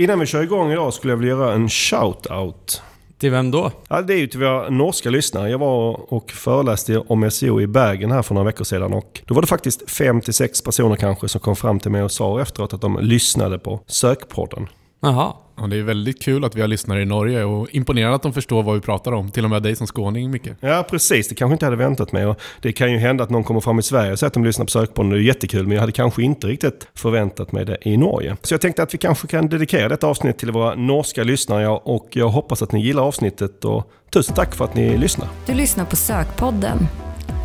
Innan 0.00 0.20
vi 0.20 0.26
kör 0.26 0.42
igång 0.42 0.72
idag 0.72 0.94
skulle 0.94 1.12
jag 1.12 1.18
vilja 1.18 1.34
göra 1.34 1.52
en 1.52 1.68
shout-out. 1.68 2.80
Till 3.18 3.30
vem 3.30 3.50
då? 3.50 3.72
Ja, 3.88 4.02
det 4.02 4.14
är 4.14 4.18
ju 4.18 4.26
till 4.26 4.40
våra 4.40 4.70
norska 4.70 5.10
lyssnare. 5.10 5.50
Jag 5.50 5.58
var 5.58 6.12
och 6.12 6.30
föreläste 6.30 6.98
om 6.98 7.30
SEO 7.30 7.60
i 7.60 7.66
Bergen 7.66 8.10
här 8.10 8.22
för 8.22 8.34
några 8.34 8.46
veckor 8.46 8.64
sedan 8.64 8.92
och 8.92 9.20
då 9.26 9.34
var 9.34 9.42
det 9.42 9.48
faktiskt 9.48 9.82
5-6 9.82 10.64
personer 10.64 10.96
kanske 10.96 11.28
som 11.28 11.40
kom 11.40 11.56
fram 11.56 11.80
till 11.80 11.90
mig 11.90 12.02
och 12.02 12.12
sa 12.12 12.40
efteråt 12.40 12.72
att 12.72 12.80
de 12.80 12.98
lyssnade 13.00 13.58
på 13.58 13.80
Sökpodden. 13.86 14.68
Jaha. 15.00 15.32
Ja, 15.56 15.66
det 15.66 15.76
är 15.76 15.82
väldigt 15.82 16.22
kul 16.22 16.44
att 16.44 16.56
vi 16.56 16.60
har 16.60 16.68
lyssnare 16.68 17.02
i 17.02 17.04
Norge 17.04 17.44
och 17.44 17.68
imponerande 17.70 18.16
att 18.16 18.22
de 18.22 18.32
förstår 18.32 18.62
vad 18.62 18.74
vi 18.74 18.80
pratar 18.80 19.12
om. 19.12 19.30
Till 19.30 19.44
och 19.44 19.50
med 19.50 19.62
dig 19.62 19.76
som 19.76 19.86
skåning, 19.86 20.30
Micke. 20.30 20.48
Ja, 20.60 20.86
precis. 20.90 21.28
Det 21.28 21.34
kanske 21.34 21.52
inte 21.52 21.66
hade 21.66 21.76
väntat 21.76 22.12
mig. 22.12 22.26
Och 22.26 22.40
det 22.60 22.72
kan 22.72 22.92
ju 22.92 22.98
hända 22.98 23.24
att 23.24 23.30
någon 23.30 23.44
kommer 23.44 23.60
fram 23.60 23.78
i 23.78 23.82
Sverige 23.82 24.12
och 24.12 24.18
säger 24.18 24.28
att 24.28 24.34
de 24.34 24.44
lyssnar 24.44 24.64
på 24.64 24.70
Sökpodden. 24.70 25.10
Det 25.10 25.18
är 25.18 25.20
jättekul, 25.20 25.66
men 25.66 25.72
jag 25.74 25.80
hade 25.80 25.92
kanske 25.92 26.22
inte 26.22 26.46
riktigt 26.46 26.88
förväntat 26.94 27.52
mig 27.52 27.64
det 27.64 27.76
i 27.82 27.96
Norge. 27.96 28.36
Så 28.42 28.54
jag 28.54 28.60
tänkte 28.60 28.82
att 28.82 28.94
vi 28.94 28.98
kanske 28.98 29.26
kan 29.26 29.48
dedikera 29.48 29.88
detta 29.88 30.06
avsnitt 30.06 30.38
till 30.38 30.50
våra 30.50 30.74
norska 30.74 31.24
lyssnare 31.24 31.68
och 31.68 32.08
jag 32.12 32.28
hoppas 32.28 32.62
att 32.62 32.72
ni 32.72 32.82
gillar 32.82 33.02
avsnittet. 33.02 33.64
Och 33.64 33.90
tusen 34.12 34.34
tack 34.34 34.54
för 34.54 34.64
att 34.64 34.74
ni 34.74 34.96
lyssnar. 34.96 35.28
Du 35.46 35.54
lyssnar 35.54 35.84
på 35.84 35.96
Sökpodden. 35.96 36.78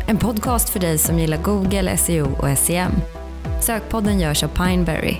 En 0.06 0.16
podcast 0.16 0.68
för 0.68 0.80
dig 0.80 0.98
som 0.98 1.18
gillar 1.18 1.38
Google, 1.42 1.96
SEO 1.96 2.28
och 2.38 2.58
SEM. 2.58 2.92
Sökpodden 3.62 4.20
görs 4.20 4.44
av 4.44 4.48
Pineberry. 4.48 5.16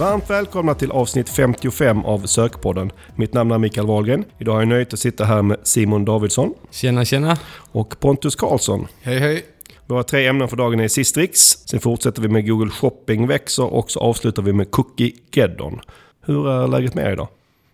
Varmt 0.00 0.30
välkomna 0.30 0.74
till 0.74 0.90
avsnitt 0.90 1.28
55 1.28 2.04
av 2.04 2.18
Sökpodden. 2.18 2.92
Mitt 3.16 3.34
namn 3.34 3.50
är 3.50 3.58
Mikael 3.58 3.86
Wahlgren. 3.86 4.24
Idag 4.38 4.52
har 4.52 4.60
jag 4.60 4.68
nöjet 4.68 4.92
att 4.92 4.98
sitta 5.00 5.24
här 5.24 5.42
med 5.42 5.58
Simon 5.62 6.04
Davidsson 6.04 6.54
Tjena, 6.70 7.04
tjena. 7.04 7.36
och 7.72 8.00
Pontus 8.00 8.36
Karlsson. 8.36 8.86
Hej 9.02 9.18
hej! 9.18 9.44
Våra 9.86 10.02
tre 10.02 10.26
ämnen 10.26 10.48
för 10.48 10.56
dagen 10.56 10.80
är 10.80 10.88
Sistrix. 10.88 11.38
Sen 11.40 11.80
fortsätter 11.80 12.22
vi 12.22 12.28
med 12.28 12.48
Google 12.48 12.70
Shopping 12.70 13.26
växer 13.26 13.64
och 13.64 13.90
så 13.90 14.00
avslutar 14.00 14.42
vi 14.42 14.52
med 14.52 14.70
Cookie 14.70 15.12
Geddon. 15.32 15.80
Hur 16.20 16.48
är 16.48 16.68
läget 16.68 16.94
med 16.94 17.06
er 17.06 17.12
idag? 17.12 17.28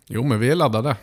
Jo, 0.06 0.22
men 0.24 0.40
vi 0.40 0.50
är 0.50 0.54
laddade. 0.54 0.96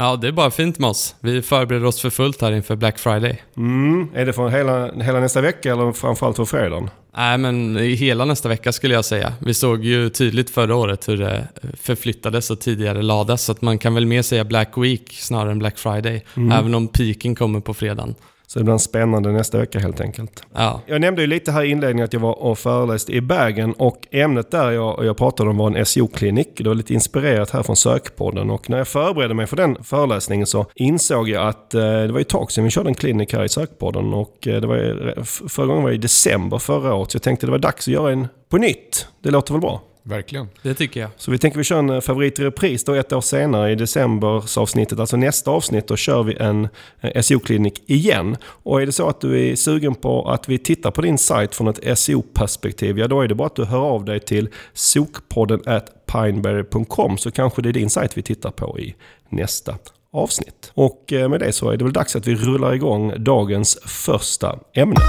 Ja, 0.00 0.16
det 0.16 0.28
är 0.28 0.32
bara 0.32 0.50
fint 0.50 0.78
med 0.78 0.90
oss. 0.90 1.14
Vi 1.20 1.42
förbereder 1.42 1.86
oss 1.86 2.00
för 2.00 2.10
fullt 2.10 2.42
här 2.42 2.52
inför 2.52 2.76
Black 2.76 2.98
Friday. 2.98 3.42
Mm, 3.56 4.08
är 4.14 4.26
det 4.26 4.32
för 4.32 4.48
hela, 4.48 4.92
hela 4.92 5.20
nästa 5.20 5.40
vecka 5.40 5.72
eller 5.72 5.92
framförallt 5.92 6.36
för 6.36 6.44
fredagen? 6.44 6.90
Nej, 7.16 7.38
men 7.38 7.76
hela 7.76 8.24
nästa 8.24 8.48
vecka 8.48 8.72
skulle 8.72 8.94
jag 8.94 9.04
säga. 9.04 9.32
Vi 9.40 9.54
såg 9.54 9.84
ju 9.84 10.10
tydligt 10.10 10.50
förra 10.50 10.76
året 10.76 11.08
hur 11.08 11.16
det 11.16 11.48
förflyttades 11.80 12.50
och 12.50 12.60
tidigare 12.60 13.02
lades. 13.02 13.42
Så 13.42 13.52
att 13.52 13.62
man 13.62 13.78
kan 13.78 13.94
väl 13.94 14.06
mer 14.06 14.22
säga 14.22 14.44
Black 14.44 14.72
Week 14.76 15.12
snarare 15.12 15.50
än 15.50 15.58
Black 15.58 15.78
Friday. 15.78 16.24
Även 16.52 16.74
om 16.74 16.88
piken 16.88 17.34
kommer 17.34 17.60
på 17.60 17.74
fredagen. 17.74 18.14
Så 18.48 18.58
det 18.58 18.64
blir 18.64 18.72
en 18.72 18.78
spännande 18.78 19.32
nästa 19.32 19.58
vecka 19.58 19.78
helt 19.78 20.00
enkelt. 20.00 20.42
Ja, 20.54 20.80
Jag 20.86 21.00
nämnde 21.00 21.20
ju 21.20 21.26
lite 21.26 21.52
här 21.52 21.62
i 21.64 21.70
inledningen 21.70 22.04
att 22.04 22.12
jag 22.12 22.20
var 22.20 22.42
och 22.42 22.58
föreläste 22.58 23.12
i 23.12 23.20
Bergen 23.20 23.72
och 23.72 24.06
ämnet 24.10 24.50
där 24.50 24.70
jag, 24.70 25.04
jag 25.04 25.16
pratade 25.16 25.50
om 25.50 25.56
var 25.56 25.76
en 25.76 25.86
SEO-klinik. 25.86 26.48
Det 26.56 26.68
var 26.68 26.74
lite 26.74 26.94
inspirerat 26.94 27.50
här 27.50 27.62
från 27.62 27.76
Sökpodden 27.76 28.50
och 28.50 28.70
när 28.70 28.78
jag 28.78 28.88
förberedde 28.88 29.34
mig 29.34 29.46
för 29.46 29.56
den 29.56 29.84
föreläsningen 29.84 30.46
så 30.46 30.66
insåg 30.74 31.28
jag 31.28 31.48
att 31.48 31.74
eh, 31.74 31.80
det 31.80 32.12
var 32.12 32.20
ett 32.20 32.28
tag 32.28 32.52
sedan 32.52 32.64
vi 32.64 32.70
körde 32.70 32.88
en 32.88 32.94
klinik 32.94 33.32
här 33.32 33.44
i 33.44 33.48
Sökpodden 33.48 34.14
och 34.14 34.48
eh, 34.48 34.60
det 34.60 34.66
var, 34.66 35.24
förra 35.48 35.66
gången 35.66 35.82
var 35.82 35.90
i 35.90 35.98
december 35.98 36.58
förra 36.58 36.94
året 36.94 37.10
så 37.10 37.16
jag 37.16 37.22
tänkte 37.22 37.46
det 37.46 37.50
var 37.50 37.58
dags 37.58 37.88
att 37.88 37.94
göra 37.94 38.12
en 38.12 38.28
på 38.48 38.56
nytt. 38.56 39.06
Det 39.22 39.30
låter 39.30 39.54
väl 39.54 39.60
bra? 39.60 39.80
Verkligen. 40.08 40.48
det 40.62 40.74
tycker 40.74 41.00
jag. 41.00 41.10
Så 41.16 41.30
vi 41.30 41.38
tänker 41.38 41.58
vi 41.58 41.64
kör 41.64 41.78
en 41.78 42.02
favorit 42.02 42.38
i 42.38 42.44
repris 42.44 42.84
då 42.84 42.94
ett 42.94 43.12
år 43.12 43.20
senare 43.20 43.72
i 43.72 43.74
decembersavsnittet, 43.74 44.98
alltså 44.98 45.16
nästa 45.16 45.50
avsnitt, 45.50 45.88
då 45.88 45.96
kör 45.96 46.22
vi 46.22 46.36
en 46.36 46.68
eh, 47.00 47.22
SEO-klinik 47.22 47.82
igen. 47.86 48.36
Och 48.44 48.82
är 48.82 48.86
det 48.86 48.92
så 48.92 49.08
att 49.08 49.20
du 49.20 49.50
är 49.50 49.56
sugen 49.56 49.94
på 49.94 50.30
att 50.30 50.48
vi 50.48 50.58
tittar 50.58 50.90
på 50.90 51.02
din 51.02 51.18
sajt 51.18 51.54
från 51.54 51.68
ett 51.68 51.98
SEO-perspektiv, 51.98 52.98
ja 52.98 53.08
då 53.08 53.20
är 53.20 53.28
det 53.28 53.34
bara 53.34 53.46
att 53.46 53.56
du 53.56 53.64
hör 53.64 53.78
av 53.78 54.04
dig 54.04 54.20
till 54.20 54.48
sokpodden 54.72 55.60
at 55.66 56.06
pineberry.com 56.06 57.18
så 57.18 57.30
kanske 57.30 57.62
det 57.62 57.68
är 57.68 57.72
din 57.72 57.90
sajt 57.90 58.18
vi 58.18 58.22
tittar 58.22 58.50
på 58.50 58.78
i 58.78 58.94
nästa 59.28 59.74
avsnitt. 60.12 60.72
Och 60.74 61.12
eh, 61.12 61.28
med 61.28 61.40
det 61.40 61.52
så 61.52 61.70
är 61.70 61.76
det 61.76 61.84
väl 61.84 61.92
dags 61.92 62.16
att 62.16 62.26
vi 62.26 62.34
rullar 62.34 62.74
igång 62.74 63.24
dagens 63.24 63.78
första 63.84 64.58
ämne. 64.74 65.00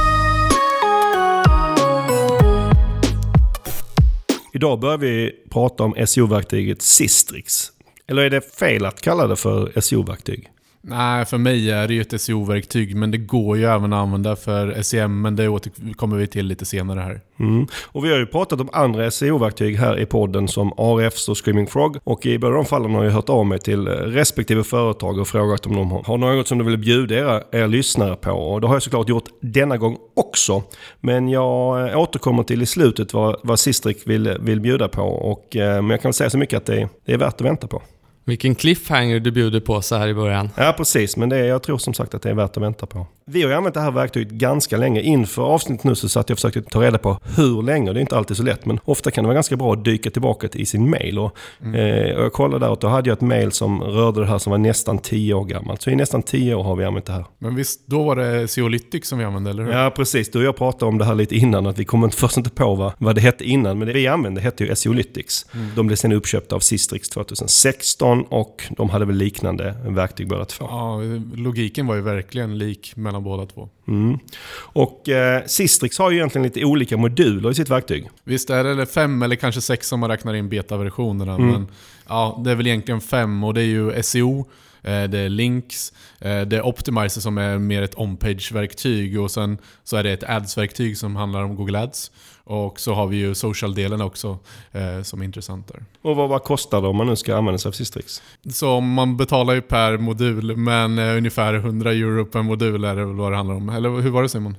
Idag 4.53 4.79
börjar 4.79 4.97
vi 4.97 5.35
prata 5.49 5.83
om 5.83 5.95
SEO-verktyget 6.07 6.81
Sistrix. 6.81 7.71
Eller 8.07 8.21
är 8.23 8.29
det 8.29 8.55
fel 8.55 8.85
att 8.85 9.01
kalla 9.01 9.27
det 9.27 9.35
för 9.35 9.81
SEO-verktyg? 9.81 10.49
Nej, 10.81 11.25
för 11.25 11.37
mig 11.37 11.71
är 11.71 11.87
det 11.87 11.93
ju 11.93 12.01
ett 12.01 12.21
SEO-verktyg, 12.21 12.95
men 12.95 13.11
det 13.11 13.17
går 13.17 13.57
ju 13.57 13.65
även 13.65 13.93
att 13.93 13.99
använda 13.99 14.35
för 14.35 14.81
SEM, 14.81 15.21
men 15.21 15.35
det 15.35 15.47
återkommer 15.47 16.17
vi 16.17 16.27
till 16.27 16.45
lite 16.45 16.65
senare 16.65 16.99
här. 16.99 17.21
Mm. 17.39 17.67
Och 17.85 18.05
vi 18.05 18.11
har 18.11 18.17
ju 18.17 18.25
pratat 18.25 18.61
om 18.61 18.69
andra 18.73 19.11
SEO-verktyg 19.11 19.75
här 19.77 19.99
i 19.99 20.05
podden 20.05 20.47
som 20.47 20.67
RFs 20.77 21.29
och 21.29 21.37
Screaming 21.45 21.67
Frog. 21.67 21.97
Och 22.03 22.25
i 22.25 22.39
båda 22.39 22.53
de 22.55 22.65
fallen 22.65 22.93
har 22.95 23.03
jag 23.03 23.11
hört 23.11 23.29
av 23.29 23.45
mig 23.45 23.59
till 23.59 23.87
respektive 23.87 24.63
företag 24.63 25.17
och 25.19 25.27
frågat 25.27 25.65
om 25.65 25.75
de 25.75 25.91
har- 25.91 26.03
har 26.03 26.17
något 26.17 26.47
som 26.47 26.57
de 26.57 26.67
vill 26.67 26.77
bjuda 26.77 27.15
era, 27.15 27.41
er 27.51 27.67
lyssnare 27.67 28.15
på. 28.15 28.31
Och 28.31 28.61
det 28.61 28.67
har 28.67 28.75
jag 28.75 28.83
såklart 28.83 29.09
gjort 29.09 29.25
denna 29.41 29.77
gång 29.77 29.97
också. 30.15 30.63
Men 31.01 31.29
jag 31.29 31.89
eh, 31.91 31.99
återkommer 31.99 32.43
till 32.43 32.61
i 32.61 32.65
slutet 32.65 33.13
vad, 33.13 33.35
vad 33.43 33.59
Sistrix 33.59 34.07
vill, 34.07 34.37
vill 34.39 34.59
bjuda 34.61 34.87
på. 34.87 35.01
Och, 35.03 35.55
eh, 35.55 35.75
men 35.81 35.89
jag 35.89 36.01
kan 36.01 36.13
säga 36.13 36.29
så 36.29 36.37
mycket 36.37 36.57
att 36.57 36.65
det, 36.65 36.89
det 37.05 37.13
är 37.13 37.17
värt 37.17 37.33
att 37.33 37.41
vänta 37.41 37.67
på. 37.67 37.81
Vilken 38.29 38.55
cliffhanger 38.55 39.19
du 39.19 39.31
bjuder 39.31 39.59
på 39.59 39.81
så 39.81 39.95
här 39.95 40.07
i 40.07 40.13
början. 40.13 40.49
Ja, 40.55 40.73
precis. 40.77 41.17
Men 41.17 41.29
det, 41.29 41.37
är- 41.37 41.43
jag 41.45 41.63
tror 41.63 41.77
som 41.77 41.93
sagt 41.93 42.13
att 42.13 42.21
det 42.21 42.29
är 42.29 42.33
värt 42.33 42.57
att 42.57 42.63
vänta 42.63 42.85
på. 42.85 43.07
Vi 43.25 43.41
har 43.41 43.49
ju 43.49 43.55
använt 43.55 43.73
det 43.75 43.81
här 43.81 43.91
verktyget 43.91 44.29
ganska 44.33 44.77
länge. 44.77 45.01
Inför 45.01 45.41
avsnittet 45.41 45.83
nu 45.83 45.95
så 45.95 46.09
satt 46.09 46.29
jag 46.29 46.35
och 46.35 46.39
försökte 46.39 46.61
ta 46.61 46.81
reda 46.81 46.97
på 46.97 47.19
hur 47.35 47.61
länge. 47.63 47.93
Det 47.93 47.99
är 47.99 48.01
inte 48.01 48.17
alltid 48.17 48.37
så 48.37 48.43
lätt, 48.43 48.65
men 48.65 48.79
ofta 48.85 49.11
kan 49.11 49.23
det 49.23 49.27
vara 49.27 49.33
ganska 49.33 49.55
bra 49.55 49.73
att 49.73 49.85
dyka 49.85 50.09
tillbaka 50.11 50.47
i 50.53 50.65
sin 50.65 50.89
mail. 50.89 51.19
Och, 51.19 51.35
eh, 51.75 52.15
och 52.17 52.23
jag 52.23 52.33
kollade 52.33 52.65
där 52.65 52.71
och 52.71 52.77
då 52.81 52.87
hade 52.87 53.09
jag 53.09 53.15
ett 53.15 53.21
mail 53.21 53.51
som 53.51 53.81
rörde 53.83 54.19
det 54.19 54.25
här 54.27 54.37
som 54.37 54.51
var 54.51 54.57
nästan 54.57 54.97
10 54.97 55.33
år 55.33 55.45
gammalt. 55.45 55.81
Så 55.81 55.89
i 55.89 55.95
nästan 55.95 56.23
10 56.23 56.55
år 56.55 56.63
har 56.63 56.75
vi 56.75 56.85
använt 56.85 57.05
det 57.05 57.13
här. 57.13 57.25
Men 57.39 57.55
visst, 57.55 57.87
då 57.87 58.03
var 58.03 58.15
det 58.15 58.47
Seolytic 58.47 59.05
som 59.07 59.19
vi 59.19 59.25
använde, 59.25 59.49
eller 59.49 59.63
hur? 59.63 59.71
Ja, 59.71 59.91
precis. 59.95 60.31
Du 60.31 60.39
och 60.39 60.45
jag 60.45 60.55
pratade 60.57 60.85
om 60.89 60.97
det 60.97 61.05
här 61.05 61.15
lite 61.15 61.35
innan. 61.35 61.67
Att 61.67 61.77
vi 61.79 61.85
kommer 61.85 62.07
inte- 62.07 62.17
först 62.17 62.37
inte 62.37 62.49
på 62.49 62.75
vad, 62.75 62.93
vad 62.97 63.15
det 63.15 63.21
hette 63.21 63.43
innan. 63.45 63.77
Men 63.79 63.87
det 63.87 63.93
vi 63.93 64.07
använde 64.07 64.41
hette 64.41 64.63
ju 64.63 64.75
SEOlytics. 64.75 65.45
De 65.75 65.87
blev 65.87 65.95
sen 65.95 66.11
uppköpta 66.11 66.55
av 66.55 66.59
Sistrix 66.59 67.09
2016 67.09 68.18
och 68.23 68.63
de 68.77 68.89
hade 68.89 69.05
väl 69.05 69.15
liknande 69.15 69.75
verktyg 69.85 70.27
båda 70.27 70.45
två. 70.45 70.65
Ja, 70.69 71.01
logiken 71.35 71.87
var 71.87 71.95
ju 71.95 72.01
verkligen 72.01 72.57
lik 72.57 72.93
mellan 72.95 73.23
båda 73.23 73.45
två. 73.45 73.69
Mm. 73.87 74.19
Och 74.57 75.09
eh, 75.09 75.45
Sistrix 75.45 75.97
har 75.99 76.11
ju 76.11 76.17
egentligen 76.17 76.43
lite 76.43 76.65
olika 76.65 76.97
moduler 76.97 77.51
i 77.51 77.53
sitt 77.55 77.69
verktyg. 77.69 78.09
Visst 78.23 78.49
är 78.49 78.63
det 78.63 78.85
fem 78.85 79.21
eller 79.21 79.35
kanske 79.35 79.61
sex 79.61 79.91
om 79.91 79.99
man 79.99 80.09
räknar 80.09 80.33
in 80.33 80.49
betaversionerna, 80.49 81.33
Mm. 81.35 81.47
men 81.51 81.67
ja, 82.07 82.41
det 82.45 82.51
är 82.51 82.55
väl 82.55 82.67
egentligen 82.67 83.01
fem 83.01 83.43
och 83.43 83.53
det 83.53 83.61
är 83.61 83.65
ju 83.65 84.03
SEO, 84.03 84.39
eh, 84.81 85.03
det 85.03 85.19
är 85.19 85.29
links, 85.29 85.93
eh, 86.19 86.41
det 86.41 86.57
är 86.57 86.65
Optimizer 86.65 87.21
som 87.21 87.37
är 87.37 87.57
mer 87.57 87.81
ett 87.81 87.95
on-page-verktyg 87.97 89.19
och 89.19 89.31
sen 89.31 89.57
så 89.83 89.97
är 89.97 90.03
det 90.03 90.11
ett 90.11 90.23
ads-verktyg 90.23 90.97
som 90.97 91.15
handlar 91.15 91.43
om 91.43 91.55
Google 91.55 91.79
Ads. 91.79 92.11
Och 92.49 92.79
så 92.79 92.93
har 92.93 93.07
vi 93.07 93.17
ju 93.17 93.35
social-delen 93.35 94.01
också 94.01 94.37
eh, 94.71 95.01
som 95.03 95.21
är 95.21 95.25
intressant 95.25 95.67
där. 95.67 95.83
Och 96.01 96.15
vad, 96.15 96.29
vad 96.29 96.43
kostar 96.43 96.81
det 96.81 96.87
om 96.87 96.95
man 96.95 97.07
nu 97.07 97.15
ska 97.15 97.35
använda 97.35 97.57
sig 97.57 97.69
av 97.69 97.73
Sistrix? 97.73 98.21
Så 98.51 98.79
man 98.79 99.17
betalar 99.17 99.53
ju 99.53 99.61
per 99.61 99.97
modul, 99.97 100.57
men 100.57 100.99
eh, 100.99 101.17
ungefär 101.17 101.53
100 101.53 101.91
euro 101.91 102.25
per 102.25 102.41
modul 102.41 102.83
är 102.83 102.95
det 102.95 103.05
väl 103.05 103.15
vad 103.15 103.31
det 103.31 103.35
handlar 103.35 103.55
om. 103.55 103.69
Eller 103.69 103.89
hur 103.89 104.09
var 104.09 104.23
det 104.23 104.29
Simon? 104.29 104.57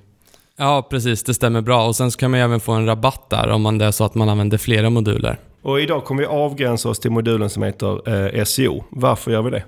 Ja, 0.57 0.87
precis. 0.91 1.23
Det 1.23 1.35
stämmer 1.35 1.61
bra. 1.61 1.87
Och 1.87 1.97
sen 1.97 2.11
så 2.11 2.19
kan 2.19 2.31
man 2.31 2.41
ju 2.41 2.45
även 2.45 2.61
få 2.61 2.73
en 2.73 2.87
rabatt 2.87 3.31
där 3.31 3.49
om 3.49 3.63
man 3.63 3.79
det 3.79 3.85
är 3.85 3.91
så 3.91 4.05
att 4.05 4.15
man 4.15 4.29
använder 4.29 4.59
flera 4.59 4.91
moduler. 4.91 5.39
Och 5.63 5.81
idag 5.81 6.05
kommer 6.05 6.23
vi 6.23 6.27
avgränsa 6.27 6.89
oss 6.89 6.99
till 6.99 7.11
modulen 7.11 7.51
som 7.51 7.63
heter 7.63 8.37
eh, 8.39 8.45
SEO. 8.45 8.85
Varför 8.91 9.31
gör 9.31 9.43
vi 9.43 9.51
det? 9.51 9.65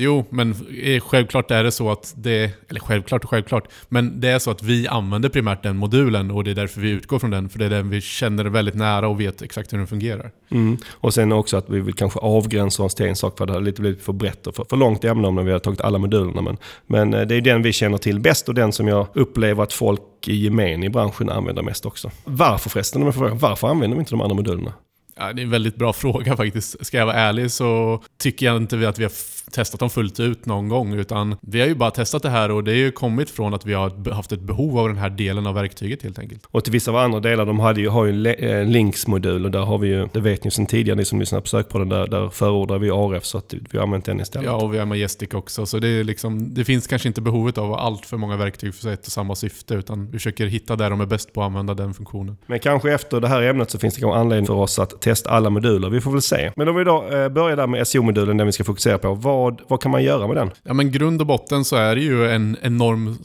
Jo, 0.00 0.24
men 0.30 0.54
eh, 0.82 1.00
självklart 1.00 1.50
är 1.50 1.64
det 1.64 1.72
så 1.72 1.90
att 1.90 2.14
det... 2.16 2.50
Eller 2.68 2.80
självklart 2.80 3.24
och 3.24 3.30
självklart. 3.30 3.68
Men 3.88 4.20
det 4.20 4.28
är 4.28 4.38
så 4.38 4.50
att 4.50 4.62
vi 4.62 4.88
använder 4.88 5.28
primärt 5.28 5.62
den 5.62 5.76
modulen 5.76 6.30
och 6.30 6.44
det 6.44 6.50
är 6.50 6.54
därför 6.54 6.80
vi 6.80 6.90
utgår 6.90 7.18
från 7.18 7.30
den. 7.30 7.48
För 7.48 7.58
det 7.58 7.64
är 7.64 7.70
den 7.70 7.90
vi 7.90 8.00
känner 8.00 8.44
väldigt 8.44 8.74
nära 8.74 9.08
och 9.08 9.20
vet 9.20 9.42
exakt 9.42 9.72
hur 9.72 9.78
den 9.78 9.86
fungerar. 9.86 10.30
Mm. 10.50 10.76
Och 10.90 11.14
sen 11.14 11.32
också 11.32 11.56
att 11.56 11.70
vi 11.70 11.80
vill 11.80 11.94
kanske 11.94 12.18
avgränsa 12.18 12.82
oss 12.82 12.94
till 12.94 13.06
en 13.06 13.16
sak 13.16 13.38
för 13.38 13.46
det 13.46 13.52
har 13.52 13.60
lite 13.60 13.80
blivit 13.80 14.02
för 14.02 14.12
brett 14.12 14.46
och 14.46 14.54
för, 14.54 14.64
för 14.64 14.76
långt 14.76 15.04
ämne 15.04 15.28
om 15.28 15.34
när 15.34 15.42
vi 15.42 15.52
har 15.52 15.58
tagit 15.58 15.80
alla 15.80 15.98
modulerna. 15.98 16.42
Men, 16.42 16.56
men 16.86 17.14
eh, 17.14 17.26
det 17.26 17.34
är 17.34 17.40
den 17.40 17.62
vi 17.62 17.72
känner 17.72 17.98
till 17.98 18.20
bäst 18.20 18.48
och 18.48 18.54
den 18.54 18.72
som 18.72 18.88
jag 18.88 19.06
upplever 19.12 19.62
att 19.62 19.72
folk 19.72 20.02
i 20.26 20.34
gemen 20.34 20.84
i 20.84 20.88
branschen 20.88 21.30
använder 21.30 21.62
mest 21.62 21.86
också. 21.86 22.10
Varför 22.24 22.70
förresten? 22.70 23.02
Om 23.02 23.06
jag 23.06 23.14
får 23.14 23.20
fråga, 23.20 23.34
Varför 23.34 23.68
använder 23.68 23.96
vi 23.96 24.00
inte 24.00 24.10
de 24.10 24.20
andra 24.20 24.34
modulerna? 24.34 24.72
Ja, 25.16 25.32
det 25.32 25.42
är 25.42 25.44
en 25.44 25.50
väldigt 25.50 25.76
bra 25.76 25.92
fråga 26.02 26.36
faktiskt. 26.36 26.86
Ska 26.86 26.96
jag 26.96 27.06
vara 27.06 27.16
ärlig 27.16 27.50
så 27.50 28.02
tycker 28.18 28.46
jag 28.46 28.56
inte 28.56 28.88
att 28.88 28.98
vi 28.98 29.04
har 29.04 29.12
testat 29.52 29.80
dem 29.80 29.90
fullt 29.90 30.20
ut 30.20 30.46
någon 30.46 30.68
gång. 30.68 30.94
Utan 30.94 31.36
vi 31.40 31.60
har 31.60 31.68
ju 31.68 31.74
bara 31.74 31.90
testat 31.90 32.22
det 32.22 32.30
här 32.30 32.50
och 32.50 32.64
det 32.64 32.72
är 32.72 32.76
ju 32.76 32.90
kommit 32.90 33.30
från 33.30 33.54
att 33.54 33.66
vi 33.66 33.74
har 33.74 34.12
haft 34.12 34.32
ett 34.32 34.40
behov 34.40 34.78
av 34.78 34.88
den 34.88 34.96
här 34.96 35.10
delen 35.10 35.46
av 35.46 35.54
verktyget 35.54 36.02
helt 36.02 36.18
enkelt. 36.18 36.46
Och 36.50 36.64
till 36.64 36.72
vissa 36.72 36.90
av 36.90 36.96
andra 36.96 37.20
delar, 37.20 37.46
de 37.46 37.60
hade 37.60 37.80
ju, 37.80 37.88
har 37.88 38.04
ju 38.04 38.10
en 38.10 38.22
le- 38.22 38.60
eh, 38.60 38.64
linksmodul 38.64 39.44
och 39.44 39.50
där 39.50 39.60
har 39.60 39.78
vi 39.78 39.88
ju, 39.88 40.08
det 40.12 40.20
vet 40.20 40.44
ni 40.44 40.50
sedan 40.50 40.66
tidigare, 40.66 40.96
ni 40.96 41.04
som 41.04 41.20
lyssnar 41.20 41.40
på 41.40 41.46
sökpodden, 41.46 41.88
där, 41.88 42.06
där 42.06 42.28
förordar 42.28 42.78
vi 42.78 42.90
ARF 42.90 43.24
så 43.24 43.38
att 43.38 43.54
vi 43.70 43.78
har 43.78 43.84
använt 43.84 44.04
den 44.04 44.20
istället. 44.20 44.46
Ja, 44.46 44.54
och 44.56 44.74
vi 44.74 44.78
har 44.78 44.86
Majestic 44.86 45.34
också. 45.34 45.66
Så 45.66 45.78
det, 45.78 45.88
är 45.88 46.04
liksom, 46.04 46.54
det 46.54 46.64
finns 46.64 46.86
kanske 46.86 47.08
inte 47.08 47.20
behovet 47.20 47.58
av 47.58 47.74
allt 47.74 48.06
för 48.06 48.16
många 48.16 48.36
verktyg 48.36 48.74
för 48.74 48.92
ett 48.92 49.06
och 49.06 49.12
samma 49.12 49.34
syfte. 49.34 49.74
Utan 49.74 50.06
vi 50.06 50.12
försöker 50.12 50.46
hitta 50.46 50.76
där 50.76 50.90
de 50.90 51.00
är 51.00 51.06
bäst 51.06 51.32
på 51.32 51.40
att 51.40 51.46
använda 51.46 51.74
den 51.74 51.94
funktionen. 51.94 52.36
Men 52.46 52.58
kanske 52.60 52.92
efter 52.92 53.20
det 53.20 53.28
här 53.28 53.42
ämnet 53.42 53.70
så 53.70 53.78
finns 53.78 53.94
det 53.94 54.00
kanske 54.00 54.18
anledning 54.20 54.46
för 54.46 54.54
oss 54.54 54.78
att 54.78 55.00
testa 55.00 55.30
alla 55.30 55.50
moduler. 55.50 55.90
Vi 55.90 56.00
får 56.00 56.10
väl 56.10 56.22
se. 56.22 56.52
Men 56.56 56.68
om 56.68 56.76
vi 56.76 56.84
då 56.84 57.08
eh, 57.12 57.28
börjar 57.28 57.56
där 57.56 57.66
med 57.66 57.86
SEO-modulen, 57.86 58.36
den 58.36 58.46
vi 58.46 58.52
ska 58.52 58.64
fokusera 58.64 58.98
på. 58.98 59.14
Vad, 59.14 59.37
vad 59.68 59.80
kan 59.82 59.90
man 59.90 60.02
göra 60.02 60.26
med 60.26 60.36
den? 60.36 60.50
Ja 60.62 60.74
men 60.74 60.92
grund 60.92 61.20
och 61.20 61.26
botten 61.26 61.64
så 61.64 61.76
är 61.76 61.94
det 61.94 62.00
ju 62.00 62.30
en 62.30 62.56
enorm 62.62 63.18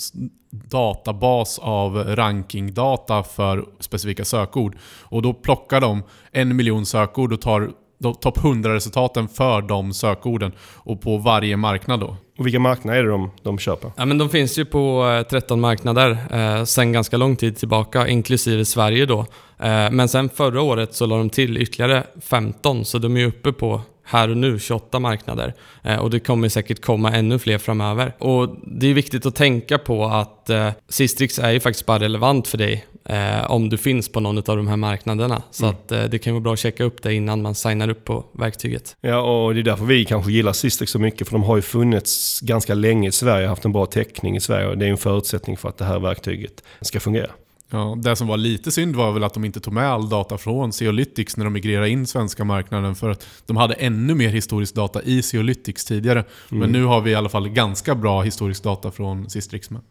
databas 0.51 1.59
av 1.59 1.97
rankingdata 1.97 3.23
för 3.23 3.65
specifika 3.79 4.25
sökord. 4.25 4.77
Och 5.01 5.21
då 5.21 5.33
plockar 5.33 5.81
de 5.81 6.03
en 6.31 6.55
miljon 6.55 6.85
sökord 6.85 7.33
och 7.33 7.41
tar 7.41 7.71
topp 8.11 8.37
100-resultaten 8.37 9.27
för 9.27 9.61
de 9.61 9.93
sökorden 9.93 10.51
och 10.73 11.01
på 11.01 11.17
varje 11.17 11.57
marknad 11.57 11.99
då. 11.99 12.15
Och 12.37 12.45
vilka 12.45 12.59
marknader 12.59 12.99
är 12.99 13.03
det 13.03 13.09
de, 13.09 13.31
de 13.43 13.57
köper? 13.57 13.91
Ja, 13.97 14.05
men 14.05 14.17
de 14.17 14.29
finns 14.29 14.57
ju 14.57 14.65
på 14.65 15.23
13 15.29 15.59
eh, 15.59 15.61
marknader 15.61 16.17
eh, 16.31 16.63
sen 16.63 16.91
ganska 16.91 17.17
lång 17.17 17.35
tid 17.35 17.57
tillbaka, 17.57 18.07
inklusive 18.07 18.65
Sverige 18.65 19.05
då. 19.05 19.19
Eh, 19.59 19.91
men 19.91 20.07
sen 20.07 20.29
förra 20.29 20.61
året 20.61 20.93
så 20.93 21.05
la 21.05 21.17
de 21.17 21.29
till 21.29 21.57
ytterligare 21.57 22.03
15, 22.21 22.85
så 22.85 22.97
de 22.97 23.17
är 23.17 23.25
uppe 23.25 23.51
på 23.51 23.81
här 24.03 24.29
och 24.29 24.37
nu 24.37 24.59
28 24.59 24.99
marknader. 24.99 25.53
Eh, 25.83 25.95
och 25.95 26.09
det 26.09 26.19
kommer 26.19 26.49
säkert 26.49 26.81
komma 26.81 27.11
ännu 27.11 27.39
fler 27.39 27.57
framöver. 27.57 28.13
Och 28.17 28.55
det 28.67 28.87
är 28.87 28.93
viktigt 28.93 29.25
att 29.25 29.35
tänka 29.35 29.77
på 29.77 30.05
att 30.05 30.49
eh, 30.49 30.69
Sistrix 30.89 31.39
är 31.39 31.51
ju 31.51 31.59
faktiskt 31.59 31.85
bara 31.85 31.99
relevant 31.99 32.47
för 32.47 32.57
dig 32.57 32.85
eh, 33.05 33.51
om 33.51 33.69
du 33.69 33.77
finns 33.77 34.11
på 34.11 34.19
någon 34.19 34.37
av 34.37 34.57
de 34.57 34.67
här 34.67 34.77
marknaderna. 34.77 35.43
Så 35.51 35.65
mm. 35.65 35.75
att, 35.75 35.91
eh, 35.91 36.03
det 36.03 36.19
kan 36.19 36.33
vara 36.33 36.41
bra 36.41 36.53
att 36.53 36.59
checka 36.59 36.83
upp 36.83 37.03
det 37.03 37.13
innan 37.13 37.41
man 37.41 37.55
signar 37.55 37.89
upp 37.89 38.05
på 38.05 38.25
verktyget. 38.33 38.95
Ja, 39.01 39.21
och 39.21 39.53
det 39.53 39.61
är 39.61 39.63
därför 39.63 39.85
vi 39.85 40.05
kanske 40.05 40.31
gillar 40.31 40.53
Sistrix 40.53 40.91
så 40.91 40.99
mycket. 40.99 41.27
För 41.27 41.35
de 41.35 41.43
har 41.43 41.55
ju 41.55 41.61
funnits 41.61 42.41
ganska 42.41 42.73
länge 42.73 43.09
i 43.09 43.11
Sverige, 43.11 43.47
haft 43.47 43.65
en 43.65 43.71
bra 43.71 43.85
täckning 43.85 44.35
i 44.35 44.39
Sverige. 44.39 44.67
Och 44.67 44.77
det 44.77 44.85
är 44.85 44.89
en 44.89 44.97
förutsättning 44.97 45.57
för 45.57 45.69
att 45.69 45.77
det 45.77 45.85
här 45.85 45.99
verktyget 45.99 46.63
ska 46.81 46.99
fungera. 46.99 47.29
Ja, 47.73 47.97
det 47.97 48.15
som 48.15 48.27
var 48.27 48.37
lite 48.37 48.71
synd 48.71 48.95
var 48.95 49.11
väl 49.11 49.23
att 49.23 49.33
de 49.33 49.45
inte 49.45 49.59
tog 49.59 49.73
med 49.73 49.87
all 49.87 50.09
data 50.09 50.37
från 50.37 50.73
Seolytics 50.73 51.37
när 51.37 51.43
de 51.45 51.53
migrerade 51.53 51.89
in 51.89 52.07
svenska 52.07 52.43
marknaden 52.43 52.95
för 52.95 53.09
att 53.09 53.27
de 53.45 53.57
hade 53.57 53.73
ännu 53.73 54.15
mer 54.15 54.29
historisk 54.29 54.75
data 54.75 55.01
i 55.01 55.21
Seolytics 55.21 55.85
tidigare. 55.85 56.19
Mm. 56.19 56.59
Men 56.59 56.71
nu 56.71 56.85
har 56.85 57.01
vi 57.01 57.11
i 57.11 57.15
alla 57.15 57.29
fall 57.29 57.49
ganska 57.49 57.95
bra 57.95 58.21
historisk 58.21 58.63
data 58.63 58.91
från 58.91 59.29
Sistrix 59.29 59.69
med. 59.69 59.81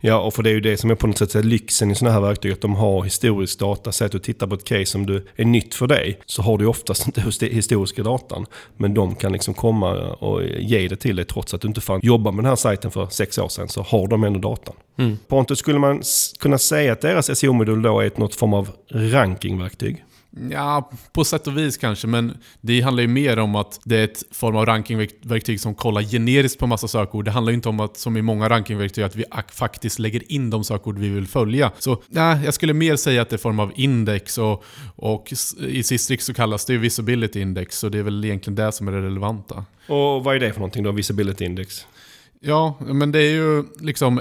Ja, 0.00 0.18
och 0.18 0.34
för 0.34 0.42
det 0.42 0.50
är 0.50 0.54
ju 0.54 0.60
det 0.60 0.76
som 0.76 0.90
är 0.90 0.94
på 0.94 1.06
något 1.06 1.18
sätt 1.18 1.44
lyxen 1.44 1.90
i 1.90 1.94
sådana 1.94 2.14
här 2.14 2.20
verktyg, 2.20 2.52
att 2.52 2.60
de 2.60 2.74
har 2.74 3.02
historisk 3.02 3.58
data. 3.58 3.92
Säg 3.92 4.06
att 4.06 4.12
du 4.12 4.18
tittar 4.18 4.46
på 4.46 4.54
ett 4.54 4.64
case 4.64 4.86
som 4.86 5.06
du 5.06 5.26
är 5.36 5.44
nytt 5.44 5.74
för 5.74 5.86
dig, 5.86 6.20
så 6.26 6.42
har 6.42 6.58
du 6.58 6.66
oftast 6.66 7.06
inte 7.06 7.46
historiska 7.46 8.02
datan. 8.02 8.46
Men 8.76 8.94
de 8.94 9.14
kan 9.14 9.32
liksom 9.32 9.54
komma 9.54 9.92
och 10.12 10.42
ge 10.44 10.88
det 10.88 10.96
till 10.96 11.16
dig 11.16 11.24
trots 11.24 11.54
att 11.54 11.60
du 11.60 11.68
inte 11.68 11.80
fann 11.80 12.00
jobba 12.02 12.30
med 12.30 12.44
den 12.44 12.48
här 12.48 12.56
sajten 12.56 12.90
för 12.90 13.06
sex 13.06 13.38
år 13.38 13.48
sedan, 13.48 13.68
så 13.68 13.82
har 13.82 14.08
de 14.08 14.24
ändå 14.24 14.40
datan. 14.40 14.74
Mm. 14.98 15.18
Pontus, 15.28 15.58
skulle 15.58 15.78
man 15.78 16.02
kunna 16.38 16.58
säga 16.58 16.92
att 16.92 17.00
deras 17.00 17.38
SEO-modul 17.38 17.82
då 17.82 18.00
är 18.00 18.06
ett 18.06 18.18
något 18.18 18.34
form 18.34 18.54
av 18.54 18.70
rankingverktyg? 18.92 20.04
Ja, 20.50 20.90
på 21.12 21.24
sätt 21.24 21.46
och 21.46 21.58
vis 21.58 21.76
kanske, 21.76 22.06
men 22.06 22.38
det 22.60 22.80
handlar 22.80 23.02
ju 23.02 23.08
mer 23.08 23.38
om 23.38 23.54
att 23.54 23.80
det 23.84 23.96
är 23.96 24.04
ett 24.04 24.22
form 24.30 24.56
av 24.56 24.66
rankingverktyg 24.66 25.60
som 25.60 25.74
kollar 25.74 26.02
generiskt 26.02 26.58
på 26.58 26.66
massa 26.66 26.88
sökord. 26.88 27.24
Det 27.24 27.30
handlar 27.30 27.50
ju 27.50 27.54
inte 27.54 27.68
om 27.68 27.80
att, 27.80 27.96
som 27.96 28.16
i 28.16 28.22
många 28.22 28.48
rankingverktyg, 28.48 29.04
att 29.04 29.16
vi 29.16 29.24
faktiskt 29.52 29.98
lägger 29.98 30.32
in 30.32 30.50
de 30.50 30.64
sökord 30.64 30.98
vi 30.98 31.08
vill 31.08 31.26
följa. 31.26 31.72
Så 31.78 32.02
nej, 32.08 32.44
jag 32.44 32.54
skulle 32.54 32.72
mer 32.72 32.96
säga 32.96 33.22
att 33.22 33.28
det 33.28 33.36
är 33.36 33.38
form 33.38 33.60
av 33.60 33.72
index 33.74 34.38
och, 34.38 34.64
och 34.96 35.32
i 35.58 35.82
Sistrix 35.82 36.24
så 36.24 36.34
kallas 36.34 36.64
det 36.64 36.72
ju 36.72 36.78
visibility 36.78 37.40
index, 37.40 37.78
så 37.78 37.88
det 37.88 37.98
är 37.98 38.02
väl 38.02 38.24
egentligen 38.24 38.54
det 38.54 38.72
som 38.72 38.88
är 38.88 38.92
det 38.92 39.02
relevanta. 39.02 39.64
Och 39.88 40.24
vad 40.24 40.36
är 40.36 40.40
det 40.40 40.52
för 40.52 40.60
någonting 40.60 40.82
då, 40.82 40.92
visibility 40.92 41.44
index? 41.44 41.86
Ja, 42.40 42.78
men 42.80 43.12
det 43.12 43.18
är 43.18 43.30
ju 43.30 43.64
liksom 43.80 44.20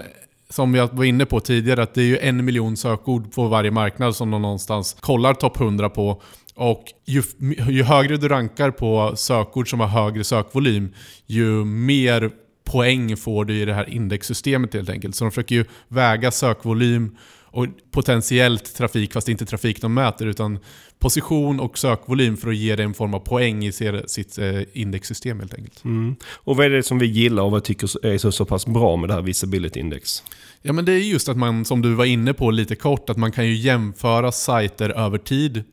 som 0.50 0.76
jag 0.76 0.94
var 0.94 1.04
inne 1.04 1.26
på 1.26 1.40
tidigare, 1.40 1.84
att 1.84 1.94
det 1.94 2.02
är 2.02 2.06
ju 2.06 2.18
en 2.18 2.46
miljon 2.46 2.78
sökord 2.78 3.34
på 3.34 3.48
varje 3.48 3.72
marknad 3.72 4.16
som 4.16 4.32
de 4.32 4.42
någonstans 4.42 4.98
kollar 5.00 5.34
topp 5.34 5.60
100 5.62 5.90
på. 5.90 6.22
Och 6.56 6.84
ju, 7.06 7.24
ju, 7.70 7.84
högre 7.84 8.18
du 8.18 8.28
rankar 8.28 8.72
på 8.72 9.14
sökord 9.16 9.70
som 9.70 9.80
har 9.80 9.88
högre 9.88 10.24
sökvolym, 10.24 10.94
ju 11.26 11.66
mer 11.66 12.32
poäng 12.64 13.18
får 13.18 13.46
du 13.46 13.62
i 13.62 13.66
det 13.66 13.74
här 13.74 13.90
indexsystemet 13.90 14.74
helt 14.74 14.90
enkelt. 14.90 15.16
Så 15.16 15.24
de 15.26 15.32
försöker 15.32 15.56
ju 15.56 15.66
väga 15.88 16.32
sökvolym 16.32 17.18
och 17.56 17.68
potentiellt 17.92 18.76
trafik, 18.76 19.14
fast 19.14 19.26
det 19.26 19.30
är 19.30 19.32
inte 19.32 19.46
trafik 19.46 19.82
de 19.82 19.94
mäter, 19.94 20.26
utan 20.26 20.60
position 21.00 21.60
och 21.60 21.78
sökvolym 21.78 22.38
för 22.38 22.50
att 22.50 22.56
ge 22.56 22.76
dig 22.76 22.86
en 22.86 22.94
form 22.94 23.14
av 23.14 23.20
poäng 23.20 23.66
i 23.66 23.72
sitt 24.08 24.38
eh, 24.38 24.62
indexsystem 24.74 25.40
helt 25.40 25.54
enkelt. 25.54 25.84
Mm. 25.84 26.16
Och 26.34 26.58
vad 26.58 26.66
är 26.66 26.70
det 26.70 26.84
som 26.84 27.00
vi 27.00 27.06
gillar 27.06 27.44
och 27.44 27.52
vad 27.52 27.64
tycker 27.64 28.06
är 28.06 28.18
så, 28.18 28.32
så 28.32 28.46
pass 28.46 28.66
bra 28.66 28.96
med 28.96 29.10
det 29.10 29.14
här 29.14 29.22
Visibility 29.22 29.80
Index? 29.80 30.24
Ja 30.62 30.74
men 30.74 30.86
det 30.86 30.92
är 30.92 30.98
just 30.98 31.30
att 31.30 31.38
man, 31.38 31.66
som 31.66 31.82
du 31.82 31.94
var 31.94 32.06
inne 32.06 32.34
på 32.34 32.52
lite 32.52 32.76
kort, 32.76 33.10
att 33.10 33.18
man 33.18 33.32
kan 33.32 33.48
ju 33.48 33.56
jämföra 33.56 34.32
sajter 34.32 34.90
över 34.90 35.18
tid. 35.18 35.64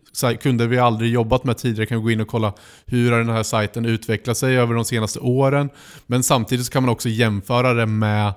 Kunder 0.43 0.67
vi 0.67 0.78
aldrig 0.78 1.12
jobbat 1.12 1.44
med 1.44 1.58
tidigare 1.58 1.87
kan 1.87 2.02
gå 2.02 2.11
in 2.11 2.20
och 2.20 2.28
kolla 2.28 2.52
hur 2.87 3.12
har 3.12 3.19
den 3.19 3.28
här 3.28 3.43
sajten 3.43 3.87
utvecklat 3.87 4.37
sig 4.37 4.58
över 4.58 4.75
de 4.75 4.85
senaste 4.85 5.19
åren. 5.19 5.70
Men 6.06 6.23
samtidigt 6.23 6.70
kan 6.70 6.82
man 6.82 6.93
också 6.93 7.08
jämföra 7.08 7.75
det 7.75 7.87
med 7.87 8.32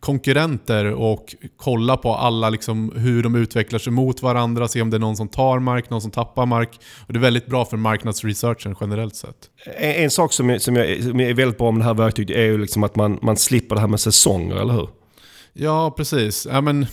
konkurrenter 0.00 0.84
och 0.84 1.34
kolla 1.56 1.96
på 1.96 2.14
alla 2.14 2.50
liksom, 2.50 2.92
hur 2.96 3.22
de 3.22 3.34
utvecklar 3.34 3.78
sig 3.78 3.92
mot 3.92 4.22
varandra, 4.22 4.68
se 4.68 4.82
om 4.82 4.90
det 4.90 4.96
är 4.96 4.98
någon 4.98 5.16
som 5.16 5.28
tar 5.28 5.58
mark, 5.58 5.90
någon 5.90 6.02
som 6.02 6.10
tappar 6.10 6.46
mark. 6.46 6.80
Och 7.06 7.12
det 7.12 7.18
är 7.18 7.20
väldigt 7.20 7.46
bra 7.46 7.64
för 7.64 7.76
marknadsresearchen 7.76 8.76
generellt 8.80 9.16
sett. 9.16 9.36
En, 9.78 10.04
en 10.04 10.10
sak 10.10 10.32
som 10.32 10.50
är, 10.50 10.58
som, 10.58 10.76
är, 10.76 11.02
som 11.02 11.20
är 11.20 11.34
väldigt 11.34 11.58
bra 11.58 11.70
med 11.70 11.80
det 11.80 11.84
här 11.84 11.94
verktyget 11.94 12.36
är 12.36 12.42
ju 12.42 12.58
liksom 12.58 12.84
att 12.84 12.96
man, 12.96 13.18
man 13.22 13.36
slipper 13.36 13.74
det 13.74 13.80
här 13.80 13.88
med 13.88 14.00
säsonger, 14.00 14.56
eller 14.56 14.72
hur? 14.72 14.88
Ja, 15.52 15.94
precis. 15.96 16.46
Ja, 16.50 16.60
men, 16.60 16.86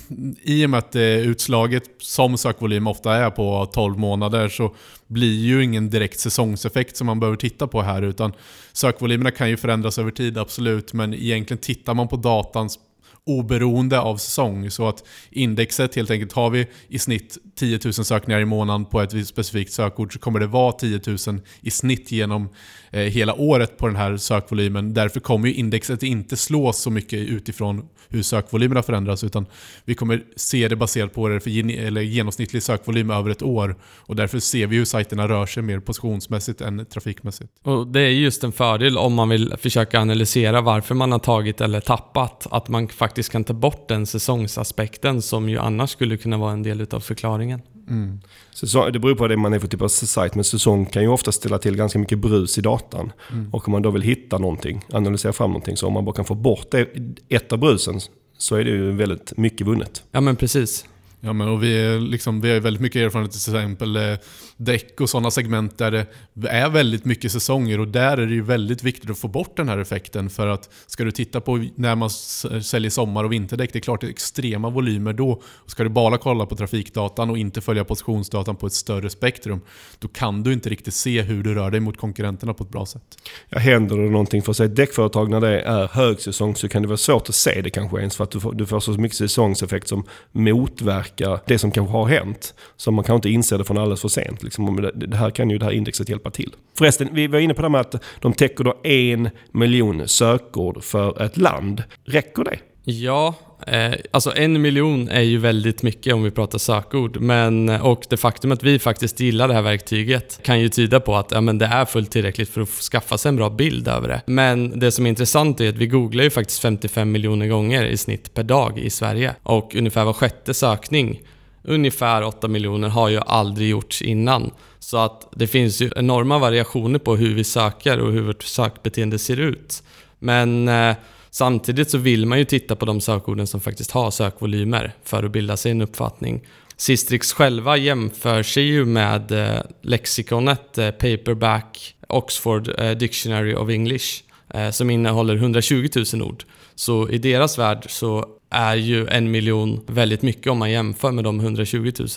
I 0.43 0.65
och 0.65 0.69
med 0.69 0.77
att 0.77 0.91
det 0.91 1.19
utslaget 1.19 1.83
som 2.01 2.37
sökvolym 2.37 2.87
ofta 2.87 3.15
är 3.15 3.29
på 3.29 3.69
12 3.73 3.97
månader 3.99 4.49
så 4.49 4.75
blir 5.07 5.45
ju 5.45 5.63
ingen 5.63 5.89
direkt 5.89 6.19
säsongseffekt 6.19 6.97
som 6.97 7.07
man 7.07 7.19
behöver 7.19 7.37
titta 7.37 7.67
på 7.67 7.81
här. 7.81 8.01
Utan 8.01 8.33
sökvolymerna 8.73 9.31
kan 9.31 9.49
ju 9.49 9.57
förändras 9.57 9.99
över 9.99 10.11
tid, 10.11 10.37
absolut. 10.37 10.93
Men 10.93 11.13
egentligen 11.13 11.61
tittar 11.61 11.93
man 11.93 12.07
på 12.07 12.15
datans 12.15 12.79
oberoende 13.27 13.99
av 13.99 14.17
säsong. 14.17 14.71
Så 14.71 14.87
att 14.87 15.03
indexet 15.29 15.95
helt 15.95 16.11
enkelt, 16.11 16.33
har 16.33 16.49
vi 16.49 16.67
i 16.87 16.99
snitt 16.99 17.37
10 17.55 17.79
000 17.83 17.93
sökningar 17.93 18.39
i 18.41 18.45
månaden 18.45 18.85
på 18.85 19.01
ett 19.01 19.27
specifikt 19.27 19.73
sökord 19.73 20.13
så 20.13 20.19
kommer 20.19 20.39
det 20.39 20.47
vara 20.47 20.71
10 20.71 21.01
000 21.07 21.17
i 21.61 21.71
snitt 21.71 22.11
genom 22.11 22.49
eh, 22.91 23.01
hela 23.01 23.33
året 23.33 23.77
på 23.77 23.87
den 23.87 23.95
här 23.95 24.17
sökvolymen. 24.17 24.93
Därför 24.93 25.19
kommer 25.19 25.47
ju 25.47 25.53
indexet 25.53 26.03
inte 26.03 26.37
slå 26.37 26.73
så 26.73 26.89
mycket 26.89 27.19
utifrån 27.19 27.87
hur 28.09 28.21
sökvolymerna 28.21 28.83
förändras 28.83 29.23
utan 29.23 29.45
vi 29.85 29.95
kommer 29.95 30.23
se 30.35 30.67
det 30.67 30.75
baserat 30.75 31.13
på 31.13 31.27
det 31.27 31.39
för 31.39 31.49
gen 31.49 31.69
eller 31.69 32.01
genomsnittlig 32.01 32.63
sökvolym 32.63 33.09
över 33.11 33.29
ett 33.29 33.43
år. 33.43 33.75
Och 33.83 34.15
därför 34.15 34.39
ser 34.39 34.67
vi 34.67 34.77
hur 34.77 34.85
sajterna 34.85 35.27
rör 35.27 35.45
sig 35.45 35.63
mer 35.63 35.79
positionsmässigt 35.79 36.61
än 36.61 36.85
trafikmässigt. 36.85 37.51
Och 37.63 37.87
Det 37.87 38.01
är 38.01 38.09
just 38.09 38.43
en 38.43 38.51
fördel 38.51 38.97
om 38.97 39.13
man 39.13 39.29
vill 39.29 39.53
försöka 39.61 40.01
analysera 40.01 40.61
varför 40.61 40.95
man 40.95 41.11
har 41.11 41.19
tagit 41.19 41.61
eller 41.61 41.79
tappat. 41.79 42.47
Att 42.51 42.67
man 42.67 42.87
faktiskt 42.87 43.16
kan 43.23 43.43
ta 43.43 43.53
bort 43.53 43.87
den 43.87 44.05
säsongsaspekten 44.05 45.21
som 45.21 45.49
ju 45.49 45.57
annars 45.57 45.89
skulle 45.89 46.17
kunna 46.17 46.37
vara 46.37 46.51
en 46.51 46.63
del 46.63 46.81
utav 46.81 46.99
förklaringen. 46.99 47.61
Mm. 47.89 48.19
Säsong, 48.51 48.91
det 48.91 48.99
beror 48.99 49.15
på 49.15 49.27
vad 49.27 49.37
man 49.37 49.53
är 49.53 49.59
för 49.59 49.67
typ 49.67 49.81
av 49.81 49.87
sajt, 49.87 50.35
men 50.35 50.43
säsong 50.43 50.85
kan 50.85 51.01
ju 51.01 51.09
ofta 51.09 51.31
ställa 51.31 51.57
till 51.57 51.75
ganska 51.75 51.99
mycket 51.99 52.19
brus 52.19 52.57
i 52.57 52.61
datan. 52.61 53.11
Mm. 53.31 53.53
Och 53.53 53.67
om 53.67 53.71
man 53.71 53.81
då 53.81 53.91
vill 53.91 54.01
hitta 54.01 54.37
någonting, 54.37 54.81
analysera 54.91 55.33
fram 55.33 55.49
någonting, 55.49 55.77
så 55.77 55.87
om 55.87 55.93
man 55.93 56.05
bara 56.05 56.15
kan 56.15 56.25
få 56.25 56.35
bort 56.35 56.71
det, 56.71 56.89
ett 57.29 57.51
av 57.51 57.59
brusen 57.59 57.99
så 58.37 58.55
är 58.55 58.63
det 58.63 58.69
ju 58.69 58.91
väldigt 58.91 59.37
mycket 59.37 59.67
vunnet. 59.67 60.03
Ja 60.11 60.21
men 60.21 60.35
precis. 60.35 60.85
Ja, 61.19 61.33
men 61.33 61.47
och 61.47 61.63
vi, 61.63 61.77
är 61.77 61.99
liksom, 61.99 62.41
vi 62.41 62.51
har 62.51 62.59
väldigt 62.59 62.81
mycket 62.81 62.99
erfarenhet 62.99 63.31
till 63.31 63.55
exempel 63.55 63.95
eh, 63.95 64.17
däck 64.57 65.01
och 65.01 65.09
sådana 65.09 65.31
segment 65.31 65.77
där 65.77 65.91
det 66.33 66.49
är 66.49 66.69
väldigt 66.69 67.05
mycket 67.05 67.31
säsonger 67.31 67.79
och 67.79 67.87
där 67.87 68.17
är 68.17 68.25
det 68.25 68.33
ju 68.33 68.41
väldigt 68.41 68.83
viktigt 68.83 69.09
att 69.09 69.17
få 69.17 69.27
bort 69.27 69.57
den 69.57 69.69
här 69.69 69.77
effekten 69.77 70.29
för 70.29 70.47
att 70.47 70.69
ska 70.87 71.03
du 71.03 71.11
titta 71.11 71.41
på 71.41 71.65
när 71.75 71.95
man 71.95 72.09
säljer 72.09 72.89
sommar 72.89 73.23
och 73.23 73.33
vinterdäck, 73.33 73.73
det 73.73 73.79
är 73.79 73.81
klart 73.81 74.01
det 74.01 74.07
är 74.07 74.11
extrema 74.11 74.69
volymer 74.69 75.13
då. 75.13 75.41
Ska 75.65 75.83
du 75.83 75.89
bara 75.89 76.17
kolla 76.17 76.45
på 76.45 76.55
trafikdatan 76.55 77.29
och 77.29 77.37
inte 77.37 77.61
följa 77.61 77.83
positionsdatan 77.83 78.55
på 78.55 78.67
ett 78.67 78.73
större 78.73 79.09
spektrum, 79.09 79.61
då 79.99 80.07
kan 80.07 80.43
du 80.43 80.53
inte 80.53 80.69
riktigt 80.69 80.93
se 80.93 81.21
hur 81.21 81.43
du 81.43 81.53
rör 81.53 81.71
dig 81.71 81.79
mot 81.79 81.97
konkurrenterna 81.97 82.53
på 82.53 82.63
ett 82.63 82.69
bra 82.69 82.85
sätt. 82.85 83.17
Ja, 83.49 83.59
händer 83.59 83.97
det 83.97 84.09
någonting 84.09 84.41
för 84.41 84.53
sig 84.53 84.65
ett 84.65 84.75
däckföretag 84.75 85.29
när 85.29 85.41
det 85.41 85.61
är 85.61 85.87
högsäsong 85.87 86.55
så 86.55 86.69
kan 86.69 86.81
det 86.81 86.87
vara 86.87 86.97
svårt 86.97 87.29
att 87.29 87.35
se 87.35 87.61
det 87.61 87.69
kanske 87.69 87.99
ens 87.99 88.15
för 88.15 88.23
att 88.23 88.31
du 88.31 88.39
får, 88.39 88.53
du 88.53 88.65
får 88.65 88.79
så 88.79 88.91
mycket 88.91 89.17
säsongseffekt 89.17 89.87
som 89.87 90.03
motverkar 90.31 91.39
det 91.47 91.59
som 91.59 91.71
kanske 91.71 91.91
har 91.91 92.05
hänt. 92.05 92.53
Så 92.77 92.91
man 92.91 93.03
kan 93.03 93.15
inte 93.15 93.29
inse 93.29 93.57
det 93.57 93.63
från 93.63 93.77
alldeles 93.77 94.01
för 94.01 94.07
sent. 94.07 94.43
Liksom. 94.47 94.89
Det 94.95 95.15
här 95.15 95.29
kan 95.29 95.49
ju 95.49 95.57
det 95.57 95.65
här 95.65 95.71
indexet 95.71 96.09
hjälpa 96.09 96.31
till. 96.31 96.55
Förresten, 96.77 97.09
vi 97.11 97.27
var 97.27 97.39
inne 97.39 97.53
på 97.53 97.61
det 97.61 97.69
med 97.69 97.81
att 97.81 98.03
de 98.19 98.33
täcker 98.33 98.63
då 98.63 98.79
en 98.83 99.29
miljon 99.51 100.07
sökord 100.07 100.83
för 100.83 101.21
ett 101.21 101.37
land. 101.37 101.83
Räcker 102.05 102.43
det? 102.43 102.59
Ja, 102.83 103.35
eh, 103.67 103.93
alltså 104.11 104.35
en 104.35 104.61
miljon 104.61 105.09
är 105.09 105.21
ju 105.21 105.37
väldigt 105.37 105.83
mycket 105.83 106.13
om 106.13 106.23
vi 106.23 106.31
pratar 106.31 106.57
sökord. 106.57 107.17
Men, 107.19 107.69
eh, 107.69 107.85
och 107.85 108.05
det 108.09 108.17
faktum 108.17 108.51
att 108.51 108.63
vi 108.63 108.79
faktiskt 108.79 109.19
gillar 109.19 109.47
det 109.47 109.53
här 109.53 109.61
verktyget 109.61 110.39
kan 110.43 110.59
ju 110.59 110.69
tyda 110.69 110.99
på 110.99 111.15
att 111.15 111.31
ja, 111.31 111.41
men 111.41 111.57
det 111.57 111.65
är 111.65 111.85
fullt 111.85 112.11
tillräckligt 112.11 112.49
för 112.49 112.61
att 112.61 112.69
skaffa 112.69 113.17
sig 113.17 113.29
en 113.29 113.35
bra 113.35 113.49
bild 113.49 113.87
över 113.87 114.07
det. 114.07 114.21
Men 114.25 114.79
det 114.79 114.91
som 114.91 115.05
är 115.05 115.09
intressant 115.09 115.61
är 115.61 115.69
att 115.69 115.75
vi 115.75 115.87
googlar 115.87 116.23
ju 116.23 116.29
faktiskt 116.29 116.61
55 116.61 117.11
miljoner 117.11 117.47
gånger 117.47 117.85
i 117.85 117.97
snitt 117.97 118.33
per 118.33 118.43
dag 118.43 118.79
i 118.79 118.89
Sverige. 118.89 119.35
Och 119.43 119.75
ungefär 119.75 120.05
var 120.05 120.13
sjätte 120.13 120.53
sökning 120.53 121.21
ungefär 121.67 122.23
8 122.23 122.47
miljoner 122.47 122.89
har 122.89 123.09
ju 123.09 123.19
aldrig 123.19 123.69
gjorts 123.69 124.01
innan. 124.01 124.51
Så 124.79 124.97
att 124.97 125.27
det 125.35 125.47
finns 125.47 125.81
ju 125.81 125.91
enorma 125.95 126.39
variationer 126.39 126.99
på 126.99 127.15
hur 127.15 127.35
vi 127.35 127.43
söker 127.43 127.99
och 127.99 128.11
hur 128.11 128.21
vårt 128.21 128.43
sökbeteende 128.43 129.19
ser 129.19 129.39
ut. 129.39 129.83
Men 130.19 130.67
eh, 130.67 130.95
samtidigt 131.29 131.91
så 131.91 131.97
vill 131.97 132.25
man 132.25 132.39
ju 132.39 132.45
titta 132.45 132.75
på 132.75 132.85
de 132.85 133.01
sökorden 133.01 133.47
som 133.47 133.61
faktiskt 133.61 133.91
har 133.91 134.11
sökvolymer 134.11 134.93
för 135.03 135.23
att 135.23 135.31
bilda 135.31 135.57
sig 135.57 135.71
en 135.71 135.81
uppfattning. 135.81 136.47
Sistrix 136.77 137.33
själva 137.33 137.77
jämför 137.77 138.43
sig 138.43 138.63
ju 138.63 138.85
med 138.85 139.31
eh, 139.31 139.61
lexikonet 139.81 140.77
eh, 140.77 140.91
Paperback 140.91 141.95
Oxford 142.07 142.79
eh, 142.79 142.91
Dictionary 142.91 143.55
of 143.55 143.69
English 143.69 144.23
eh, 144.53 144.69
som 144.69 144.89
innehåller 144.89 145.35
120 145.35 145.89
000 146.13 146.21
ord. 146.21 146.43
Så 146.75 147.09
i 147.09 147.17
deras 147.17 147.57
värld 147.57 147.85
så 147.89 148.25
är 148.49 148.75
ju 148.75 149.07
en 149.07 149.31
miljon 149.31 149.79
väldigt 149.87 150.21
mycket 150.21 150.51
om 150.51 150.57
man 150.57 150.71
jämför 150.71 151.11
med 151.11 151.23
de 151.23 151.39
120 151.39 151.91
000 151.99 152.07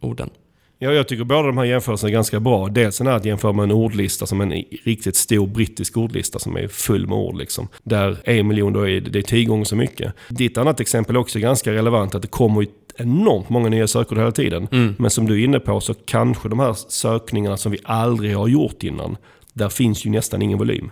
orden. 0.00 0.30
Ja, 0.80 0.92
jag 0.92 1.08
tycker 1.08 1.24
båda 1.24 1.42
de 1.42 1.58
här 1.58 1.64
jämförelserna 1.64 2.08
är 2.08 2.12
ganska 2.12 2.40
bra. 2.40 2.68
Dels 2.68 3.00
är 3.00 3.06
att 3.06 3.24
jämföra 3.24 3.52
med 3.52 3.62
en 3.62 3.72
ordlista 3.72 4.26
som 4.26 4.40
en 4.40 4.50
riktigt 4.84 5.16
stor 5.16 5.46
brittisk 5.46 5.96
ordlista 5.96 6.38
som 6.38 6.56
är 6.56 6.68
full 6.68 7.06
med 7.06 7.18
ord. 7.18 7.36
Liksom. 7.36 7.68
Där 7.82 8.18
en 8.24 8.48
miljon 8.48 8.72
då 8.72 8.88
är, 8.88 9.00
det 9.00 9.18
är 9.18 9.22
tio 9.22 9.44
gånger 9.44 9.64
så 9.64 9.76
mycket. 9.76 10.14
Ditt 10.28 10.58
annat 10.58 10.80
exempel 10.80 11.16
är 11.16 11.20
också 11.20 11.38
ganska 11.38 11.72
relevant. 11.72 12.14
Att 12.14 12.22
det 12.22 12.28
kommer 12.28 12.66
enormt 12.96 13.48
många 13.48 13.68
nya 13.68 13.86
sökord 13.86 14.18
hela 14.18 14.32
tiden. 14.32 14.68
Mm. 14.72 14.94
Men 14.98 15.10
som 15.10 15.26
du 15.26 15.40
är 15.40 15.44
inne 15.44 15.60
på 15.60 15.80
så 15.80 15.94
kanske 15.94 16.48
de 16.48 16.58
här 16.58 16.74
sökningarna 16.88 17.56
som 17.56 17.72
vi 17.72 17.78
aldrig 17.84 18.36
har 18.36 18.48
gjort 18.48 18.82
innan. 18.82 19.16
Där 19.52 19.68
finns 19.68 20.06
ju 20.06 20.10
nästan 20.10 20.42
ingen 20.42 20.58
volym. 20.58 20.90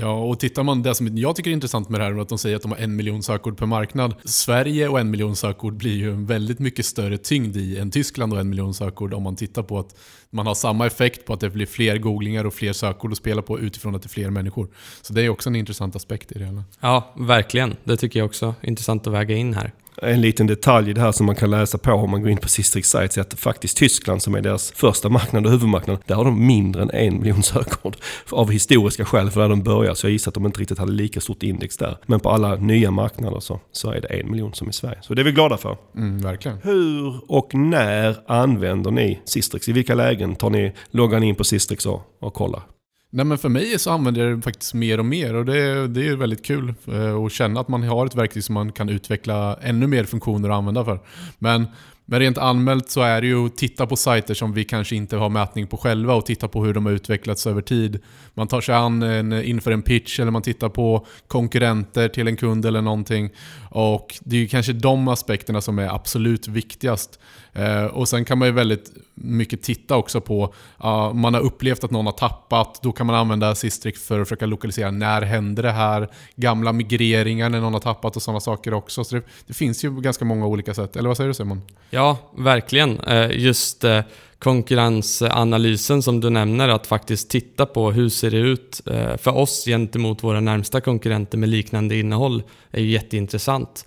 Ja, 0.00 0.18
och 0.18 0.40
tittar 0.40 0.62
man, 0.62 0.82
det 0.82 0.94
som 0.94 1.18
jag 1.18 1.36
tycker 1.36 1.50
är 1.50 1.54
intressant 1.54 1.88
med 1.88 2.00
det 2.00 2.04
här 2.04 2.20
att 2.20 2.28
de 2.28 2.38
säger 2.38 2.56
att 2.56 2.62
de 2.62 2.70
har 2.70 2.78
en 2.78 2.96
miljon 2.96 3.22
sökord 3.22 3.58
per 3.58 3.66
marknad. 3.66 4.14
Sverige 4.24 4.88
och 4.88 5.00
en 5.00 5.10
miljon 5.10 5.36
sökord 5.36 5.74
blir 5.74 5.96
ju 5.96 6.10
en 6.10 6.26
väldigt 6.26 6.58
mycket 6.58 6.86
större 6.86 7.18
tyngd 7.18 7.56
i 7.56 7.78
än 7.78 7.90
Tyskland 7.90 8.32
och 8.32 8.40
en 8.40 8.48
miljon 8.48 8.74
sökord 8.74 9.14
om 9.14 9.22
man 9.22 9.36
tittar 9.36 9.62
på 9.62 9.78
att 9.78 9.94
man 10.30 10.46
har 10.46 10.54
samma 10.54 10.86
effekt 10.86 11.26
på 11.26 11.32
att 11.32 11.40
det 11.40 11.50
blir 11.50 11.66
fler 11.66 11.98
googlingar 11.98 12.44
och 12.44 12.54
fler 12.54 12.72
sökord 12.72 13.12
att 13.12 13.18
spela 13.18 13.42
på 13.42 13.60
utifrån 13.60 13.94
att 13.94 14.02
det 14.02 14.06
är 14.06 14.08
fler 14.08 14.30
människor. 14.30 14.68
Så 15.02 15.12
det 15.12 15.22
är 15.22 15.28
också 15.28 15.48
en 15.48 15.56
intressant 15.56 15.96
aspekt 15.96 16.32
i 16.32 16.38
det 16.38 16.44
hela. 16.44 16.64
Ja, 16.80 17.14
verkligen. 17.16 17.76
Det 17.84 17.96
tycker 17.96 18.18
jag 18.20 18.26
också 18.26 18.54
är 18.60 18.68
intressant 18.68 19.06
att 19.06 19.12
väga 19.12 19.36
in 19.36 19.54
här. 19.54 19.72
En 20.02 20.20
liten 20.20 20.46
detalj 20.46 20.90
i 20.90 20.92
det 20.92 21.00
här 21.00 21.12
som 21.12 21.26
man 21.26 21.34
kan 21.34 21.50
läsa 21.50 21.78
på 21.78 21.92
om 21.92 22.10
man 22.10 22.22
går 22.22 22.30
in 22.30 22.38
på 22.38 22.48
Sistrix 22.48 22.90
Sites 22.90 23.18
är 23.18 23.20
att 23.20 23.34
faktiskt 23.34 23.76
Tyskland 23.76 24.22
som 24.22 24.34
är 24.34 24.40
deras 24.40 24.70
första 24.70 25.08
marknad 25.08 25.46
och 25.46 25.52
huvudmarknad, 25.52 25.98
där 26.06 26.14
har 26.14 26.24
de 26.24 26.46
mindre 26.46 26.82
än 26.82 26.90
en 26.90 27.20
miljon 27.20 27.42
sökord. 27.42 27.96
Av 28.30 28.50
historiska 28.50 29.04
skäl, 29.04 29.30
för 29.30 29.40
där 29.40 29.48
de 29.48 29.62
börjar 29.62 29.94
så 29.94 30.06
jag 30.06 30.12
gissar 30.12 30.30
att 30.30 30.34
de 30.34 30.46
inte 30.46 30.60
riktigt 30.60 30.78
hade 30.78 30.92
lika 30.92 31.20
stort 31.20 31.42
index 31.42 31.76
där. 31.76 31.96
Men 32.06 32.20
på 32.20 32.30
alla 32.30 32.54
nya 32.56 32.90
marknader 32.90 33.40
så, 33.40 33.60
så 33.72 33.90
är 33.90 34.00
det 34.00 34.08
en 34.08 34.30
miljon 34.30 34.54
som 34.54 34.68
i 34.68 34.72
Sverige. 34.72 34.98
Så 35.02 35.14
det 35.14 35.22
är 35.22 35.24
vi 35.24 35.32
glada 35.32 35.56
för. 35.56 35.76
Mm, 35.96 36.18
verkligen. 36.18 36.58
Hur 36.62 37.20
och 37.30 37.54
när 37.54 38.16
använder 38.26 38.90
ni 38.90 39.20
Sistrix? 39.24 39.68
I 39.68 39.72
vilka 39.72 39.94
lägen 39.94 40.36
tar 40.36 40.50
ni 40.50 40.72
loggan 40.90 41.22
in 41.22 41.34
på 41.34 41.44
Sistrix 41.44 41.86
och, 41.86 42.02
och 42.20 42.34
kollar? 42.34 42.62
Nej 43.10 43.24
men 43.24 43.38
för 43.38 43.48
mig 43.48 43.78
så 43.78 43.90
använder 43.90 44.26
jag 44.26 44.38
det 44.38 44.42
faktiskt 44.42 44.74
mer 44.74 44.98
och 44.98 45.04
mer 45.04 45.34
och 45.34 45.44
det, 45.44 45.88
det 45.88 46.08
är 46.08 46.16
väldigt 46.16 46.44
kul 46.44 46.74
eh, 46.86 47.14
att 47.14 47.32
känna 47.32 47.60
att 47.60 47.68
man 47.68 47.82
har 47.82 48.06
ett 48.06 48.14
verktyg 48.14 48.44
som 48.44 48.54
man 48.54 48.72
kan 48.72 48.88
utveckla 48.88 49.58
ännu 49.62 49.86
mer 49.86 50.04
funktioner 50.04 50.48
att 50.48 50.56
använda 50.56 50.84
för. 50.84 51.00
Men, 51.38 51.66
men 52.10 52.20
rent 52.20 52.38
allmänt 52.38 52.90
så 52.90 53.00
är 53.00 53.20
det 53.20 53.26
ju 53.26 53.46
att 53.46 53.56
titta 53.56 53.86
på 53.86 53.96
sajter 53.96 54.34
som 54.34 54.52
vi 54.52 54.64
kanske 54.64 54.96
inte 54.96 55.16
har 55.16 55.28
mätning 55.28 55.66
på 55.66 55.76
själva 55.76 56.14
och 56.14 56.26
titta 56.26 56.48
på 56.48 56.64
hur 56.64 56.74
de 56.74 56.86
har 56.86 56.92
utvecklats 56.92 57.46
över 57.46 57.62
tid. 57.62 58.00
Man 58.34 58.48
tar 58.48 58.60
sig 58.60 58.74
an 58.74 59.02
en, 59.02 59.32
inför 59.32 59.70
en 59.70 59.82
pitch 59.82 60.20
eller 60.20 60.30
man 60.30 60.42
tittar 60.42 60.68
på 60.68 61.06
konkurrenter 61.26 62.08
till 62.08 62.28
en 62.28 62.36
kund 62.36 62.66
eller 62.66 62.82
någonting. 62.82 63.30
Och 63.70 64.18
det 64.20 64.36
är 64.36 64.40
ju 64.40 64.48
kanske 64.48 64.72
de 64.72 65.08
aspekterna 65.08 65.60
som 65.60 65.78
är 65.78 65.94
absolut 65.94 66.48
viktigast. 66.48 67.18
Eh, 67.52 67.84
och 67.84 68.08
sen 68.08 68.24
kan 68.24 68.38
man 68.38 68.48
ju 68.48 68.54
väldigt 68.54 68.92
mycket 69.14 69.62
titta 69.62 69.96
också 69.96 70.20
på, 70.20 70.54
uh, 70.84 71.12
man 71.12 71.34
har 71.34 71.40
upplevt 71.40 71.84
att 71.84 71.90
någon 71.90 72.06
har 72.06 72.12
tappat, 72.12 72.80
då 72.82 72.92
kan 72.92 73.06
man 73.06 73.16
använda 73.16 73.54
Sistrix 73.54 74.06
för 74.06 74.20
att 74.20 74.28
försöka 74.28 74.46
lokalisera 74.46 74.90
när 74.90 75.22
hände 75.22 75.62
det 75.62 75.70
här, 75.70 76.08
gamla 76.36 76.72
migreringar 76.72 77.48
när 77.48 77.60
någon 77.60 77.72
har 77.72 77.80
tappat 77.80 78.16
och 78.16 78.22
sådana 78.22 78.40
saker 78.40 78.74
också. 78.74 79.04
Så 79.04 79.14
det, 79.14 79.22
det, 79.46 79.54
finns 79.54 79.84
ju 79.84 80.00
ganska 80.00 80.24
många 80.24 80.46
olika 80.46 80.74
sätt, 80.74 80.96
eller 80.96 81.08
vad 81.08 81.16
säger 81.16 81.28
du 81.28 81.34
Simon? 81.34 81.62
Ja, 81.90 81.97
Ja, 81.98 82.16
verkligen. 82.36 83.00
Eh, 83.00 83.30
just 83.30 83.84
eh, 83.84 84.00
konkurrensanalysen 84.38 86.02
som 86.02 86.20
du 86.20 86.30
nämner, 86.30 86.68
att 86.68 86.86
faktiskt 86.86 87.30
titta 87.30 87.66
på 87.66 87.90
hur 87.90 88.08
ser 88.08 88.30
det 88.30 88.38
ut 88.38 88.82
eh, 88.86 89.16
för 89.16 89.36
oss 89.36 89.64
gentemot 89.64 90.24
våra 90.24 90.40
närmsta 90.40 90.80
konkurrenter 90.80 91.38
med 91.38 91.48
liknande 91.48 91.96
innehåll 91.96 92.42
är 92.70 92.80
ju 92.80 92.90
jätteintressant. 92.90 93.86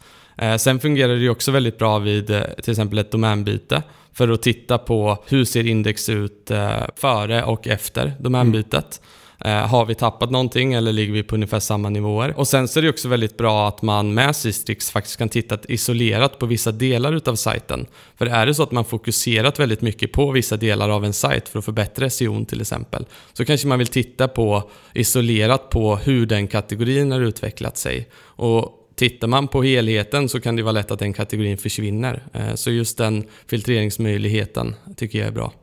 Sen 0.59 0.79
fungerar 0.79 1.13
det 1.13 1.19
ju 1.19 1.29
också 1.29 1.51
väldigt 1.51 1.77
bra 1.77 1.99
vid 1.99 2.27
till 2.61 2.71
exempel 2.71 2.99
ett 2.99 3.11
domänbyte 3.11 3.83
för 4.13 4.29
att 4.29 4.41
titta 4.41 4.77
på 4.77 5.17
hur 5.27 5.45
ser 5.45 5.67
index 5.67 6.09
ut 6.09 6.51
före 6.95 7.43
och 7.43 7.67
efter 7.67 8.13
domänbytet. 8.19 9.01
Mm. 9.01 9.20
Eh, 9.45 9.51
har 9.51 9.85
vi 9.85 9.95
tappat 9.95 10.31
någonting 10.31 10.73
eller 10.73 10.93
ligger 10.93 11.13
vi 11.13 11.23
på 11.23 11.35
ungefär 11.35 11.59
samma 11.59 11.89
nivåer? 11.89 12.39
Och 12.39 12.47
sen 12.47 12.67
så 12.67 12.79
är 12.79 12.83
det 12.83 12.89
också 12.89 13.07
väldigt 13.07 13.37
bra 13.37 13.67
att 13.67 13.81
man 13.81 14.13
med 14.13 14.35
Sistrix 14.35 14.91
faktiskt 14.91 15.17
kan 15.17 15.29
titta 15.29 15.57
isolerat 15.67 16.39
på 16.39 16.45
vissa 16.45 16.71
delar 16.71 17.13
utav 17.13 17.35
sajten. 17.35 17.85
För 18.15 18.25
är 18.25 18.45
det 18.45 18.53
så 18.53 18.63
att 18.63 18.71
man 18.71 18.85
fokuserat 18.85 19.59
väldigt 19.59 19.81
mycket 19.81 20.11
på 20.11 20.31
vissa 20.31 20.57
delar 20.57 20.89
av 20.89 21.05
en 21.05 21.13
sajt 21.13 21.49
för 21.49 21.59
att 21.59 21.65
förbättra 21.65 22.09
SEO 22.09 22.45
till 22.45 22.61
exempel, 22.61 23.05
så 23.33 23.45
kanske 23.45 23.67
man 23.67 23.79
vill 23.79 23.87
titta 23.87 24.27
på 24.27 24.69
isolerat 24.93 25.69
på 25.69 25.95
hur 25.95 26.25
den 26.25 26.47
kategorin 26.47 27.11
har 27.11 27.21
utvecklat 27.21 27.77
sig. 27.77 28.09
Och 28.23 28.77
Tittar 28.95 29.27
man 29.27 29.47
på 29.47 29.63
helheten 29.63 30.29
så 30.29 30.41
kan 30.41 30.55
det 30.55 30.63
vara 30.63 30.71
lätt 30.71 30.91
att 30.91 30.99
den 30.99 31.13
kategorin 31.13 31.57
försvinner. 31.57 32.23
Eh, 32.33 32.55
så 32.55 32.71
just 32.71 32.97
den 32.97 33.23
filtreringsmöjligheten 33.47 34.75
tycker 34.97 35.19
jag 35.19 35.27
är 35.27 35.31
bra. 35.31 35.53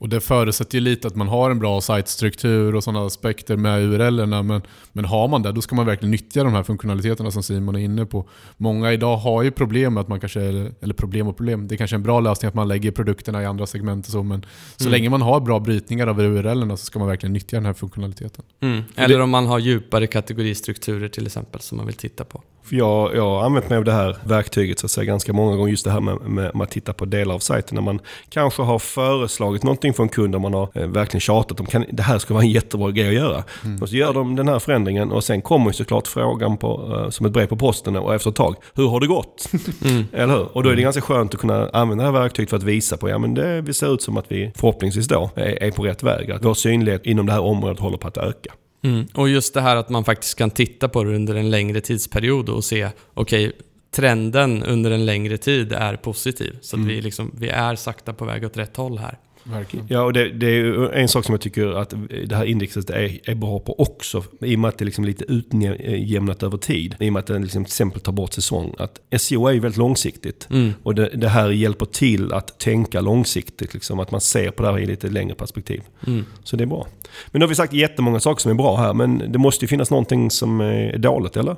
Och 0.00 0.08
det 0.08 0.20
förutsätter 0.20 0.78
ju 0.78 0.80
lite 0.80 1.08
att 1.08 1.16
man 1.16 1.28
har 1.28 1.50
en 1.50 1.58
bra 1.58 1.80
sajtstruktur 1.80 2.74
och 2.74 2.84
sådana 2.84 3.06
aspekter 3.06 3.56
med 3.56 3.82
URLerna. 3.82 4.42
Men, 4.42 4.62
men 4.92 5.04
har 5.04 5.28
man 5.28 5.42
det, 5.42 5.52
då 5.52 5.62
ska 5.62 5.74
man 5.74 5.86
verkligen 5.86 6.10
nyttja 6.10 6.44
de 6.44 6.52
här 6.52 6.62
funktionaliteterna 6.62 7.30
som 7.30 7.42
Simon 7.42 7.74
är 7.74 7.80
inne 7.80 8.06
på. 8.06 8.28
Många 8.56 8.92
idag 8.92 9.16
har 9.16 9.42
ju 9.42 9.50
problem 9.50 9.94
med 9.94 10.00
att 10.00 10.08
man 10.08 10.20
kanske, 10.20 10.40
eller 10.40 10.92
problem 10.94 11.28
och 11.28 11.36
problem, 11.36 11.68
det 11.68 11.74
är 11.74 11.76
kanske 11.76 11.96
en 11.96 12.02
bra 12.02 12.20
lösning 12.20 12.48
att 12.48 12.54
man 12.54 12.68
lägger 12.68 12.90
produkterna 12.90 13.42
i 13.42 13.46
andra 13.46 13.66
segment 13.66 14.06
och 14.06 14.12
så. 14.12 14.22
Men 14.22 14.46
så 14.76 14.84
mm. 14.84 14.92
länge 14.92 15.10
man 15.10 15.22
har 15.22 15.40
bra 15.40 15.60
brytningar 15.60 16.06
av 16.06 16.20
URLerna 16.20 16.76
så 16.76 16.84
ska 16.84 16.98
man 16.98 17.08
verkligen 17.08 17.32
nyttja 17.32 17.56
den 17.56 17.66
här 17.66 17.74
funktionaliteten. 17.74 18.44
Mm. 18.60 18.82
Eller 18.96 19.16
det, 19.16 19.24
om 19.24 19.30
man 19.30 19.46
har 19.46 19.58
djupare 19.58 20.06
kategoristrukturer 20.06 21.08
till 21.08 21.26
exempel 21.26 21.60
som 21.60 21.76
man 21.76 21.86
vill 21.86 21.96
titta 21.96 22.24
på. 22.24 22.42
För 22.62 22.76
jag, 22.76 23.16
jag 23.16 23.22
har 23.22 23.42
använt 23.42 23.68
mig 23.68 23.78
av 23.78 23.84
det 23.84 23.92
här 23.92 24.16
verktyget 24.24 24.78
så 24.78 24.86
att 24.86 24.90
säga, 24.90 25.04
ganska 25.04 25.32
många 25.32 25.56
gånger. 25.56 25.70
Just 25.70 25.84
det 25.84 25.90
här 25.90 26.00
med, 26.00 26.20
med, 26.20 26.54
med 26.54 26.62
att 26.62 26.70
titta 26.70 26.92
på 26.92 27.04
delar 27.04 27.34
av 27.34 27.38
sajten. 27.38 27.74
När 27.74 27.82
man 27.82 28.00
kanske 28.28 28.62
har 28.62 28.78
föreslagit 28.78 29.62
någonting 29.62 29.94
för 29.94 30.02
en 30.02 30.08
kund 30.08 30.34
och 30.34 30.40
man 30.40 30.54
har 30.54 30.68
eh, 30.74 30.86
verkligen 30.86 31.20
tjatat 31.20 31.60
om 31.60 31.66
kan, 31.66 31.84
det 31.92 32.02
här 32.02 32.18
ska 32.18 32.34
vara 32.34 32.44
en 32.44 32.50
jättebra 32.50 32.90
grej 32.90 33.08
att 33.08 33.14
göra. 33.14 33.44
Mm. 33.64 33.82
Och 33.82 33.88
så 33.88 33.96
gör 33.96 34.12
de 34.12 34.36
den 34.36 34.48
här 34.48 34.58
förändringen 34.58 35.12
och 35.12 35.24
sen 35.24 35.42
kommer 35.42 35.66
ju 35.66 35.72
såklart 35.72 36.06
frågan 36.06 36.56
på, 36.56 36.98
eh, 36.98 37.10
som 37.10 37.26
ett 37.26 37.32
brev 37.32 37.46
på 37.46 37.56
posten 37.56 37.96
och 37.96 38.14
efter 38.14 38.30
ett 38.30 38.36
tag. 38.36 38.56
Hur 38.74 38.88
har 38.88 39.00
det 39.00 39.06
gått? 39.06 39.50
Mm. 39.84 40.04
Eller 40.12 40.34
hur? 40.34 40.56
Och 40.56 40.62
då 40.62 40.70
är 40.70 40.76
det 40.76 40.82
ganska 40.82 41.00
skönt 41.00 41.34
att 41.34 41.40
kunna 41.40 41.68
använda 41.68 42.04
det 42.04 42.10
här 42.10 42.20
verktyget 42.20 42.50
för 42.50 42.56
att 42.56 42.62
visa 42.62 42.96
på 42.96 43.08
ja 43.08 43.18
men 43.18 43.34
det, 43.34 43.62
det 43.62 43.74
ser 43.74 43.94
ut 43.94 44.02
som 44.02 44.16
att 44.16 44.24
vi 44.28 44.52
förhoppningsvis 44.56 45.08
då 45.08 45.30
är, 45.34 45.62
är 45.62 45.70
på 45.70 45.82
rätt 45.82 46.02
väg. 46.02 46.30
Att 46.30 46.44
vår 46.44 46.54
synlighet 46.54 47.06
inom 47.06 47.26
det 47.26 47.32
här 47.32 47.40
området 47.40 47.80
håller 47.80 47.98
på 47.98 48.08
att 48.08 48.16
öka. 48.16 48.52
Mm. 48.82 49.06
Och 49.14 49.28
just 49.28 49.54
det 49.54 49.60
här 49.60 49.76
att 49.76 49.88
man 49.88 50.04
faktiskt 50.04 50.38
kan 50.38 50.50
titta 50.50 50.88
på 50.88 51.04
det 51.04 51.14
under 51.14 51.34
en 51.34 51.50
längre 51.50 51.80
tidsperiod 51.80 52.48
och 52.48 52.64
se, 52.64 52.90
okej, 53.14 53.48
okay, 53.48 53.60
trenden 53.90 54.62
under 54.62 54.90
en 54.90 55.06
längre 55.06 55.38
tid 55.38 55.72
är 55.72 55.96
positiv. 55.96 56.58
Så 56.60 56.76
mm. 56.76 56.88
vi, 56.88 57.00
liksom, 57.00 57.30
vi 57.38 57.48
är 57.48 57.76
sakta 57.76 58.12
på 58.12 58.24
väg 58.24 58.44
åt 58.44 58.56
rätt 58.56 58.76
håll 58.76 58.98
här. 58.98 59.18
Verkligen. 59.52 59.86
Ja, 59.88 60.02
och 60.02 60.12
det, 60.12 60.28
det, 60.28 60.46
är 60.46 60.92
en 60.92 61.08
sak 61.08 61.24
som 61.24 61.32
jag 61.32 61.40
tycker 61.40 61.66
att 61.66 61.94
det 62.26 62.36
här 62.36 62.44
indexet 62.44 62.90
är, 62.90 63.30
är 63.30 63.34
bra 63.34 63.58
på 63.58 63.80
också. 63.80 64.24
I 64.40 64.56
och 64.56 64.58
med 64.58 64.68
att 64.68 64.78
det 64.78 64.82
är 64.82 64.86
liksom 64.86 65.04
lite 65.04 65.24
utjämnat 65.24 66.42
över 66.42 66.58
tid. 66.58 66.96
I 67.00 67.08
och 67.08 67.12
med 67.12 67.20
att 67.20 67.26
det 67.26 67.38
liksom 67.38 67.64
till 67.64 67.70
exempel 67.70 68.00
tar 68.00 68.12
bort 68.12 68.32
säsong. 68.32 68.74
Att 68.78 69.00
SEO 69.20 69.46
är 69.46 69.52
ju 69.52 69.60
väldigt 69.60 69.78
långsiktigt. 69.78 70.48
Mm. 70.50 70.72
Och 70.82 70.94
det, 70.94 71.08
det, 71.08 71.28
här 71.28 71.50
hjälper 71.50 71.86
till 71.86 72.32
att 72.32 72.58
tänka 72.58 73.00
långsiktigt. 73.00 73.74
Liksom, 73.74 74.00
att 74.00 74.10
man 74.10 74.20
ser 74.20 74.50
på 74.50 74.62
det 74.62 74.70
här 74.70 74.78
i 74.78 74.86
lite 74.86 75.08
längre 75.08 75.34
perspektiv. 75.34 75.82
Mm. 76.06 76.24
Så 76.44 76.56
det 76.56 76.64
är 76.64 76.66
bra. 76.66 76.86
Men 77.30 77.40
nu 77.40 77.44
har 77.44 77.48
vi 77.48 77.54
sagt 77.54 77.72
jättemånga 77.72 78.20
saker 78.20 78.40
som 78.40 78.50
är 78.50 78.54
bra 78.54 78.76
här. 78.76 78.94
Men 78.94 79.32
det 79.32 79.38
måste 79.38 79.64
ju 79.64 79.68
finnas 79.68 79.90
någonting 79.90 80.30
som 80.30 80.60
är 80.60 80.98
dåligt, 80.98 81.36
eller? 81.36 81.56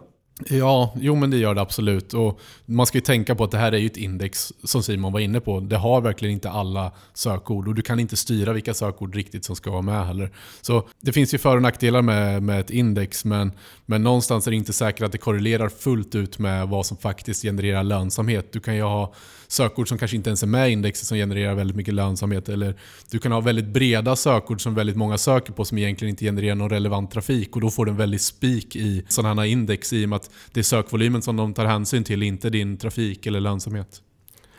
Ja, 0.49 0.95
jo 0.97 1.15
men 1.15 1.31
det 1.31 1.37
gör 1.37 1.55
det 1.55 1.61
absolut. 1.61 2.15
Och 2.15 2.41
man 2.67 2.87
ska 2.87 2.99
ju 2.99 3.03
tänka 3.03 3.35
på 3.35 3.45
att 3.45 3.51
det 3.51 3.59
här 3.59 3.73
är 3.73 3.79
ju 3.79 3.87
ett 3.87 3.97
index, 3.97 4.53
som 4.65 4.83
Simon 4.83 5.13
var 5.13 5.21
inne 5.21 5.41
på. 5.41 5.61
Det 5.61 5.77
har 5.77 6.01
verkligen 6.01 6.33
inte 6.33 6.51
alla 6.51 6.93
sökord 7.15 7.69
och 7.69 7.75
du 7.75 7.83
kan 7.83 8.01
inte 8.01 8.17
styra 8.17 8.53
vilka 8.53 8.75
sökord 8.75 9.15
riktigt 9.15 9.45
som 9.45 9.57
ska 9.57 9.71
vara 9.71 9.83
med 9.83 10.07
heller. 10.07 10.31
Så 10.61 10.89
det 11.01 11.13
finns 11.13 11.35
ju 11.35 11.39
för 11.39 11.57
och 11.57 11.63
nackdelar 11.63 12.03
med, 12.03 12.43
med 12.43 12.61
ett 12.61 12.71
index, 12.71 13.25
men, 13.25 13.53
men 13.87 14.03
någonstans 14.03 14.47
är 14.47 14.51
det 14.51 14.57
inte 14.57 14.73
säkert 14.73 15.03
att 15.03 15.13
det 15.13 15.19
korrelerar 15.19 15.69
fullt 15.69 16.15
ut 16.15 16.39
med 16.39 16.69
vad 16.69 16.87
som 16.87 16.97
faktiskt 16.97 17.43
genererar 17.43 17.83
lönsamhet. 17.83 18.53
Du 18.53 18.61
kan 18.61 18.77
ju 18.77 18.83
ha 18.83 19.15
sökord 19.53 19.89
som 19.89 19.99
kanske 19.99 20.17
inte 20.17 20.31
ens 20.31 20.43
är 20.43 20.47
med 20.47 20.69
i 20.69 20.73
indexet 20.73 21.07
som 21.07 21.17
genererar 21.17 21.55
väldigt 21.55 21.77
mycket 21.77 21.95
lönsamhet. 21.95 22.49
Eller 22.49 22.75
du 23.11 23.19
kan 23.19 23.33
ha 23.33 23.41
väldigt 23.41 23.67
breda 23.67 24.17
sökord 24.17 24.61
som 24.61 24.75
väldigt 24.75 24.97
många 24.97 25.19
söker 25.19 25.53
på 25.53 25.65
som 25.65 25.79
egentligen 25.79 26.11
inte 26.11 26.25
genererar 26.25 26.55
någon 26.55 26.71
relevant 26.71 27.11
trafik. 27.11 27.57
Och 27.57 27.61
då 27.61 27.71
får 27.71 27.85
du 27.85 27.91
en 27.91 27.97
väldig 27.97 28.21
spik 28.21 28.77
i 28.77 29.05
sådana 29.09 29.43
här 29.43 29.49
index 29.49 29.93
i 29.93 30.05
och 30.05 30.09
med 30.09 30.17
att 30.17 30.31
det 30.53 30.61
är 30.61 30.65
sökvolymen 30.65 31.23
som 31.23 31.37
de 31.37 31.55
tar 31.55 31.65
hänsyn 31.65 32.05
till, 32.05 32.23
inte 32.23 32.51
din 32.51 32.77
trafik 32.77 33.27
eller 33.27 33.41
lönsamhet. 33.41 34.03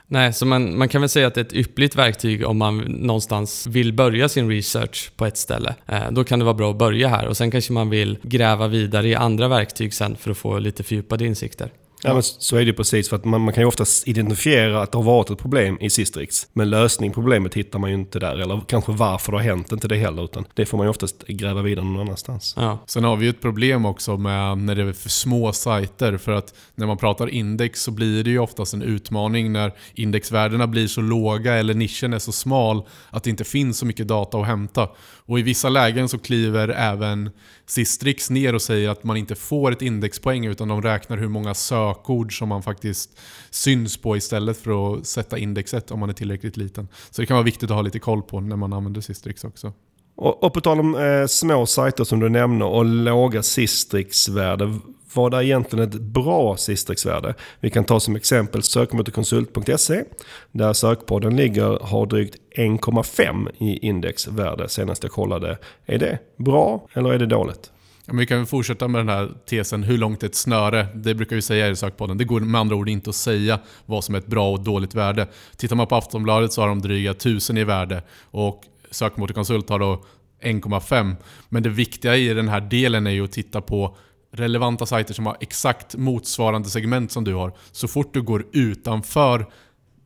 Nej, 0.08 0.34
så 0.34 0.46
man, 0.46 0.78
man 0.78 0.90
kan 0.90 1.02
väl 1.02 1.10
säga 1.10 1.28
att 1.28 1.36
det 1.36 1.42
är 1.42 1.46
ett 1.46 1.54
yppligt 1.54 1.96
verktyg 1.96 2.46
om 2.46 2.58
man 2.58 2.78
någonstans 2.78 3.68
vill 3.68 3.94
börja 3.94 4.30
sin 4.30 4.50
research 4.50 5.12
på 5.16 5.26
ett 5.26 5.38
ställe. 5.38 5.76
Eh, 5.88 6.12
då 6.12 6.24
kan 6.24 6.40
det 6.40 6.46
vara 6.46 6.56
bra 6.56 6.72
att 6.72 6.78
börja 6.78 7.08
här 7.08 7.28
och 7.28 7.38
sen 7.38 7.52
kanske 7.52 7.74
man 7.74 7.90
vill 7.90 8.18
gräva 8.24 8.68
vidare 8.68 9.08
i 9.08 9.16
andra 9.16 9.48
verktyg 9.48 9.94
sen 9.94 10.16
för 10.16 10.32
att 10.32 10.38
få 10.38 10.60
lite 10.60 10.84
fördjupade 10.84 11.26
insikter. 11.26 11.70
Ja, 12.04 12.14
men 12.14 12.24
så 12.24 12.56
är 12.56 12.60
det 12.60 12.66
ju 12.66 12.74
precis. 12.74 13.10
För 13.10 13.16
att 13.16 13.26
man, 13.26 13.42
man 13.42 13.54
kan 13.54 13.62
ju 13.62 13.68
oftast 13.68 14.08
identifiera 14.08 14.82
att 14.82 14.92
det 14.92 14.98
har 14.98 15.04
varit 15.04 15.30
ett 15.30 15.38
problem 15.38 15.78
i 15.82 15.90
Sistrix. 15.90 16.48
Men 16.54 16.70
lösning 16.70 17.12
på 17.12 17.16
problemet 17.22 17.54
hittar 17.54 17.80
man 17.80 17.90
ju 17.90 17.96
inte 17.96 18.20
där. 18.20 18.36
Eller 18.36 18.62
kanske 18.68 18.92
varför 18.92 19.32
det 19.32 19.38
har 19.38 19.44
hänt, 19.44 19.72
inte 19.72 19.88
det 19.88 19.96
heller. 19.96 20.24
Utan 20.24 20.46
det 20.54 20.66
får 20.66 20.78
man 20.78 20.86
ju 20.86 20.90
oftast 20.90 21.28
gräva 21.28 21.62
vidare 21.62 21.86
någon 21.86 22.00
annanstans. 22.00 22.54
Ja. 22.58 22.80
Sen 22.88 23.04
har 23.04 23.16
vi 23.16 23.26
ju 23.26 23.30
ett 23.30 23.42
problem 23.42 23.86
också 23.86 24.18
med 24.18 24.58
när 24.58 24.76
det 24.76 24.84
är 24.84 24.94
för 24.94 25.10
små 25.10 25.54
sajter. 25.54 26.18
För 26.18 26.32
att 26.32 26.54
när 26.76 26.88
man 26.88 26.98
pratar 26.98 27.30
index 27.30 27.84
så 27.84 27.92
blir 27.92 28.24
det 28.24 28.30
ju 28.30 28.40
oftast 28.40 28.74
en 28.74 28.82
utmaning 28.82 29.52
när 29.52 29.72
indexvärdena 29.94 30.68
blir 30.68 30.88
så 30.88 31.02
låga 31.02 31.54
eller 31.54 31.74
nischen 31.74 32.14
är 32.14 32.20
så 32.20 32.32
smal 32.32 32.84
att 33.10 33.24
det 33.24 33.30
inte 33.30 33.44
finns 33.44 33.78
så 33.78 33.86
mycket 33.86 34.08
data 34.08 34.38
att 34.38 34.48
hämta. 34.48 34.90
Och 35.26 35.40
i 35.40 35.42
vissa 35.42 35.70
lägen 35.70 36.10
så 36.10 36.18
kliver 36.18 36.70
även 36.70 37.30
Sistrix 37.66 38.30
ner 38.30 38.56
och 38.56 38.62
säger 38.62 38.90
att 38.90 39.04
man 39.04 39.18
inte 39.18 39.36
får 39.36 39.72
ett 39.72 39.82
indexpoäng 39.82 40.46
utan 40.46 40.68
de 40.68 40.82
räknar 40.82 41.18
hur 41.18 41.28
många 41.28 41.54
sökord 41.54 42.38
som 42.38 42.50
man 42.50 42.64
faktiskt 42.64 43.20
syns 43.50 43.98
på 43.98 44.18
istället 44.18 44.58
för 44.58 44.94
att 44.94 45.08
sätta 45.08 45.38
indexet 45.38 45.92
om 45.92 46.00
man 46.00 46.10
är 46.10 46.14
tillräckligt 46.14 46.58
liten. 46.58 46.88
Så 47.10 47.22
det 47.22 47.26
kan 47.26 47.36
vara 47.36 47.46
viktigt 47.46 47.70
att 47.70 47.76
ha 47.76 47.82
lite 47.82 48.00
koll 48.00 48.22
på 48.22 48.40
när 48.40 48.56
man 48.56 48.74
använder 48.74 49.02
Sistrix 49.02 49.44
också. 49.44 49.74
Och, 50.16 50.44
och 50.44 50.54
på 50.54 50.62
tal 50.62 50.80
om 50.80 50.96
eh, 50.96 51.26
små 51.28 51.66
sajter 51.66 52.04
som 52.04 52.20
du 52.20 52.30
nämner 52.30 52.66
och 52.66 52.86
låga 52.86 53.44
Sistrix-värde. 53.44 54.80
Vad 55.16 55.34
är 55.34 55.42
egentligen 55.42 55.90
ett 55.90 56.02
bra 56.02 56.58
Sistrix-värde? 56.58 57.34
Vi 57.60 57.70
kan 57.70 57.84
ta 57.84 58.00
som 58.00 58.16
exempel 58.16 58.64
sökmotorkonsult.se 58.64 60.04
där 60.52 60.74
sökpodden 60.74 61.36
ligger 61.36 61.80
har 61.82 62.06
drygt 62.06 62.36
1,5 62.58 63.50
i 63.58 63.88
indexvärde 63.88 64.70
senast 64.70 65.04
jag 65.04 65.12
kollade. 65.12 65.58
Är 65.86 66.00
det 66.00 66.20
bra 66.38 66.88
eller 66.94 67.14
är 67.14 67.20
det 67.20 67.26
dåligt? 67.26 67.72
Ja, 68.06 68.14
men 68.14 68.18
vi 68.18 68.26
kan 68.26 68.46
fortsätta 68.46 68.88
med 68.88 69.00
den 69.00 69.10
här 69.10 69.32
tesen, 69.50 69.84
hur 69.84 69.98
långt 69.98 70.24
är 70.24 70.28
ett 70.28 70.36
snöre? 70.36 70.88
Det 70.96 71.16
brukar 71.16 71.36
vi 71.36 71.42
säga 71.42 71.70
i 71.70 71.76
sökpodden. 71.76 72.18
Det 72.18 72.24
går 72.24 72.40
med 72.40 72.62
andra 72.62 72.76
ord 72.76 72.90
inte 72.90 73.10
att 73.10 73.16
säga 73.16 73.60
vad 73.86 74.04
som 74.04 74.16
är 74.16 74.20
ett 74.20 74.28
bra 74.28 74.52
och 74.52 74.64
dåligt 74.64 74.96
värde. 74.96 75.28
Tittar 75.58 75.76
man 75.76 75.88
på 75.88 75.96
Aftonbladet 75.96 76.54
så 76.54 76.62
har 76.62 76.68
de 76.68 76.82
dryga 76.82 77.12
1000 77.12 77.58
i 77.58 77.64
värde 77.64 78.04
och 78.32 78.64
sökmotorkonsult 78.92 79.70
har 79.70 79.80
då 79.80 80.04
1,5. 80.42 81.16
Men 81.50 81.64
det 81.64 81.70
viktiga 81.70 82.16
i 82.16 82.34
den 82.34 82.48
här 82.48 82.62
delen 82.62 83.08
är 83.08 83.12
ju 83.12 83.24
att 83.24 83.32
titta 83.32 83.62
på 83.62 83.98
relevanta 84.34 84.86
sajter 84.86 85.14
som 85.14 85.26
har 85.26 85.38
exakt 85.40 85.96
motsvarande 85.96 86.70
segment 86.70 87.12
som 87.12 87.24
du 87.24 87.34
har. 87.34 87.54
Så 87.72 87.88
fort 87.88 88.14
du 88.14 88.22
går 88.22 88.46
utanför 88.54 89.46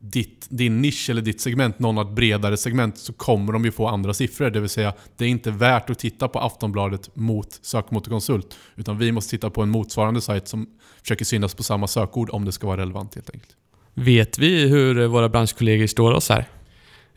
ditt, 0.00 0.46
din 0.50 0.82
nisch 0.82 1.10
eller 1.10 1.22
ditt 1.22 1.40
segment, 1.40 1.78
någon 1.78 1.96
har 1.96 2.04
ett 2.04 2.10
bredare 2.10 2.56
segment, 2.56 2.98
så 2.98 3.12
kommer 3.12 3.52
de 3.52 3.64
ju 3.64 3.72
få 3.72 3.86
andra 3.86 4.14
siffror. 4.14 4.50
Det 4.50 4.60
vill 4.60 4.68
säga, 4.68 4.92
det 5.16 5.24
är 5.24 5.28
inte 5.28 5.50
värt 5.50 5.90
att 5.90 5.98
titta 5.98 6.28
på 6.28 6.38
Aftonbladet 6.38 7.16
mot 7.16 7.58
sökmotorkonsult. 7.62 8.58
Utan 8.76 8.98
vi 8.98 9.12
måste 9.12 9.30
titta 9.30 9.50
på 9.50 9.62
en 9.62 9.68
motsvarande 9.68 10.20
sajt 10.20 10.48
som 10.48 10.66
försöker 11.02 11.24
synas 11.24 11.54
på 11.54 11.62
samma 11.62 11.86
sökord 11.86 12.30
om 12.30 12.44
det 12.44 12.52
ska 12.52 12.66
vara 12.66 12.80
relevant 12.80 13.14
helt 13.14 13.30
enkelt. 13.30 13.56
Vet 13.94 14.38
vi 14.38 14.68
hur 14.68 15.06
våra 15.06 15.28
branschkollegor 15.28 15.86
står 15.86 16.12
oss 16.12 16.28
här? 16.28 16.46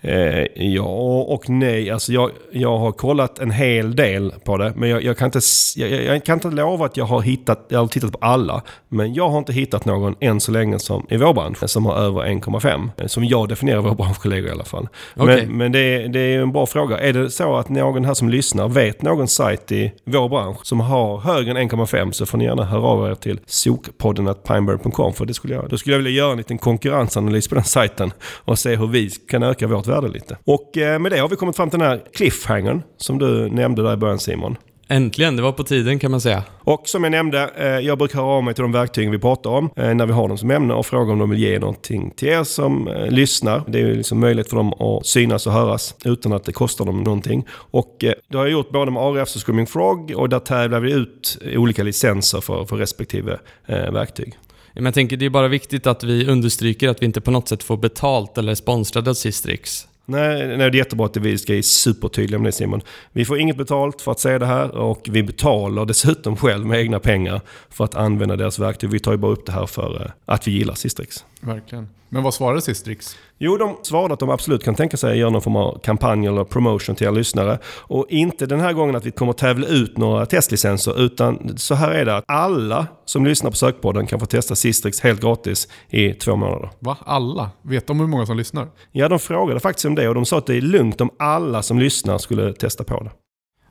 Eh, 0.04 0.46
ja 0.56 1.22
och 1.28 1.50
nej. 1.50 1.92
Alltså 1.92 2.14
jag, 2.14 2.32
jag 2.52 2.78
har 2.78 2.92
kollat 2.92 3.40
en 3.40 3.52
hel 3.52 3.96
del 3.96 4.34
på 4.46 4.58
det. 4.58 4.74
Men 4.76 4.90
jag, 4.90 5.04
jag 5.04 5.18
kan 5.18 5.26
inte, 5.26 5.40
jag, 5.76 5.90
jag- 5.92 6.24
kan 6.26 6.34
inte 6.34 6.48
lova 6.50 6.86
att 6.86 6.98
jag 6.98 7.06
har, 7.06 7.22
hittat, 7.22 7.66
jag 7.70 7.80
har 7.80 7.88
tittat 7.88 8.12
på 8.12 8.18
alla. 8.22 8.62
Men 8.90 9.14
jag 9.14 9.30
har 9.30 9.38
inte 9.38 9.54
hittat 9.54 9.86
någon 9.86 10.16
än 10.20 10.40
så 10.40 10.52
länge 10.52 10.80
som, 10.80 11.06
i 11.10 11.18
vår 11.18 11.34
bransch 11.34 11.70
som 11.70 11.86
har 11.86 11.96
över 11.96 12.22
1,5. 12.22 12.90
Eh, 12.98 13.08
Som 13.08 13.26
jag 13.26 13.50
definierar 13.50 13.80
vår 13.82 13.96
branschkollegor 13.96 14.50
i 14.50 14.52
alla 14.52 14.64
fall. 14.64 14.88
Okej. 15.18 15.46
Men, 15.48 15.58
men 15.58 15.72
det, 15.72 15.80
är- 15.80 16.08
det 16.08 16.20
är 16.20 16.40
en 16.40 16.52
bra 16.52 16.66
fråga. 16.66 17.00
Är 17.00 17.14
det 17.14 17.30
så 17.30 17.56
att 17.56 17.70
någon 17.70 18.06
här 18.06 18.14
som 18.14 18.30
lyssnar 18.30 18.68
vet 18.68 19.02
någon 19.02 19.28
sajt 19.28 19.72
i 19.72 19.92
vår 20.06 20.30
bransch 20.30 20.66
som 20.66 20.80
har 20.80 21.18
högre 21.18 21.52
än 21.62 21.70
1,5 21.70 22.12
så 22.12 22.26
får 22.26 22.38
ni 22.38 22.44
gärna 22.46 22.64
höra 22.66 22.82
av 22.82 23.12
er 23.12 23.16
till 23.16 23.40
sokpodden 23.46 24.34
pineberry.com. 24.48 25.14
För 25.14 25.26
det 25.26 25.34
skulle 25.34 25.54
jag, 25.54 25.70
då 25.70 25.78
skulle 25.78 25.96
jag 25.96 26.04
vilja 26.04 26.18
göra 26.20 26.32
en 26.32 26.38
liten 26.38 26.58
konkurrensanalys 26.58 27.48
på 27.48 27.56
den 27.56 27.64
sajten 27.64 28.12
och 28.46 28.60
se 28.60 28.76
hur 28.76 28.88
vi 28.88 29.10
kan 29.10 29.44
öka 29.44 29.68
vårt 29.68 29.88
värde 29.92 30.08
lite. 30.08 30.38
Och 30.46 30.78
eh, 30.78 31.00
med 31.00 31.12
det 31.12 31.20
har 31.20 31.30
vi 31.30 31.36
kommit 31.36 31.56
fram 31.56 31.70
till 31.70 31.80
den 31.80 31.88
här 31.88 32.02
cliffhangern 32.14 32.82
som 32.98 33.20
du 33.20 33.50
nämnde 33.50 33.84
där 33.84 33.94
i 33.94 33.98
början 33.98 34.20
Simon. 34.20 34.58
Äntligen, 34.88 35.36
det 35.36 35.42
var 35.42 35.52
på 35.52 35.64
tiden 35.64 36.00
kan 36.00 36.12
man 36.12 36.22
säga. 36.22 36.44
Och 36.60 36.88
som 36.88 37.04
jag 37.04 37.12
nämnde, 37.12 37.50
eh, 37.58 37.66
jag 37.68 37.98
brukar 37.98 38.20
höra 38.20 38.28
av 38.28 38.44
mig 38.44 38.54
till 38.54 38.62
de 38.62 38.72
verktyg 38.72 39.12
vi 39.12 39.20
pratar 39.20 39.50
om 39.50 39.70
eh, 39.76 39.94
när 39.94 40.06
vi 40.06 40.14
har 40.14 40.28
dem 40.28 40.38
som 40.38 40.52
ämne 40.52 40.74
och 40.74 40.86
fråga 40.86 41.12
om 41.14 41.20
de 41.20 41.30
vill 41.30 41.40
ge 41.40 41.60
någonting 41.60 42.12
till 42.12 42.28
er 42.28 42.44
som 42.44 42.90
lyssnar. 43.10 43.64
Det 43.68 43.80
är 43.80 43.86
ju 43.86 43.96
liksom 43.96 44.20
möjligt 44.20 44.50
för 44.50 44.58
dem 44.58 44.74
att 44.74 45.06
synas 45.06 45.48
och 45.48 45.54
höras 45.54 45.96
utan 46.06 46.34
att 46.34 46.44
det 46.44 46.52
kostar 46.54 46.86
dem 46.86 47.04
någonting. 47.04 47.48
Och 47.52 47.96
det 48.00 48.38
har 48.38 48.46
jag 48.46 48.52
gjort 48.52 48.72
både 48.72 48.92
med 48.92 49.04
ARF 49.04 49.36
och 49.36 49.42
Screaming 49.46 49.68
Frog 49.68 50.14
och 50.16 50.30
där 50.30 50.40
tävlar 50.40 50.80
vi 50.80 50.92
ut 50.92 51.38
olika 51.56 51.84
licenser 51.84 52.42
för, 52.42 52.66
för 52.66 52.76
respektive 52.76 53.40
verktyg. 53.68 54.38
Men 54.74 54.86
jag 54.86 54.94
tänker 54.94 55.18
det 55.18 55.26
är 55.26 55.30
bara 55.30 55.48
viktigt 55.48 55.88
att 55.88 56.04
vi 56.04 56.28
understryker 56.28 56.90
att 56.90 57.02
vi 57.02 57.06
inte 57.06 57.22
på 57.22 57.32
något 57.32 57.48
sätt 57.48 57.64
får 57.64 57.78
betalt 57.78 58.38
eller 58.38 58.52
är 58.52 58.56
sponsrade 58.56 59.10
av 59.10 59.14
Sistrix. 59.14 59.88
Nej, 60.06 60.48
nej, 60.48 60.58
det 60.58 60.64
är 60.64 60.76
jättebra 60.76 61.06
att 61.06 61.18
vi 61.18 61.38
ska 61.38 61.54
vara 61.54 61.64
supertydliga 61.64 62.40
med 62.40 62.48
det 62.48 62.52
Simon. 62.52 62.82
Vi 63.12 63.26
får 63.26 63.40
inget 63.40 63.58
betalt 63.58 64.02
för 64.02 64.12
att 64.12 64.20
säga 64.20 64.40
det 64.40 64.46
här 64.46 64.76
och 64.76 65.08
vi 65.12 65.24
betalar 65.24 65.86
dessutom 65.86 66.38
själv 66.38 66.66
med 66.66 66.80
egna 66.80 67.00
pengar 67.00 67.42
för 67.70 67.84
att 67.84 67.96
använda 67.96 68.36
deras 68.36 68.60
verktyg. 68.60 68.90
Vi 68.90 69.00
tar 69.00 69.12
ju 69.12 69.18
bara 69.18 69.32
upp 69.32 69.46
det 69.46 69.52
här 69.52 69.66
för 69.66 70.02
eh, 70.02 70.12
att 70.26 70.48
vi 70.48 70.52
gillar 70.52 70.74
Sistrix. 70.74 71.26
Verkligen. 71.40 71.88
Men 72.14 72.24
vad 72.24 72.34
svarade 72.34 72.62
Sistrix? 72.62 73.18
Jo, 73.38 73.58
de 73.58 73.78
svarade 73.84 74.14
att 74.14 74.20
de 74.20 74.30
absolut 74.30 74.64
kan 74.64 74.76
tänka 74.76 74.98
sig 74.98 75.12
att 75.12 75.18
göra 75.18 75.30
någon 75.30 75.42
form 75.42 75.56
av 75.56 75.80
kampanj 75.84 76.28
eller 76.28 76.44
promotion 76.44 76.96
till 76.96 77.08
er 77.08 77.12
lyssnare. 77.12 77.60
Och 77.66 78.06
inte 78.10 78.46
den 78.46 78.60
här 78.60 78.74
gången 78.74 78.96
att 78.96 79.06
vi 79.06 79.12
kommer 79.12 79.34
tävla 79.34 79.68
ut 79.68 79.98
några 79.98 80.26
testlicenser, 80.26 81.02
utan 81.02 81.58
så 81.58 81.76
här 81.76 81.92
är 81.92 82.06
det 82.06 82.16
att 82.16 82.24
alla 82.28 82.88
som 83.06 83.26
lyssnar 83.26 83.50
på 83.50 83.58
Sökpodden 83.58 84.08
kan 84.08 84.20
få 84.20 84.26
testa 84.26 84.56
Sistrix 84.56 85.02
helt 85.02 85.22
gratis 85.22 85.68
i 85.90 86.14
två 86.14 86.36
månader. 86.36 86.70
Va? 86.80 86.98
Alla? 87.06 87.50
Vet 87.62 87.88
de 87.88 88.00
hur 88.00 88.08
många 88.08 88.26
som 88.26 88.38
lyssnar? 88.38 88.68
Ja, 88.92 89.10
de 89.10 89.20
frågade 89.20 89.60
faktiskt 89.60 89.86
om 89.86 89.96
det 89.96 90.08
och 90.08 90.16
de 90.16 90.26
sa 90.26 90.38
att 90.38 90.46
det 90.46 90.58
är 90.58 90.62
lugnt 90.62 91.02
om 91.02 91.10
alla 91.20 91.62
som 91.62 91.80
lyssnar 91.80 92.18
skulle 92.18 92.54
testa 92.54 92.84
på 92.84 93.04
det. 93.04 93.12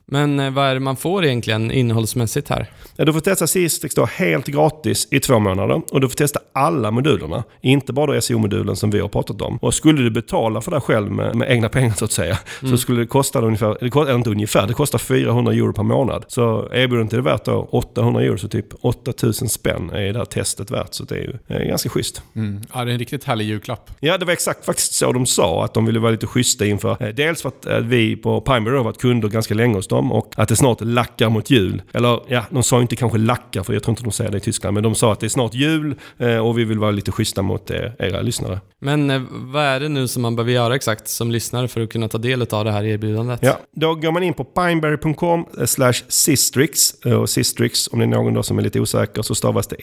Men 0.05 0.39
eh, 0.39 0.51
vad 0.51 0.65
är 0.67 0.73
det 0.73 0.79
man 0.79 0.95
får 0.95 1.25
egentligen 1.25 1.71
innehållsmässigt 1.71 2.49
här? 2.49 2.65
Ja, 2.95 3.05
du 3.05 3.13
får 3.13 3.19
testa 3.19 3.47
Sistrix 3.47 3.95
då 3.95 4.05
helt 4.05 4.47
gratis 4.47 5.07
i 5.11 5.19
två 5.19 5.39
månader 5.39 5.81
och 5.91 6.01
du 6.01 6.09
får 6.09 6.15
testa 6.15 6.39
alla 6.53 6.91
modulerna. 6.91 7.43
Inte 7.61 7.93
bara 7.93 8.21
SEO-modulen 8.21 8.75
som 8.75 8.91
vi 8.91 8.99
har 8.99 9.07
pratat 9.07 9.41
om. 9.41 9.57
Och 9.57 9.73
skulle 9.73 10.01
du 10.01 10.11
betala 10.11 10.61
för 10.61 10.71
det 10.71 10.79
själv 10.81 11.11
med, 11.11 11.35
med 11.35 11.51
egna 11.51 11.69
pengar 11.69 11.91
så 11.93 12.05
att 12.05 12.11
säga 12.11 12.37
så 12.69 12.77
skulle 12.77 12.99
det 13.01 13.07
kosta 13.07 13.41
ungefär, 13.41 13.77
det 13.81 13.89
kostar, 13.89 14.09
eller 14.09 14.17
inte 14.17 14.29
ungefär, 14.29 14.67
det 14.67 14.73
kostar 14.73 14.99
400 14.99 15.53
euro 15.53 15.73
per 15.73 15.83
månad. 15.83 16.25
Så 16.27 16.69
erbjudandet 16.73 17.13
är 17.13 17.17
det 17.17 17.23
värt 17.23 17.45
då 17.45 17.67
800 17.71 18.21
euro, 18.21 18.37
så 18.37 18.47
typ 18.47 18.67
8000 18.81 19.49
spänn 19.49 19.89
är 19.89 20.13
det 20.13 20.17
här 20.19 20.25
testet 20.25 20.71
värt. 20.71 20.93
Så 20.93 21.03
det 21.03 21.15
är 21.15 21.19
ju 21.19 21.33
eh, 21.57 21.67
ganska 21.67 21.89
schysst. 21.89 22.21
Mm. 22.35 22.61
Ja, 22.73 22.85
det 22.85 22.91
är 22.91 22.93
en 22.93 22.99
riktigt 22.99 23.23
härlig 23.23 23.45
julklapp. 23.45 23.91
Ja, 23.99 24.17
det 24.17 24.25
var 24.25 24.33
exakt 24.33 24.65
faktiskt 24.65 24.93
så 24.93 25.11
de 25.11 25.25
sa. 25.25 25.65
Att 25.65 25.73
de 25.73 25.85
ville 25.85 25.99
vara 25.99 26.11
lite 26.11 26.27
schyssta 26.27 26.65
inför... 26.65 26.97
eh, 27.03 27.07
Dels 27.09 27.41
för 27.41 27.49
att 27.49 27.67
vi 27.83 28.15
på 28.15 28.41
Pineberry 28.41 28.77
har 28.77 28.83
varit 28.83 28.97
kunder 29.01 29.27
ganska 29.29 29.53
länge 29.53 29.75
hos 29.75 29.87
dem 29.87 30.00
och 30.11 30.33
att 30.37 30.49
det 30.49 30.55
snart 30.55 30.81
lackar 30.81 31.29
mot 31.29 31.49
jul. 31.49 31.81
Eller 31.93 32.19
ja, 32.27 32.43
de 32.49 32.63
sa 32.63 32.81
inte 32.81 32.95
kanske 32.95 33.17
lackar 33.17 33.63
för 33.63 33.73
jag 33.73 33.83
tror 33.83 33.91
inte 33.91 34.03
de 34.03 34.11
säger 34.11 34.31
det 34.31 34.37
i 34.37 34.39
Tyskland. 34.39 34.73
Men 34.73 34.83
de 34.83 34.95
sa 34.95 35.11
att 35.11 35.19
det 35.19 35.27
är 35.27 35.29
snart 35.29 35.53
jul 35.53 35.95
eh, 36.17 36.37
och 36.37 36.57
vi 36.59 36.63
vill 36.63 36.79
vara 36.79 36.91
lite 36.91 37.11
schyssta 37.11 37.41
mot 37.41 37.71
er, 37.71 37.95
era 37.99 38.21
lyssnare. 38.21 38.59
Men 38.79 39.09
eh, 39.09 39.21
vad 39.31 39.63
är 39.63 39.79
det 39.79 39.89
nu 39.89 40.07
som 40.07 40.21
man 40.21 40.35
behöver 40.35 40.51
göra 40.51 40.75
exakt 40.75 41.07
som 41.07 41.31
lyssnare 41.31 41.67
för 41.67 41.81
att 41.81 41.89
kunna 41.89 42.07
ta 42.07 42.17
del 42.17 42.41
av 42.51 42.65
det 42.65 42.71
här 42.71 42.83
erbjudandet? 42.83 43.39
Ja, 43.43 43.59
då 43.75 43.95
går 43.95 44.11
man 44.11 44.23
in 44.23 44.33
på 44.33 44.43
pineberry.com 44.43 45.45
slash 45.65 45.93
sistrix. 46.07 46.93
Eh, 47.05 47.13
Och 47.13 47.29
sistrix, 47.29 47.87
om 47.91 47.99
det 47.99 48.05
är 48.05 48.07
någon 48.07 48.33
då 48.33 48.43
som 48.43 48.57
är 48.59 48.61
lite 48.63 48.79
osäker, 48.79 49.21
så 49.21 49.35
stavas 49.35 49.67
det 49.67 49.75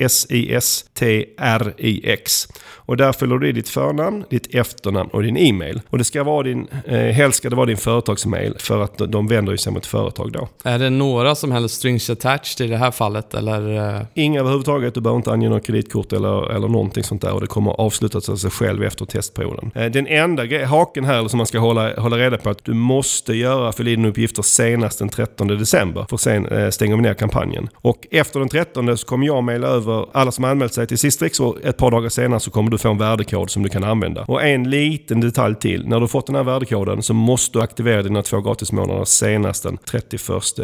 S-I-S-T-R-I-X. 1.09 2.49
Och 2.77 2.97
där 2.97 3.13
fyller 3.13 3.39
du 3.39 3.49
i 3.49 3.53
ditt 3.53 3.69
förnamn, 3.69 4.25
ditt 4.31 4.55
efternamn 4.55 5.11
och 5.13 5.23
din 5.23 5.37
e-mail. 5.37 5.81
Och 5.91 5.99
det 5.99 6.05
ska 6.05 6.25
vara 6.25 6.43
din, 6.43 6.67
eh, 6.87 6.99
helst 6.99 7.39
ska 7.39 7.51
det 7.51 7.57
vara 7.57 7.67
din 7.67 7.77
företagsmail 7.77 8.55
för 8.59 8.83
att 8.83 8.99
de- 8.99 9.11
de 9.11 9.27
vänder 9.29 9.57
sig 9.57 9.73
mot 9.73 9.87
företag 9.87 9.98
då. 10.07 10.49
Är 10.65 10.79
det 10.79 10.91
några 10.91 11.35
som 11.35 11.53
helst 11.53 11.75
strings 11.75 12.11
attached 12.11 12.67
i 12.67 12.71
det 12.71 12.77
här 12.77 12.91
fallet 12.91 13.35
eller? 13.35 13.97
eh, 13.97 14.03
Inga 14.15 14.41
överhuvudtaget, 14.41 14.95
du 14.95 15.01
behöver 15.01 15.17
inte 15.17 15.33
ange 15.33 15.49
något 15.49 15.67
kreditkort 15.67 16.13
eller, 16.13 16.51
eller 16.51 16.69
någonting 16.69 17.05
sånt 17.05 17.23
där 17.23 17.33
och 17.35 17.41
det 17.41 17.47
kommer 17.47 17.71
avslutas 17.81 18.29
av 18.29 18.37
sig 18.37 18.51
själv 18.51 18.83
efter 18.85 19.05
testperioden. 19.05 19.71
Eh, 19.75 19.87
Den 19.91 20.07
enda 20.07 20.67
haken 20.67 21.05
här 21.05 21.29
som 21.29 21.37
man 21.37 21.47
ska 21.47 21.59
hålla, 21.59 21.95
hålla 22.01 22.19
reda 22.19 22.37
på 22.39 22.49
är 22.49 22.51
att 22.51 22.65
du 22.65 22.75
måste 22.75 23.35
göra 23.35 23.73
fylla 23.73 23.91
in 23.91 24.05
uppgifter 24.05 24.43
senast 24.43 24.99
den 24.99 25.09
13 25.09 25.49
december 25.49 26.07
för 26.11 26.17
sen 26.17 26.47
eh, 26.47 26.71
stänger 26.71 26.97
vi 26.97 27.03
ner 27.03 27.15
kampanjen. 27.15 27.69
Och 27.75 28.07
efter 28.11 28.41
den 28.41 28.49
13 28.49 28.99
så 28.99 29.07
kommer 29.07 29.27
jag 29.27 29.45
mejla 29.45 29.67
över 29.67 30.07
alla 30.13 30.33
som 30.33 30.45
anmält 30.45 30.75
sig 30.75 30.87
till 30.87 30.99
Sistrix 30.99 31.41
och 31.41 31.57
ett 31.65 31.77
par 31.77 31.91
dagar 31.91 32.09
senare 32.09 32.41
så 32.41 32.51
kommer 32.51 32.71
du 32.71 32.79
få 32.79 32.89
en 32.91 32.99
värdekod 32.99 33.51
som 33.51 33.63
du 33.63 33.69
kan 33.69 33.85
använda. 33.85 34.25
Och 34.29 34.43
en 34.45 34.71
liten 34.71 35.21
detalj 35.21 35.55
till. 35.55 35.87
När 35.89 36.01
du 36.01 36.09
fått 36.09 36.27
den 36.27 36.35
här 36.37 36.43
värdekoden 36.43 37.03
så 37.03 37.15
måste 37.15 37.59
du 37.59 37.63
aktivera 37.63 38.03
dina 38.03 38.23
två 38.23 38.41
gratismånader 38.41 39.05
senast 39.05 39.63
den 39.63 39.77
31 39.91 40.23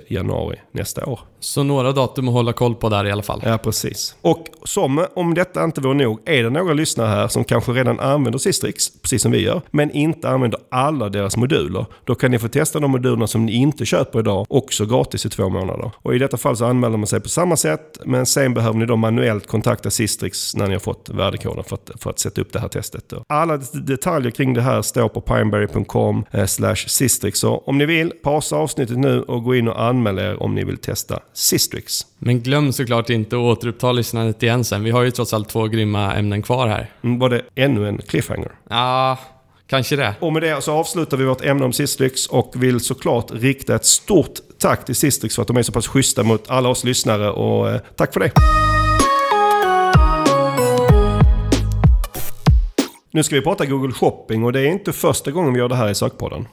januari 0.09 0.57
nästa 0.73 1.07
år. 1.07 1.21
Så 1.41 1.63
några 1.63 1.93
datum 1.93 2.29
att 2.29 2.35
hålla 2.35 2.53
koll 2.53 2.75
på 2.75 2.89
där 2.89 3.07
i 3.07 3.11
alla 3.11 3.23
fall. 3.23 3.43
Ja, 3.45 3.59
precis. 3.59 4.17
Och 4.21 4.47
som 4.65 5.07
om 5.15 5.35
detta 5.35 5.65
inte 5.65 5.81
vore 5.81 5.95
nog, 5.95 6.21
är 6.25 6.43
det 6.43 6.51
några 6.51 6.75
lyssnare 6.75 7.09
här 7.09 7.29
som 7.29 7.45
kanske 7.45 7.73
redan 7.73 8.01
använder 8.01 8.39
Sistrix, 8.39 9.01
precis 9.03 9.23
som 9.23 9.33
vi 9.33 9.43
gör, 9.43 9.63
men 9.71 9.91
inte 9.91 10.29
använder 10.29 10.61
alla 10.71 11.09
deras 11.09 11.37
moduler. 11.37 11.87
Då 12.05 12.15
kan 12.15 12.31
ni 12.31 12.39
få 12.39 12.49
testa 12.49 12.81
de 12.81 12.91
modulerna 12.91 13.27
som 13.27 13.47
ni 13.47 13.53
inte 13.53 13.87
köper 13.87 14.19
idag, 14.19 14.47
också 14.49 14.87
gratis 14.87 15.27
i 15.27 15.29
två 15.29 15.49
månader. 15.49 15.91
Och 16.03 16.15
i 16.15 16.19
detta 16.19 16.37
fall 16.37 16.57
så 16.57 16.65
anmäler 16.65 16.97
man 16.97 17.07
sig 17.07 17.21
på 17.21 17.29
samma 17.29 17.57
sätt, 17.57 18.01
men 18.05 18.27
sen 18.27 18.55
behöver 18.55 18.79
ni 18.79 18.87
då 18.87 18.97
manuellt 18.97 19.47
kontakta 19.47 19.91
Sistrix 19.91 20.57
när 20.57 20.67
ni 20.67 20.73
har 20.73 20.81
fått 20.81 21.09
värdekoden 21.09 21.65
för 21.65 21.75
att, 21.75 21.91
för 21.99 22.11
att 22.11 22.19
sätta 22.19 22.41
upp 22.41 22.53
det 22.53 22.59
här 22.59 22.69
testet. 22.69 23.09
Då. 23.09 23.25
Alla 23.29 23.57
detaljer 23.73 24.31
kring 24.31 24.55
det 24.55 24.63
här 24.63 24.83
står 24.83 25.09
på 25.09 25.21
pineberry.com 25.21 26.25
eh, 26.31 26.47
slash 26.47 26.77
Sistrix. 26.77 27.39
Så 27.39 27.57
om 27.57 27.79
ni 27.79 27.87
vill, 27.87 28.13
pausa 28.23 28.57
avsnittet 28.57 28.99
nu 28.99 29.14
och 29.21 29.45
gå 29.45 29.55
in 29.55 29.69
och 29.69 29.83
anmäl 29.83 30.19
er 30.19 30.43
om 30.43 30.55
ni 30.55 30.65
vill 30.65 30.79
testa 30.79 31.21
Sistrix. 31.33 32.07
Men 32.19 32.41
glöm 32.41 32.73
såklart 32.73 33.11
inte 33.11 33.37
att 33.37 33.41
återuppta 33.41 33.93
lyssnandet 33.93 34.43
igen 34.43 34.65
sen. 34.65 34.85
Vi 34.85 34.91
har 34.91 35.03
ju 35.03 35.11
trots 35.11 35.35
allt 35.35 35.49
två 35.49 35.69
grymma 35.69 36.15
ämnen 36.15 36.43
kvar 36.43 36.69
här. 36.69 36.91
Mm, 37.03 37.19
var 37.19 37.29
det 37.29 37.43
ännu 37.55 37.89
en 37.89 37.99
cliffhanger? 37.99 38.53
Ja, 38.71 39.19
kanske 39.67 39.97
det. 39.97 40.15
Och 40.21 40.33
med 40.33 40.43
det 40.43 40.63
så 40.63 40.73
avslutar 40.73 41.17
vi 41.17 41.25
vårt 41.25 41.45
ämne 41.45 41.65
om 41.65 41.73
Sistrix 41.73 42.27
och 42.27 42.53
vill 42.57 42.81
såklart 42.81 43.31
rikta 43.31 43.75
ett 43.75 43.85
stort 43.85 44.41
tack 44.59 44.85
till 44.85 44.97
Sistrix 44.97 45.35
för 45.35 45.43
att 45.43 45.49
de 45.49 45.57
är 45.57 45.63
så 45.63 45.73
pass 45.73 45.87
schyssta 45.87 46.23
mot 46.23 46.51
alla 46.51 46.69
oss 46.69 46.85
lyssnare 46.85 47.31
och 47.31 47.71
eh, 47.71 47.81
tack 47.97 48.13
för 48.13 48.21
det. 48.21 48.31
Nu 53.11 53.23
ska 53.23 53.35
vi 53.35 53.43
prata 53.43 53.67
Google 53.67 53.93
Shopping 53.93 54.45
och 54.45 54.53
det 54.53 54.61
är 54.61 54.67
inte 54.67 54.93
första 54.93 55.31
gången 55.31 55.53
vi 55.53 55.59
gör 55.59 55.69
det 55.69 55.77
här 55.77 55.91
i 55.91 55.95
Sökpodden. 55.95 56.47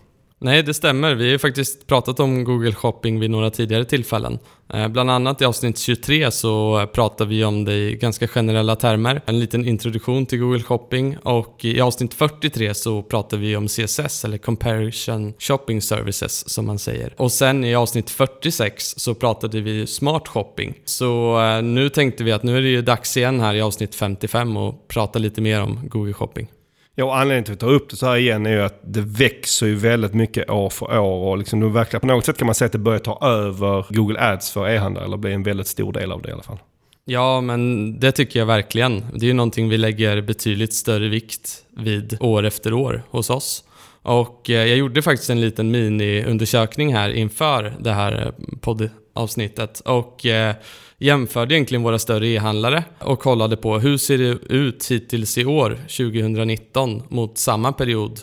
Nej, 0.44 0.64
det 0.64 0.74
stämmer. 0.74 1.16
Vi 1.16 1.24
har 1.24 1.32
ju 1.32 1.40
faktiskt 1.40 1.88
pratat 1.88 2.20
om 2.20 2.44
Google 2.44 2.74
Shopping 2.74 3.20
vid 3.20 3.30
några 3.30 3.50
tidigare 3.50 3.86
tillfällen. 3.86 4.40
Eh, 4.74 4.88
bland 4.88 5.12
annat 5.12 5.42
i 5.42 5.46
avsnitt 5.46 5.78
23 5.78 6.32
så 6.32 6.86
pratar 6.94 7.26
vi 7.26 7.44
om 7.44 7.66
det 7.66 7.74
i 7.74 7.96
ganska 7.96 8.28
generella 8.28 8.76
termer. 8.76 9.22
En 9.26 9.40
liten 9.40 9.68
introduktion 9.68 10.26
till 10.26 10.40
Google 10.40 10.64
Shopping 10.64 11.18
och 11.18 11.66
i 11.66 11.82
avsnitt 11.82 12.14
43 12.14 12.74
så 12.74 13.04
pratar 13.04 13.38
vi 13.38 13.56
om 13.56 13.68
CSS 13.68 14.26
eller 14.26 14.38
Comparison 14.38 15.34
Shopping 15.40 15.82
Services 15.82 16.50
som 16.50 16.66
man 16.66 16.80
säger. 16.80 17.14
Och 17.18 17.32
sen 17.32 17.64
i 17.64 17.76
avsnitt 17.76 18.10
46 18.10 18.94
så 18.98 19.14
pratade 19.14 19.62
vi 19.62 19.88
Smart 19.88 20.28
Shopping. 20.28 20.74
Så 20.86 21.42
eh, 21.42 21.62
nu 21.62 21.90
tänkte 21.90 22.24
vi 22.24 22.32
att 22.32 22.44
nu 22.44 22.58
är 22.58 22.62
det 22.62 22.70
ju 22.70 22.82
dags 22.82 23.18
igen 23.18 23.40
här 23.40 23.56
i 23.56 23.62
avsnitt 23.62 23.96
55 23.96 24.58
och 24.58 24.88
prata 24.88 25.20
lite 25.20 25.42
mer 25.42 25.62
om 25.62 25.80
Google 25.84 26.14
Shopping. 26.14 26.48
Ja, 26.96 27.06
och 27.06 27.18
anledningen 27.18 27.44
till 27.44 27.54
att 27.54 27.60
ta 27.60 27.66
upp 27.66 27.90
det 27.90 27.96
så 27.96 28.06
här 28.06 28.18
igen 28.18 28.46
är 28.46 28.52
ju 28.52 28.62
att 28.62 28.80
det 28.84 29.02
växer 29.02 29.68
ju 29.68 29.76
väldigt 29.76 30.14
mycket 30.14 30.50
år 30.50 30.70
för 30.70 31.00
år. 31.00 31.30
Och 31.30 31.38
liksom 31.38 31.60
nu 31.60 31.86
på 32.00 32.08
något 32.08 32.26
sätt 32.26 32.38
kan 32.38 32.46
man 32.46 32.56
säga 32.56 32.66
att 32.66 32.72
det 32.72 32.78
börjar 32.78 33.00
ta 33.00 33.20
över 33.28 33.86
Google 33.90 34.20
Ads 34.20 34.52
för 34.52 34.70
e-handlare. 34.70 35.06
Eller 35.06 35.18
blir 35.18 35.32
en 35.32 35.44
väldigt 35.44 35.68
stor 35.68 35.94
del 35.94 36.12
av 36.12 36.22
det 36.22 36.30
i 36.30 36.32
alla 36.32 36.44
fall. 36.44 36.60
Ja, 37.06 37.42
men 37.42 38.00
det 38.00 38.12
tycker 38.12 38.40
jag 38.40 38.46
verkligen. 38.46 39.04
Det 39.14 39.26
är 39.26 39.28
ju 39.28 39.34
någonting 39.34 39.70
vi 39.70 39.78
lägger 39.78 40.22
betydligt 40.22 40.74
större 40.74 41.10
vikt 41.10 41.64
vid 41.78 42.18
år 42.20 42.44
efter 42.44 42.74
år 42.74 43.04
hos 43.10 43.30
oss. 43.30 43.64
Och 44.02 44.50
eh, 44.50 44.68
jag 44.68 44.78
gjorde 44.78 45.02
faktiskt 45.02 45.30
en 45.30 45.42
liten 45.42 45.72
miniundersökning 45.72 46.94
här 46.94 47.10
inför 47.10 47.74
det 47.80 47.92
här 47.92 48.26
eh, 48.26 48.58
podd 48.62 48.90
avsnittet 49.14 49.80
Och 49.80 50.26
eh, 50.26 50.56
jämförde 50.98 51.56
egentligen 51.56 51.84
våra 51.84 52.00
större 52.00 52.28
e-handlare 52.28 52.84
och 53.00 53.20
kollade 53.20 53.58
på 53.58 53.80
hur 53.80 53.98
ser 53.98 54.18
det 54.18 54.54
ut 54.54 54.92
hittills 54.92 55.38
i 55.38 55.46
år, 55.46 55.80
2019, 55.88 57.04
mot 57.10 57.38
samma 57.38 57.74
period 57.74 58.20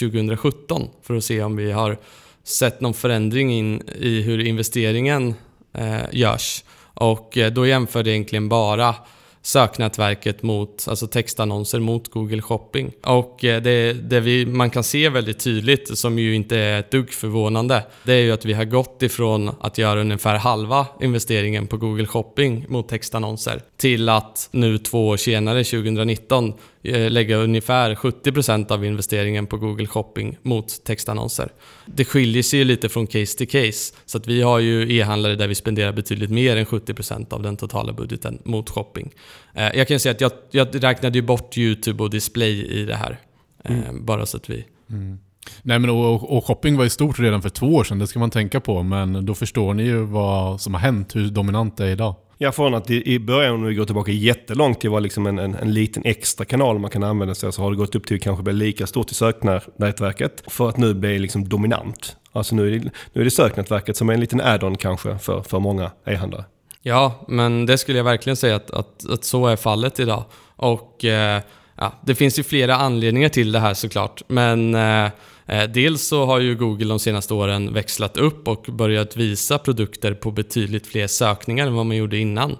2017 0.00 0.88
för 1.02 1.14
att 1.14 1.24
se 1.24 1.42
om 1.42 1.56
vi 1.56 1.72
har 1.72 1.98
sett 2.44 2.80
någon 2.80 2.94
förändring 2.94 3.52
in 3.52 3.82
i 3.98 4.20
hur 4.22 4.40
investeringen 4.40 5.34
eh, 5.72 6.02
görs. 6.12 6.64
Och 6.94 7.38
eh, 7.38 7.52
då 7.52 7.66
jämförde 7.66 8.10
jag 8.10 8.14
egentligen 8.14 8.48
bara 8.48 8.94
söknätverket 9.42 10.42
mot, 10.42 10.86
alltså 10.88 11.06
textannonser 11.06 11.80
mot 11.80 12.08
Google 12.08 12.42
Shopping. 12.42 12.92
Och 13.02 13.44
eh, 13.44 13.62
det, 13.62 13.92
det 13.92 14.20
vi, 14.20 14.46
man 14.46 14.70
kan 14.70 14.84
se 14.84 15.08
väldigt 15.08 15.38
tydligt, 15.38 15.98
som 15.98 16.18
ju 16.18 16.34
inte 16.34 16.58
är 16.58 16.80
ett 16.80 16.90
dugg 16.90 17.10
förvånande, 17.10 17.82
det 18.04 18.12
är 18.12 18.20
ju 18.20 18.32
att 18.32 18.44
vi 18.44 18.52
har 18.52 18.64
gått 18.64 19.02
ifrån 19.02 19.50
att 19.60 19.78
göra 19.78 20.00
ungefär 20.00 20.36
halva 20.36 20.86
investeringen 21.00 21.66
på 21.66 21.76
Google 21.76 22.06
Shopping 22.06 22.64
mot 22.68 22.88
textannonser 22.88 23.62
till 23.76 24.08
att 24.08 24.48
nu 24.50 24.78
två 24.78 25.08
år 25.08 25.16
senare, 25.16 25.64
2019, 25.64 26.54
lägga 26.82 27.36
ungefär 27.36 27.94
70% 27.94 28.72
av 28.72 28.84
investeringen 28.84 29.46
på 29.46 29.56
Google 29.56 29.86
Shopping 29.86 30.38
mot 30.42 30.84
textannonser. 30.84 31.52
Det 31.86 32.04
skiljer 32.04 32.42
sig 32.42 32.58
ju 32.58 32.64
lite 32.64 32.88
från 32.88 33.06
case 33.06 33.38
till 33.38 33.48
case. 33.48 33.94
Så 34.06 34.18
att 34.18 34.26
vi 34.26 34.42
har 34.42 34.58
ju 34.58 34.96
e-handlare 34.96 35.36
där 35.36 35.48
vi 35.48 35.54
spenderar 35.54 35.92
betydligt 35.92 36.30
mer 36.30 36.56
än 36.56 36.66
70% 36.66 37.34
av 37.34 37.42
den 37.42 37.56
totala 37.56 37.92
budgeten 37.92 38.38
mot 38.44 38.70
shopping. 38.70 39.12
Eh, 39.54 39.68
jag 39.74 39.88
kan 39.88 40.00
säga 40.00 40.12
att 40.12 40.20
jag, 40.20 40.32
jag 40.50 40.84
räknade 40.84 41.18
ju 41.18 41.22
bort 41.22 41.58
YouTube 41.58 42.02
och 42.02 42.10
display 42.10 42.66
i 42.66 42.84
det 42.84 42.96
här. 42.96 43.20
Eh, 43.64 43.78
mm. 43.78 44.04
Bara 44.04 44.26
så 44.26 44.36
att 44.36 44.50
vi... 44.50 44.64
Mm. 44.90 45.18
Nej 45.62 45.78
men 45.78 45.90
och, 45.90 46.36
och, 46.36 46.44
shopping 46.44 46.76
var 46.76 46.84
ju 46.84 46.90
stort 46.90 47.18
redan 47.18 47.42
för 47.42 47.48
två 47.48 47.66
år 47.66 47.84
sedan, 47.84 47.98
det 47.98 48.06
ska 48.06 48.18
man 48.18 48.30
tänka 48.30 48.60
på. 48.60 48.82
Men 48.82 49.26
då 49.26 49.34
förstår 49.34 49.74
ni 49.74 49.82
ju 49.82 50.04
vad 50.04 50.60
som 50.60 50.74
har 50.74 50.80
hänt, 50.80 51.16
hur 51.16 51.30
dominant 51.30 51.76
det 51.76 51.86
är 51.86 51.90
idag. 51.90 52.14
Ja, 52.42 52.52
från 52.52 52.74
att 52.74 52.90
i, 52.90 53.18
början, 53.18 53.54
om 53.54 53.64
vi 53.64 53.74
går 53.74 53.84
tillbaka 53.84 54.12
jättelångt 54.12 54.80
till 54.80 54.90
var 54.90 55.00
liksom 55.00 55.26
en, 55.26 55.38
en, 55.38 55.54
en, 55.54 55.74
liten 55.74 56.02
extra 56.04 56.44
kanal 56.44 56.78
man 56.78 56.90
kan 56.90 57.02
använda 57.02 57.34
sig 57.34 57.46
av, 57.46 57.50
så 57.50 57.62
har 57.62 57.70
det 57.70 57.76
gått 57.76 57.94
upp 57.94 58.06
till 58.06 58.16
att 58.16 58.22
kanske 58.22 58.42
bli 58.42 58.52
lika 58.52 58.86
stort 58.86 59.10
i 59.10 59.14
söknätverket. 59.14 60.42
För 60.46 60.68
att 60.68 60.76
nu 60.76 60.94
bli 60.94 61.18
liksom 61.18 61.48
dominant. 61.48 62.16
Alltså 62.32 62.54
nu 62.54 62.66
är, 62.66 62.78
det, 62.78 62.90
nu 63.12 63.20
är 63.20 63.24
det 63.24 63.30
söknätverket 63.30 63.96
som 63.96 64.08
är 64.08 64.14
en 64.14 64.20
liten 64.20 64.40
add-on 64.40 64.76
kanske 64.76 65.18
för, 65.18 65.42
för 65.42 65.58
många 65.58 65.90
e-handlare. 66.06 66.44
Ja, 66.82 67.24
men 67.28 67.66
det 67.66 67.78
skulle 67.78 67.98
jag 67.98 68.04
verkligen 68.04 68.36
säga 68.36 68.56
att, 68.56 68.70
att, 68.70 69.10
att 69.10 69.24
så 69.24 69.46
är 69.46 69.56
fallet 69.56 70.00
idag. 70.00 70.24
Och 70.56 71.04
eh, 71.04 71.42
ja, 71.76 71.92
det 72.06 72.14
finns 72.14 72.38
ju 72.38 72.42
flera 72.42 72.76
anledningar 72.76 73.28
till 73.28 73.52
det 73.52 73.60
här 73.60 73.74
såklart. 73.74 74.22
Men 74.28 74.74
eh, 74.74 75.10
Eh, 75.39 75.39
dels 75.68 76.08
så 76.08 76.26
har 76.26 76.40
ju 76.40 76.54
Google 76.54 76.88
de 76.88 76.98
senaste 76.98 77.34
åren 77.34 77.72
växlat 77.72 78.16
upp 78.16 78.48
och 78.48 78.66
börjat 78.68 79.16
visa 79.16 79.58
produkter 79.58 80.14
på 80.14 80.30
betydligt 80.30 80.86
fler 80.86 81.06
sökningar 81.06 81.66
än 81.66 81.74
vad 81.74 81.86
man 81.86 81.96
gjorde 81.96 82.18
innan. 82.18 82.50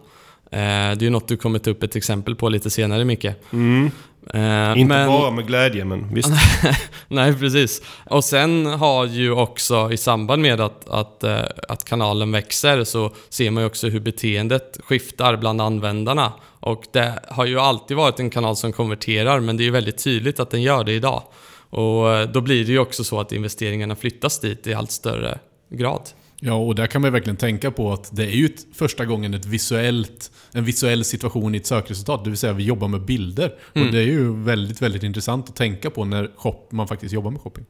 Eh, 0.52 0.58
det 0.96 1.00
är 1.00 1.02
ju 1.02 1.10
något 1.10 1.28
du 1.28 1.36
kommer 1.36 1.58
ta 1.58 1.70
upp 1.70 1.82
ett 1.82 1.96
exempel 1.96 2.36
på 2.36 2.48
lite 2.48 2.70
senare 2.70 3.04
Micke. 3.04 3.26
Mm. 3.52 3.90
Uh, 4.34 4.80
Inte 4.80 4.94
men... 4.94 5.08
bara 5.08 5.30
med 5.30 5.46
glädje, 5.46 5.84
men 5.84 6.14
visst. 6.14 6.30
Nej, 7.08 7.34
precis. 7.34 7.82
Och 8.06 8.24
sen 8.24 8.66
har 8.66 9.06
ju 9.06 9.32
också 9.32 9.92
i 9.92 9.96
samband 9.96 10.42
med 10.42 10.60
att, 10.60 10.88
att, 10.88 11.24
att 11.68 11.84
kanalen 11.84 12.32
växer 12.32 12.84
så 12.84 13.12
ser 13.28 13.50
man 13.50 13.62
ju 13.62 13.66
också 13.66 13.88
hur 13.88 14.00
beteendet 14.00 14.78
skiftar 14.84 15.36
bland 15.36 15.60
användarna. 15.60 16.32
Och 16.60 16.84
det 16.92 17.18
har 17.28 17.46
ju 17.46 17.60
alltid 17.60 17.96
varit 17.96 18.20
en 18.20 18.30
kanal 18.30 18.56
som 18.56 18.72
konverterar, 18.72 19.40
men 19.40 19.56
det 19.56 19.62
är 19.62 19.64
ju 19.64 19.70
väldigt 19.70 20.04
tydligt 20.04 20.40
att 20.40 20.50
den 20.50 20.62
gör 20.62 20.84
det 20.84 20.92
idag. 20.92 21.22
Och 21.70 22.10
eh, 22.10 22.30
då 22.30 22.40
blir 22.40 22.64
det 22.64 22.72
ju 22.72 22.78
också 22.78 23.04
så 23.04 23.20
att 23.20 23.32
investeringarna 23.32 23.96
flyttas 23.96 24.40
dit 24.40 24.66
i 24.66 24.74
allt 24.74 24.90
större 24.90 25.38
grad. 25.70 26.08
Ja, 26.42 26.54
och 26.54 26.74
där 26.74 26.86
kan 26.86 27.02
man 27.02 27.12
verkligen 27.12 27.36
tänka 27.36 27.70
på 27.70 27.92
att 27.92 28.16
det 28.16 28.24
är 28.24 28.30
ju 28.36 28.46
ett, 28.46 28.66
första 28.72 29.04
gången 29.04 29.34
ett 29.34 29.46
visuellt, 29.46 30.30
en 30.52 30.64
visuell 30.64 31.04
situation 31.04 31.54
i 31.54 31.58
ett 31.58 31.66
sökresultat. 31.66 32.24
Det 32.24 32.30
vill 32.30 32.38
säga 32.38 32.52
vi 32.52 32.64
jobbar 32.64 32.88
med 32.88 33.00
bilder. 33.00 33.54
Mm. 33.74 33.86
Och 33.86 33.94
det 33.94 33.98
är 33.98 34.06
ju 34.06 34.42
väldigt, 34.42 34.82
väldigt 34.82 35.02
intressant 35.02 35.48
att 35.48 35.56
tänka 35.56 35.90
på 35.90 36.04
när 36.04 36.30
shop, 36.36 36.68
man 36.70 36.88
faktiskt 36.88 37.14
jobbar 37.14 37.30
med 37.30 37.40
shopping. 37.40 37.64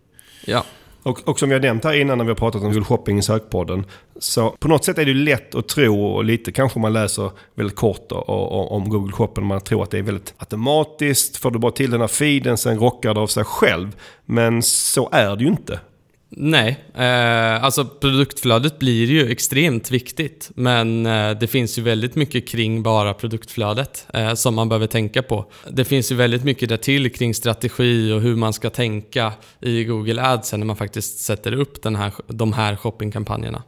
Ja, 0.46 0.64
och, 1.02 1.28
och 1.28 1.38
som 1.38 1.48
vi 1.48 1.54
har 1.54 1.62
nämnt 1.62 1.84
här 1.84 2.00
innan 2.00 2.18
när 2.18 2.24
vi 2.24 2.30
har 2.30 2.36
pratat 2.36 2.62
om 2.62 2.68
Google 2.68 2.84
Shopping 2.84 3.18
i 3.18 3.22
sökpodden. 3.22 3.84
Så 4.18 4.50
på 4.50 4.68
något 4.68 4.84
sätt 4.84 4.98
är 4.98 5.04
det 5.04 5.14
lätt 5.14 5.54
att 5.54 5.68
tro, 5.68 6.04
och 6.04 6.24
lite 6.24 6.52
kanske 6.52 6.78
man 6.78 6.92
läser 6.92 7.30
väldigt 7.54 7.76
kort 7.76 8.12
och, 8.12 8.28
och, 8.28 8.72
om 8.72 8.88
Google 8.88 9.12
Shopping. 9.12 9.46
Man 9.46 9.60
tror 9.60 9.82
att 9.82 9.90
det 9.90 9.98
är 9.98 10.02
väldigt 10.02 10.34
automatiskt. 10.38 11.36
Får 11.36 11.50
du 11.50 11.58
bara 11.58 11.72
till 11.72 11.90
den 11.90 12.00
här 12.00 12.08
feeden 12.08 12.56
sen 12.56 12.78
rockar 12.78 13.14
det 13.14 13.20
av 13.20 13.26
sig 13.26 13.44
själv. 13.44 13.96
Men 14.24 14.62
så 14.62 15.08
är 15.12 15.36
det 15.36 15.42
ju 15.44 15.50
inte. 15.50 15.80
Nej, 16.32 16.84
eh, 16.94 17.64
alltså 17.64 17.84
produktflödet 17.84 18.78
blir 18.78 19.10
ju 19.10 19.30
extremt 19.30 19.90
viktigt. 19.90 20.50
Men 20.54 21.06
eh, 21.06 21.30
det 21.30 21.46
finns 21.46 21.78
ju 21.78 21.82
väldigt 21.82 22.14
mycket 22.14 22.48
kring 22.48 22.82
bara 22.82 23.14
produktflödet 23.14 24.06
eh, 24.14 24.34
som 24.34 24.54
man 24.54 24.68
behöver 24.68 24.86
tänka 24.86 25.22
på. 25.22 25.52
Det 25.70 25.84
finns 25.84 26.12
ju 26.12 26.16
väldigt 26.16 26.44
mycket 26.44 26.68
därtill 26.68 27.12
kring 27.12 27.34
strategi 27.34 28.12
och 28.12 28.20
hur 28.20 28.36
man 28.36 28.52
ska 28.52 28.70
tänka 28.70 29.32
i 29.60 29.84
Google 29.84 30.22
Ads 30.22 30.52
när 30.52 30.66
man 30.66 30.76
faktiskt 30.76 31.18
sätter 31.18 31.52
upp 31.52 31.82
den 31.82 31.96
här, 31.96 32.12
de 32.26 32.52
här 32.52 32.76
shoppingkampanjerna. 32.76 33.62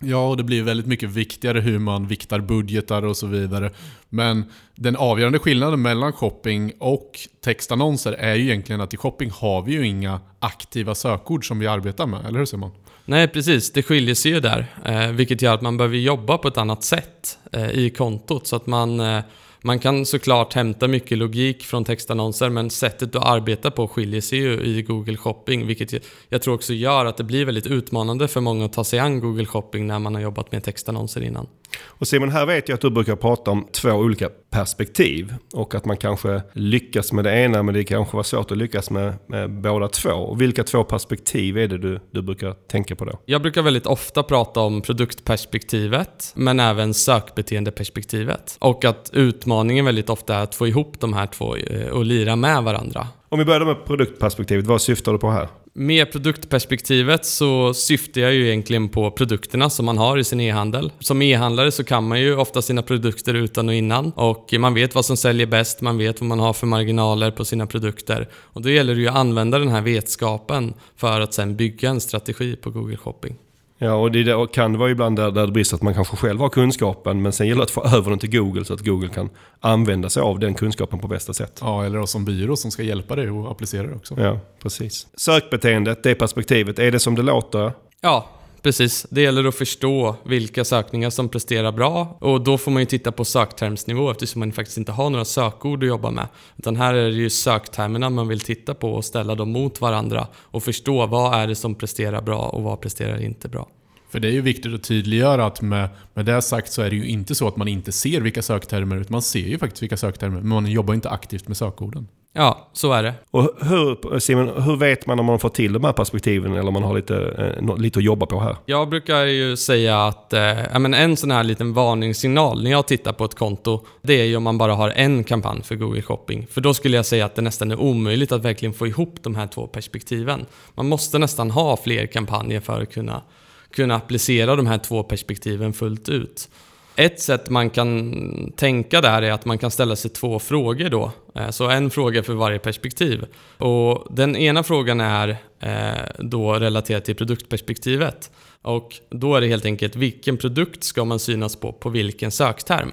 Ja, 0.00 0.28
och 0.28 0.36
det 0.36 0.42
blir 0.42 0.62
väldigt 0.62 0.86
mycket 0.86 1.10
viktigare 1.10 1.60
hur 1.60 1.78
man 1.78 2.06
viktar 2.06 2.40
budgetar 2.40 3.04
och 3.04 3.16
så 3.16 3.26
vidare. 3.26 3.70
Men 4.08 4.44
den 4.74 4.96
avgörande 4.96 5.38
skillnaden 5.38 5.82
mellan 5.82 6.12
shopping 6.12 6.72
och 6.78 7.18
textannonser 7.44 8.12
är 8.12 8.34
ju 8.34 8.42
egentligen 8.42 8.80
att 8.80 8.94
i 8.94 8.96
shopping 8.96 9.30
har 9.30 9.62
vi 9.62 9.72
ju 9.72 9.86
inga 9.86 10.20
aktiva 10.38 10.94
sökord 10.94 11.48
som 11.48 11.58
vi 11.58 11.66
arbetar 11.66 12.06
med, 12.06 12.26
eller 12.26 12.38
hur 12.38 12.46
Simon? 12.46 12.70
Nej, 13.04 13.28
precis. 13.28 13.72
Det 13.72 13.82
skiljer 13.82 14.14
sig 14.14 14.32
ju 14.32 14.40
där. 14.40 14.66
Eh, 14.84 15.08
vilket 15.08 15.42
gör 15.42 15.54
att 15.54 15.62
man 15.62 15.76
behöver 15.76 15.96
jobba 15.96 16.38
på 16.38 16.48
ett 16.48 16.58
annat 16.58 16.84
sätt 16.84 17.38
eh, 17.52 17.70
i 17.70 17.90
kontot. 17.90 18.46
Så 18.46 18.56
att 18.56 18.66
man, 18.66 19.00
eh, 19.00 19.22
man 19.66 19.78
kan 19.78 20.06
såklart 20.06 20.54
hämta 20.54 20.88
mycket 20.88 21.18
logik 21.18 21.62
från 21.62 21.84
textannonser 21.84 22.48
men 22.50 22.70
sättet 22.70 23.12
du 23.12 23.18
arbetar 23.18 23.70
på 23.70 23.88
skiljer 23.88 24.20
sig 24.20 24.38
ju 24.38 24.60
i 24.60 24.82
Google 24.82 25.16
Shopping 25.16 25.66
vilket 25.66 25.92
jag, 25.92 26.02
jag 26.28 26.42
tror 26.42 26.54
också 26.54 26.72
gör 26.72 27.04
att 27.04 27.16
det 27.16 27.24
blir 27.24 27.44
väldigt 27.44 27.66
utmanande 27.66 28.28
för 28.28 28.40
många 28.40 28.64
att 28.64 28.72
ta 28.72 28.84
sig 28.84 28.98
an 28.98 29.20
Google 29.20 29.46
Shopping 29.46 29.86
när 29.86 29.98
man 29.98 30.14
har 30.14 30.22
jobbat 30.22 30.52
med 30.52 30.64
textannonser 30.64 31.20
innan. 31.20 31.46
Och 31.86 32.08
Simon, 32.08 32.30
här 32.30 32.46
vet 32.46 32.68
jag 32.68 32.74
att 32.74 32.80
du 32.80 32.90
brukar 32.90 33.16
prata 33.16 33.50
om 33.50 33.68
två 33.72 33.90
olika 33.90 34.28
perspektiv. 34.50 35.34
Och 35.52 35.74
att 35.74 35.84
man 35.84 35.96
kanske 35.96 36.42
lyckas 36.52 37.12
med 37.12 37.24
det 37.24 37.38
ena 37.38 37.62
men 37.62 37.74
det 37.74 37.84
kanske 37.84 38.16
var 38.16 38.22
svårt 38.22 38.50
att 38.50 38.58
lyckas 38.58 38.90
med, 38.90 39.14
med 39.26 39.50
båda 39.50 39.88
två. 39.88 40.10
Och 40.10 40.40
vilka 40.40 40.64
två 40.64 40.84
perspektiv 40.84 41.58
är 41.58 41.68
det 41.68 41.78
du, 41.78 42.00
du 42.10 42.22
brukar 42.22 42.52
tänka 42.52 42.96
på 42.96 43.04
då? 43.04 43.18
Jag 43.26 43.42
brukar 43.42 43.62
väldigt 43.62 43.86
ofta 43.86 44.22
prata 44.22 44.60
om 44.60 44.82
produktperspektivet 44.82 46.32
men 46.34 46.60
även 46.60 46.94
sökbeteendeperspektivet. 46.94 48.56
Och 48.58 48.84
att 48.84 49.10
utmaningen 49.12 49.84
väldigt 49.84 50.10
ofta 50.10 50.34
är 50.34 50.42
att 50.42 50.54
få 50.54 50.68
ihop 50.68 51.00
de 51.00 51.12
här 51.12 51.26
två 51.26 51.56
eh, 51.56 51.88
och 51.88 52.04
lira 52.04 52.36
med 52.36 52.62
varandra. 52.62 53.08
Om 53.34 53.38
vi 53.38 53.44
börjar 53.44 53.64
med 53.64 53.84
produktperspektivet, 53.84 54.66
vad 54.66 54.82
syftar 54.82 55.12
du 55.12 55.18
på 55.18 55.30
här? 55.30 55.48
Med 55.72 56.12
produktperspektivet 56.12 57.24
så 57.24 57.74
syftar 57.74 58.20
jag 58.20 58.34
ju 58.34 58.46
egentligen 58.46 58.88
på 58.88 59.10
produkterna 59.10 59.70
som 59.70 59.86
man 59.86 59.98
har 59.98 60.18
i 60.18 60.24
sin 60.24 60.40
e-handel. 60.40 60.92
Som 60.98 61.22
e-handlare 61.22 61.72
så 61.72 61.84
kan 61.84 62.08
man 62.08 62.20
ju 62.20 62.36
ofta 62.36 62.62
sina 62.62 62.82
produkter 62.82 63.34
utan 63.34 63.68
och 63.68 63.74
innan 63.74 64.12
och 64.16 64.54
man 64.58 64.74
vet 64.74 64.94
vad 64.94 65.04
som 65.04 65.16
säljer 65.16 65.46
bäst, 65.46 65.80
man 65.80 65.98
vet 65.98 66.20
vad 66.20 66.28
man 66.28 66.38
har 66.38 66.52
för 66.52 66.66
marginaler 66.66 67.30
på 67.30 67.44
sina 67.44 67.66
produkter. 67.66 68.28
Och 68.34 68.62
då 68.62 68.70
gäller 68.70 68.94
det 68.94 69.00
ju 69.00 69.08
att 69.08 69.16
använda 69.16 69.58
den 69.58 69.68
här 69.68 69.82
vetskapen 69.82 70.74
för 70.96 71.20
att 71.20 71.34
sen 71.34 71.56
bygga 71.56 71.90
en 71.90 72.00
strategi 72.00 72.56
på 72.56 72.70
Google 72.70 72.96
Shopping. 72.96 73.36
Ja, 73.78 73.94
och 73.94 74.12
det 74.12 74.52
kan 74.52 74.78
vara 74.78 74.90
ibland 74.90 75.16
där, 75.16 75.30
där 75.30 75.46
det 75.46 75.52
brister 75.52 75.76
att 75.76 75.82
man 75.82 75.94
kanske 75.94 76.16
själv 76.16 76.40
har 76.40 76.48
kunskapen 76.48 77.22
men 77.22 77.32
sen 77.32 77.46
gäller 77.46 77.60
det 77.60 77.64
att 77.64 77.70
få 77.70 77.84
över 77.84 78.10
den 78.10 78.18
till 78.18 78.30
Google 78.30 78.64
så 78.64 78.74
att 78.74 78.80
Google 78.80 79.08
kan 79.08 79.30
använda 79.60 80.10
sig 80.10 80.22
av 80.22 80.38
den 80.38 80.54
kunskapen 80.54 80.98
på 80.98 81.08
bästa 81.08 81.32
sätt. 81.32 81.58
Ja, 81.60 81.84
eller 81.84 82.06
som 82.06 82.24
byrå 82.24 82.56
som 82.56 82.70
ska 82.70 82.82
hjälpa 82.82 83.16
dig 83.16 83.28
att 83.28 83.50
applicera 83.50 83.86
det 83.86 83.94
också. 83.94 84.14
Ja, 84.20 84.38
precis. 84.62 85.06
Sökbeteendet, 85.14 86.02
det 86.02 86.14
perspektivet, 86.14 86.78
är 86.78 86.92
det 86.92 86.98
som 86.98 87.14
det 87.14 87.22
låter? 87.22 87.72
Ja, 88.00 88.28
Precis, 88.64 89.06
det 89.10 89.20
gäller 89.20 89.44
att 89.44 89.54
förstå 89.54 90.16
vilka 90.24 90.64
sökningar 90.64 91.10
som 91.10 91.28
presterar 91.28 91.72
bra 91.72 92.16
och 92.20 92.40
då 92.44 92.58
får 92.58 92.70
man 92.70 92.82
ju 92.82 92.86
titta 92.86 93.12
på 93.12 93.24
söktermsnivå 93.24 94.10
eftersom 94.10 94.40
man 94.40 94.52
faktiskt 94.52 94.78
inte 94.78 94.92
har 94.92 95.10
några 95.10 95.24
sökord 95.24 95.82
att 95.82 95.88
jobba 95.88 96.10
med. 96.10 96.28
Utan 96.56 96.76
här 96.76 96.94
är 96.94 97.04
det 97.04 97.16
ju 97.16 97.30
söktermerna 97.30 98.10
man 98.10 98.28
vill 98.28 98.40
titta 98.40 98.74
på 98.74 98.92
och 98.92 99.04
ställa 99.04 99.34
dem 99.34 99.52
mot 99.52 99.80
varandra 99.80 100.26
och 100.36 100.62
förstå 100.62 101.06
vad 101.06 101.34
är 101.34 101.46
det 101.46 101.54
som 101.54 101.74
presterar 101.74 102.22
bra 102.22 102.38
och 102.38 102.62
vad 102.62 102.80
presterar 102.80 103.22
inte 103.22 103.48
bra. 103.48 103.68
För 104.10 104.20
det 104.20 104.28
är 104.28 104.32
ju 104.32 104.40
viktigt 104.40 104.74
att 104.74 104.82
tydliggöra 104.82 105.46
att 105.46 105.62
med, 105.62 105.88
med 106.14 106.26
det 106.26 106.42
sagt 106.42 106.72
så 106.72 106.82
är 106.82 106.90
det 106.90 106.96
ju 106.96 107.06
inte 107.06 107.34
så 107.34 107.48
att 107.48 107.56
man 107.56 107.68
inte 107.68 107.92
ser 107.92 108.20
vilka 108.20 108.42
söktermer, 108.42 108.96
utan 108.96 109.12
man 109.12 109.22
ser 109.22 109.46
ju 109.48 109.58
faktiskt 109.58 109.82
vilka 109.82 109.96
söktermer, 109.96 110.36
men 110.36 110.48
man 110.48 110.66
jobbar 110.66 110.94
inte 110.94 111.10
aktivt 111.10 111.48
med 111.48 111.56
sökorden. 111.56 112.08
Ja, 112.36 112.68
så 112.72 112.92
är 112.92 113.02
det. 113.02 113.14
Och 113.30 113.50
hur, 113.60 114.18
Simon, 114.18 114.62
hur 114.62 114.76
vet 114.76 115.06
man 115.06 115.20
om 115.20 115.26
man 115.26 115.38
får 115.38 115.48
till 115.48 115.72
de 115.72 115.84
här 115.84 115.92
perspektiven 115.92 116.52
eller 116.52 116.68
om 116.68 116.72
man 116.72 116.82
har 116.82 116.94
lite, 116.94 117.16
eh, 117.58 117.76
lite 117.76 117.98
att 117.98 118.04
jobba 118.04 118.26
på 118.26 118.40
här? 118.40 118.56
Jag 118.66 118.88
brukar 118.88 119.24
ju 119.24 119.56
säga 119.56 120.04
att 120.04 120.32
eh, 120.32 120.78
men 120.78 120.94
en 120.94 121.16
sån 121.16 121.30
här 121.30 121.44
liten 121.44 121.72
varningssignal 121.72 122.62
när 122.62 122.70
jag 122.70 122.86
tittar 122.86 123.12
på 123.12 123.24
ett 123.24 123.34
konto, 123.34 123.86
det 124.02 124.20
är 124.20 124.24
ju 124.24 124.36
om 124.36 124.42
man 124.42 124.58
bara 124.58 124.74
har 124.74 124.90
en 124.90 125.24
kampanj 125.24 125.62
för 125.62 125.74
Google 125.74 126.02
Shopping. 126.02 126.46
För 126.50 126.60
då 126.60 126.74
skulle 126.74 126.96
jag 126.96 127.06
säga 127.06 127.24
att 127.24 127.34
det 127.34 127.42
nästan 127.42 127.70
är 127.70 127.80
omöjligt 127.80 128.32
att 128.32 128.44
verkligen 128.44 128.74
få 128.74 128.86
ihop 128.86 129.14
de 129.22 129.34
här 129.34 129.46
två 129.46 129.66
perspektiven. 129.66 130.46
Man 130.74 130.88
måste 130.88 131.18
nästan 131.18 131.50
ha 131.50 131.76
fler 131.76 132.06
kampanjer 132.06 132.60
för 132.60 132.82
att 132.82 132.92
kunna, 132.92 133.22
kunna 133.70 133.94
applicera 133.94 134.56
de 134.56 134.66
här 134.66 134.78
två 134.78 135.02
perspektiven 135.02 135.72
fullt 135.72 136.08
ut. 136.08 136.48
Ett 136.96 137.20
sätt 137.20 137.50
man 137.50 137.70
kan 137.70 138.52
tänka 138.56 139.00
där 139.00 139.22
är 139.22 139.32
att 139.32 139.44
man 139.44 139.58
kan 139.58 139.70
ställa 139.70 139.96
sig 139.96 140.10
två 140.10 140.38
frågor 140.38 140.88
då. 140.88 141.12
Eh, 141.34 141.50
så 141.50 141.68
en 141.68 141.90
fråga 141.90 142.22
för 142.22 142.34
varje 142.34 142.58
perspektiv. 142.58 143.24
Och 143.58 144.14
den 144.14 144.36
ena 144.36 144.62
frågan 144.62 145.00
är 145.00 145.36
eh, 145.60 146.04
då 146.18 146.52
relaterad 146.54 147.04
till 147.04 147.14
produktperspektivet. 147.14 148.30
Och 148.62 148.94
då 149.10 149.36
är 149.36 149.40
det 149.40 149.46
helt 149.46 149.64
enkelt 149.64 149.96
vilken 149.96 150.36
produkt 150.36 150.84
ska 150.84 151.04
man 151.04 151.18
synas 151.18 151.56
på, 151.56 151.72
på 151.72 151.88
vilken 151.88 152.30
sökterm? 152.30 152.92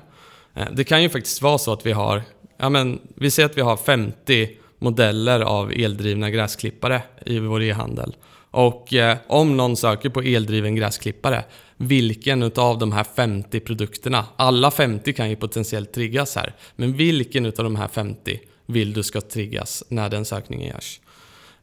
Eh, 0.56 0.68
det 0.72 0.84
kan 0.84 1.04
ju 1.04 1.10
faktiskt 1.10 1.42
vara 1.42 1.58
så 1.58 1.74
att 1.74 1.86
vi 1.86 1.92
har, 1.92 2.22
ja 2.58 2.70
men 2.70 3.00
vi 3.16 3.32
säger 3.32 3.50
att 3.50 3.58
vi 3.58 3.62
har 3.62 3.78
50 3.78 4.50
modeller 4.80 5.40
av 5.40 5.72
eldrivna 5.72 6.30
gräsklippare 6.30 7.02
i 7.26 7.40
vår 7.40 7.62
e-handel. 7.62 8.16
Och 8.52 8.94
eh, 8.94 9.18
om 9.28 9.58
någon 9.58 9.78
söker 9.78 10.10
på 10.10 10.22
eldriven 10.22 10.76
gräsklippare, 10.76 11.44
vilken 11.82 12.44
utav 12.44 12.78
de 12.78 12.92
här 12.92 13.04
50 13.04 13.60
produkterna, 13.60 14.26
alla 14.36 14.72
50 14.72 15.14
kan 15.14 15.30
ju 15.30 15.36
potentiellt 15.36 15.94
triggas 15.94 16.36
här, 16.36 16.54
men 16.76 16.94
vilken 16.94 17.46
utav 17.46 17.64
de 17.64 17.76
här 17.76 17.88
50 17.88 18.40
vill 18.66 18.94
du 18.94 19.04
ska 19.04 19.22
triggas 19.22 19.84
när 19.88 20.10
den 20.10 20.26
sökningen 20.26 20.68
görs? 20.68 21.00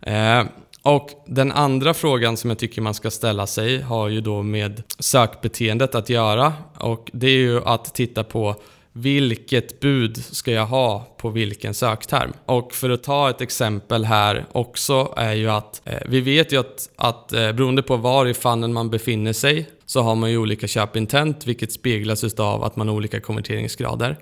Eh, 0.00 0.44
och 0.82 1.10
den 1.26 1.52
andra 1.52 1.94
frågan 1.94 2.36
som 2.36 2.50
jag 2.50 2.58
tycker 2.58 2.82
man 2.82 2.94
ska 2.94 3.10
ställa 3.10 3.46
sig 3.46 3.80
har 3.80 4.08
ju 4.08 4.20
då 4.20 4.42
med 4.42 4.82
sökbeteendet 4.98 5.94
att 5.94 6.08
göra 6.08 6.52
och 6.78 7.10
det 7.12 7.26
är 7.26 7.38
ju 7.38 7.64
att 7.64 7.94
titta 7.94 8.24
på 8.24 8.54
vilket 8.92 9.80
bud 9.80 10.24
ska 10.24 10.50
jag 10.52 10.66
ha 10.66 11.16
på 11.16 11.30
vilken 11.30 11.74
sökterm? 11.74 12.32
Och 12.46 12.72
för 12.72 12.90
att 12.90 13.02
ta 13.02 13.30
ett 13.30 13.40
exempel 13.40 14.04
här 14.04 14.46
också 14.52 15.14
är 15.16 15.32
ju 15.32 15.50
att 15.50 15.82
eh, 15.84 15.98
vi 16.06 16.20
vet 16.20 16.52
ju 16.52 16.60
att, 16.60 16.90
att 16.96 17.32
eh, 17.32 17.52
beroende 17.52 17.82
på 17.82 17.96
var 17.96 18.26
i 18.26 18.34
fannen 18.34 18.72
man 18.72 18.90
befinner 18.90 19.32
sig 19.32 19.68
så 19.88 20.02
har 20.02 20.14
man 20.14 20.30
ju 20.30 20.38
olika 20.38 20.66
köpintent 20.66 21.46
vilket 21.46 21.72
speglas 21.72 22.24
av 22.34 22.64
att 22.64 22.76
man 22.76 22.88
har 22.88 22.94
olika 22.94 23.20
konverteringsgrader. 23.20 24.18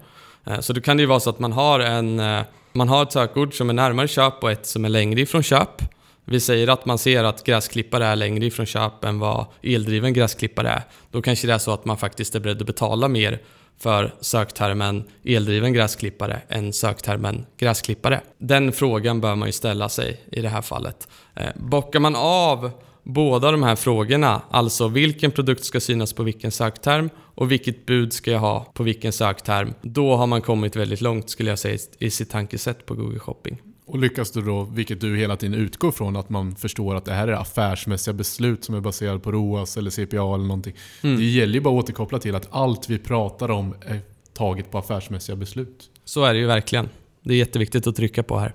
Eh, 0.46 0.60
så 0.60 0.72
då 0.72 0.80
kan 0.80 0.96
det 0.96 1.00
ju 1.00 1.06
vara 1.06 1.20
så 1.20 1.30
att 1.30 1.38
man 1.38 1.52
har, 1.52 1.80
en, 1.80 2.20
eh, 2.20 2.42
man 2.72 2.88
har 2.88 3.02
ett 3.02 3.12
sökord 3.12 3.54
som 3.54 3.70
är 3.70 3.74
närmare 3.74 4.08
köp 4.08 4.42
och 4.42 4.50
ett 4.50 4.66
som 4.66 4.84
är 4.84 4.88
längre 4.88 5.20
ifrån 5.20 5.42
köp. 5.42 5.82
Vi 6.24 6.40
säger 6.40 6.68
att 6.68 6.86
man 6.86 6.98
ser 6.98 7.24
att 7.24 7.44
gräsklippare 7.44 8.06
är 8.06 8.16
längre 8.16 8.46
ifrån 8.46 8.66
köp 8.66 9.04
än 9.04 9.18
vad 9.18 9.46
eldriven 9.62 10.12
gräsklippare 10.12 10.68
är. 10.68 10.82
Då 11.10 11.22
kanske 11.22 11.46
det 11.46 11.52
är 11.52 11.58
så 11.58 11.70
att 11.70 11.84
man 11.84 11.96
faktiskt 11.96 12.34
är 12.34 12.40
beredd 12.40 12.60
att 12.60 12.66
betala 12.66 13.08
mer 13.08 13.42
för 13.78 14.14
söktermen 14.20 15.04
eldriven 15.24 15.72
gräsklippare 15.72 16.40
än 16.48 16.72
söktermen 16.72 17.46
gräsklippare? 17.58 18.20
Den 18.38 18.72
frågan 18.72 19.20
bör 19.20 19.34
man 19.34 19.48
ju 19.48 19.52
ställa 19.52 19.88
sig 19.88 20.20
i 20.32 20.40
det 20.40 20.48
här 20.48 20.62
fallet. 20.62 21.08
Eh, 21.34 21.50
bockar 21.54 22.00
man 22.00 22.16
av 22.16 22.70
båda 23.06 23.50
de 23.50 23.62
här 23.62 23.76
frågorna, 23.76 24.42
alltså 24.50 24.88
vilken 24.88 25.30
produkt 25.30 25.64
ska 25.64 25.80
synas 25.80 26.12
på 26.12 26.22
vilken 26.22 26.52
sökterm 26.52 27.10
och 27.16 27.52
vilket 27.52 27.86
bud 27.86 28.12
ska 28.12 28.30
jag 28.30 28.38
ha 28.38 28.72
på 28.74 28.82
vilken 28.82 29.12
sökterm, 29.12 29.74
då 29.82 30.16
har 30.16 30.26
man 30.26 30.42
kommit 30.42 30.76
väldigt 30.76 31.00
långt 31.00 31.30
skulle 31.30 31.50
jag 31.50 31.58
säga 31.58 31.78
i 31.98 32.10
sitt 32.10 32.30
tankesätt 32.30 32.86
på 32.86 32.94
Google 32.94 33.18
Shopping. 33.18 33.62
Och 33.86 33.98
lyckas 33.98 34.30
du 34.30 34.42
då, 34.42 34.62
vilket 34.62 35.00
du 35.00 35.16
hela 35.16 35.36
tiden 35.36 35.54
utgår 35.54 35.90
från, 35.90 36.16
att 36.16 36.30
man 36.30 36.56
förstår 36.56 36.94
att 36.94 37.04
det 37.04 37.12
här 37.12 37.28
är 37.28 37.32
affärsmässiga 37.32 38.14
beslut 38.14 38.64
som 38.64 38.74
är 38.74 38.80
baserade 38.80 39.18
på 39.18 39.32
ROAS 39.32 39.76
eller 39.76 39.90
CPA 39.90 40.34
eller 40.34 40.44
någonting. 40.44 40.74
Mm. 41.02 41.16
Det 41.16 41.24
gäller 41.24 41.54
ju 41.54 41.60
bara 41.60 41.78
att 41.78 41.84
återkoppla 41.84 42.18
till 42.18 42.34
att 42.34 42.48
allt 42.50 42.90
vi 42.90 42.98
pratar 42.98 43.50
om 43.50 43.74
är 43.86 44.00
taget 44.34 44.70
på 44.70 44.78
affärsmässiga 44.78 45.36
beslut. 45.36 45.90
Så 46.04 46.24
är 46.24 46.34
det 46.34 46.40
ju 46.40 46.46
verkligen. 46.46 46.88
Det 47.22 47.34
är 47.34 47.38
jätteviktigt 47.38 47.86
att 47.86 47.96
trycka 47.96 48.22
på 48.22 48.38
här. 48.38 48.54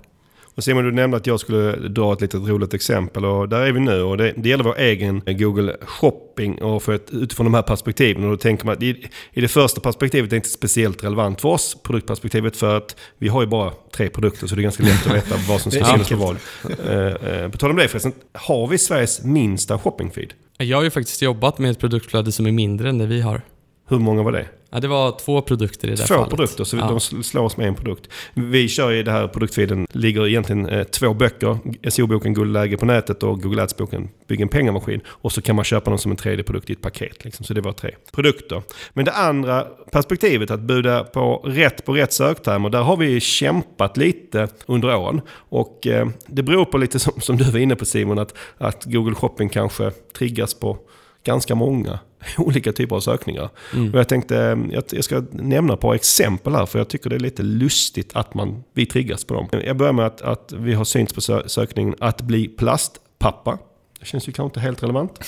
Och 0.54 0.64
Simon, 0.64 0.84
du 0.84 0.92
nämnde 0.92 1.16
att 1.16 1.26
jag 1.26 1.40
skulle 1.40 1.88
dra 1.88 2.12
ett 2.12 2.20
litet 2.20 2.48
roligt 2.48 2.74
exempel 2.74 3.24
och 3.24 3.48
där 3.48 3.60
är 3.60 3.72
vi 3.72 3.80
nu. 3.80 4.02
Och 4.02 4.16
det, 4.16 4.34
det 4.36 4.48
gäller 4.48 4.64
vår 4.64 4.78
egen 4.78 5.22
Google 5.26 5.76
Shopping 5.80 6.62
och 6.62 6.82
för 6.82 6.94
ett, 6.94 7.10
utifrån 7.10 7.46
de 7.46 7.54
här 7.54 7.62
perspektiven. 7.62 8.24
Och 8.24 8.30
då 8.30 8.36
tänker 8.36 8.66
man 8.66 8.76
att 8.76 8.82
i, 8.82 9.06
i 9.32 9.40
det 9.40 9.48
första 9.48 9.80
perspektivet 9.80 10.28
är 10.28 10.30
det 10.30 10.36
inte 10.36 10.48
speciellt 10.48 11.04
relevant 11.04 11.40
för 11.40 11.48
oss, 11.48 11.76
produktperspektivet, 11.82 12.56
för 12.56 12.76
att 12.76 12.96
vi 13.18 13.28
har 13.28 13.42
ju 13.42 13.46
bara 13.46 13.72
tre 13.96 14.08
produkter 14.08 14.46
så 14.46 14.54
det 14.54 14.60
är 14.60 14.62
ganska 14.62 14.82
lätt 14.82 15.06
att 15.06 15.14
veta 15.14 15.36
vad 15.48 15.60
som 15.60 15.72
ska 15.72 15.84
synas 15.84 16.08
på 16.08 16.16
vad. 16.16 16.36
Eh, 16.88 17.42
eh, 17.42 17.48
på 17.48 17.58
tal 17.58 17.70
om 17.70 17.76
det 17.76 17.88
förresten, 17.88 18.12
har 18.32 18.66
vi 18.66 18.78
Sveriges 18.78 19.24
minsta 19.24 19.78
shoppingfeed? 19.78 20.34
Jag 20.58 20.76
har 20.76 20.84
ju 20.84 20.90
faktiskt 20.90 21.22
jobbat 21.22 21.58
med 21.58 21.70
ett 21.70 21.78
produktflöde 21.78 22.32
som 22.32 22.46
är 22.46 22.52
mindre 22.52 22.88
än 22.88 22.98
det 22.98 23.06
vi 23.06 23.20
har. 23.20 23.42
Hur 23.88 23.98
många 23.98 24.22
var 24.22 24.32
det? 24.32 24.46
Ja, 24.74 24.80
det 24.80 24.88
var 24.88 25.18
två 25.18 25.40
produkter 25.40 25.88
i 25.88 25.90
det 25.90 25.96
två 25.96 26.06
fallet. 26.06 26.30
Två 26.30 26.36
produkter, 26.36 26.64
så 26.64 26.76
ja. 26.76 27.00
de 27.10 27.22
slår 27.22 27.42
oss 27.42 27.56
med 27.56 27.68
en 27.68 27.74
produkt. 27.74 28.08
Vi 28.34 28.68
kör 28.68 28.92
i 28.92 29.02
det 29.02 29.10
här 29.10 29.28
produktfeeden, 29.28 29.86
ligger 29.92 30.26
egentligen 30.26 30.68
eh, 30.68 30.84
två 30.84 31.14
böcker. 31.14 31.58
SEO-boken 31.90 32.34
Guldläge 32.34 32.76
på 32.76 32.86
nätet 32.86 33.22
och 33.22 33.42
Google 33.42 33.62
Ads-boken 33.62 34.08
Bygg 34.28 34.40
en 34.40 34.48
pengamaskin. 34.48 35.00
Och 35.06 35.32
så 35.32 35.42
kan 35.42 35.56
man 35.56 35.64
köpa 35.64 35.90
dem 35.90 35.98
som 35.98 36.10
en 36.10 36.16
tredje 36.16 36.44
produkt 36.44 36.70
i 36.70 36.72
ett 36.72 36.80
paket. 36.80 37.24
Liksom. 37.24 37.44
Så 37.44 37.54
det 37.54 37.60
var 37.60 37.72
tre 37.72 37.94
produkter. 38.12 38.62
Men 38.92 39.04
det 39.04 39.12
andra 39.12 39.66
perspektivet, 39.92 40.50
att 40.50 40.60
buda 40.60 41.04
på 41.04 41.36
rätt 41.44 41.84
på 41.84 41.92
rätt 41.92 42.12
söktermer, 42.12 42.70
där 42.70 42.82
har 42.82 42.96
vi 42.96 43.20
kämpat 43.20 43.96
lite 43.96 44.48
under 44.66 44.96
åren. 44.96 45.20
Och 45.32 45.86
eh, 45.86 46.08
det 46.26 46.42
beror 46.42 46.64
på 46.64 46.78
lite 46.78 46.98
som, 46.98 47.20
som 47.20 47.36
du 47.36 47.44
var 47.44 47.58
inne 47.58 47.76
på 47.76 47.84
Simon, 47.84 48.18
att, 48.18 48.34
att 48.58 48.84
Google 48.84 49.14
Shopping 49.14 49.48
kanske 49.48 49.90
triggas 49.90 50.54
på 50.54 50.78
ganska 51.24 51.54
många 51.54 51.98
olika 52.38 52.72
typer 52.72 52.96
av 52.96 53.00
sökningar. 53.00 53.50
Mm. 53.74 53.92
Och 53.92 53.98
jag 53.98 54.08
tänkte, 54.08 54.58
jag 54.90 55.04
ska 55.04 55.22
nämna 55.30 55.74
ett 55.74 55.80
par 55.80 55.94
exempel 55.94 56.54
här 56.54 56.66
för 56.66 56.78
jag 56.78 56.88
tycker 56.88 57.10
det 57.10 57.16
är 57.16 57.20
lite 57.20 57.42
lustigt 57.42 58.10
att 58.16 58.34
man, 58.34 58.64
vi 58.72 58.86
triggas 58.86 59.24
på 59.24 59.34
dem. 59.34 59.48
Jag 59.64 59.76
börjar 59.76 59.92
med 59.92 60.06
att, 60.06 60.22
att 60.22 60.52
vi 60.56 60.74
har 60.74 60.84
synts 60.84 61.12
på 61.12 61.20
sökningen 61.46 61.94
att 61.98 62.22
bli 62.22 62.48
plastpappa. 62.48 63.58
Det 64.00 64.06
känns 64.06 64.28
ju 64.28 64.32
kanske 64.32 64.46
inte 64.46 64.60
helt 64.60 64.82
relevant. 64.82 65.20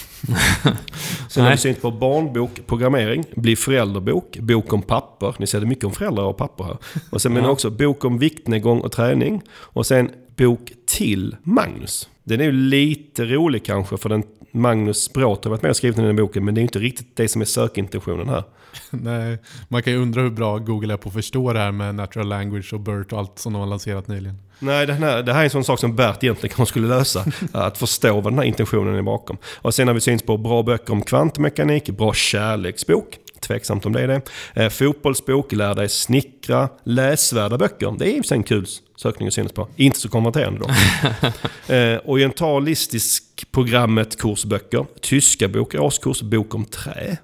Sen 1.30 1.44
har 1.44 1.50
vi 1.50 1.56
synpunkter 1.56 1.90
på 1.90 1.90
barnbok, 1.90 2.50
programmering, 2.66 3.24
bli 3.36 3.56
förälderbok, 3.56 4.38
bok 4.38 4.72
om 4.72 4.82
papper. 4.82 5.34
Ni 5.38 5.46
ser 5.46 5.60
det 5.60 5.66
mycket 5.66 5.84
om 5.84 5.92
föräldrar 5.92 6.24
och 6.24 6.36
papper 6.36 6.64
här. 6.64 6.76
Och 7.10 7.22
sen 7.22 7.32
men 7.32 7.44
också 7.44 7.70
bok 7.70 8.04
om 8.04 8.18
viktnedgång 8.18 8.80
och 8.80 8.92
träning. 8.92 9.42
Och 9.50 9.86
sen 9.86 10.10
bok 10.36 10.72
till 10.86 11.36
Magnus. 11.42 12.08
Den 12.24 12.40
är 12.40 12.44
ju 12.44 12.52
lite 12.52 13.24
rolig 13.24 13.64
kanske 13.64 13.96
för 13.96 14.08
den 14.08 14.22
Magnus 14.56 15.12
Brott 15.12 15.44
har 15.44 15.50
varit 15.50 15.62
med 15.62 15.70
och 15.70 15.76
skrivit 15.76 15.96
den 15.96 16.04
här 16.04 16.12
boken 16.12 16.44
men 16.44 16.54
det 16.54 16.60
är 16.60 16.62
inte 16.62 16.78
riktigt 16.78 17.16
det 17.16 17.28
som 17.28 17.40
är 17.40 17.44
sökintentionen 17.44 18.28
här. 18.28 18.44
Nej, 18.90 19.38
man 19.68 19.82
kan 19.82 19.92
ju 19.92 19.98
undra 19.98 20.22
hur 20.22 20.30
bra 20.30 20.58
Google 20.58 20.92
är 20.92 20.96
på 20.96 21.08
att 21.08 21.14
förstå 21.14 21.52
det 21.52 21.58
här 21.58 21.72
med 21.72 21.94
natural 21.94 22.28
language 22.28 22.72
och 22.72 22.80
BERT 22.80 23.12
och 23.12 23.18
allt 23.18 23.38
som 23.38 23.52
de 23.52 23.58
har 23.58 23.66
lanserat 23.66 24.08
nyligen. 24.08 24.38
Nej, 24.58 24.86
det 24.86 24.92
här, 24.92 25.22
det 25.22 25.32
här 25.32 25.40
är 25.40 25.44
en 25.44 25.50
sån 25.50 25.64
sak 25.64 25.80
som 25.80 25.96
Bert 25.96 26.24
egentligen 26.24 26.56
kanske 26.56 26.72
skulle 26.72 26.88
lösa. 26.88 27.24
att 27.52 27.78
förstå 27.78 28.20
vad 28.20 28.32
den 28.32 28.38
här 28.38 28.46
intentionen 28.46 28.94
är 28.94 29.02
bakom. 29.02 29.36
Och 29.56 29.74
sen 29.74 29.86
har 29.88 29.94
vi 29.94 30.00
syns 30.00 30.22
på 30.22 30.36
bra 30.36 30.62
böcker 30.62 30.92
om 30.92 31.02
kvantmekanik, 31.02 31.90
bra 31.90 32.12
kärleksbok. 32.12 33.18
Tveksamt 33.44 33.86
om 33.86 33.92
det 33.92 34.00
är 34.00 34.08
det. 34.08 34.20
Eh, 34.54 34.68
fotbollsbok, 34.68 35.52
lär 35.52 35.74
dig 35.74 35.88
snickra, 35.88 36.68
läsvärda 36.84 37.58
böcker. 37.58 37.94
Det 37.98 38.04
är 38.04 38.12
ju 38.12 38.22
en 38.30 38.42
kul 38.42 38.66
sökning 38.96 39.28
att 39.28 39.34
synas 39.34 39.52
på. 39.52 39.68
Inte 39.76 40.00
så 40.00 40.08
konverterande 40.08 40.60
då. 40.60 40.68
eh, 41.74 42.00
orientalistisk 42.04 43.52
programmet 43.52 44.18
kursböcker, 44.18 44.86
tyska 45.00 45.48
bok, 45.48 45.74
årskurs, 45.74 46.22
bok 46.22 46.54
om 46.54 46.64
trä 46.64 47.16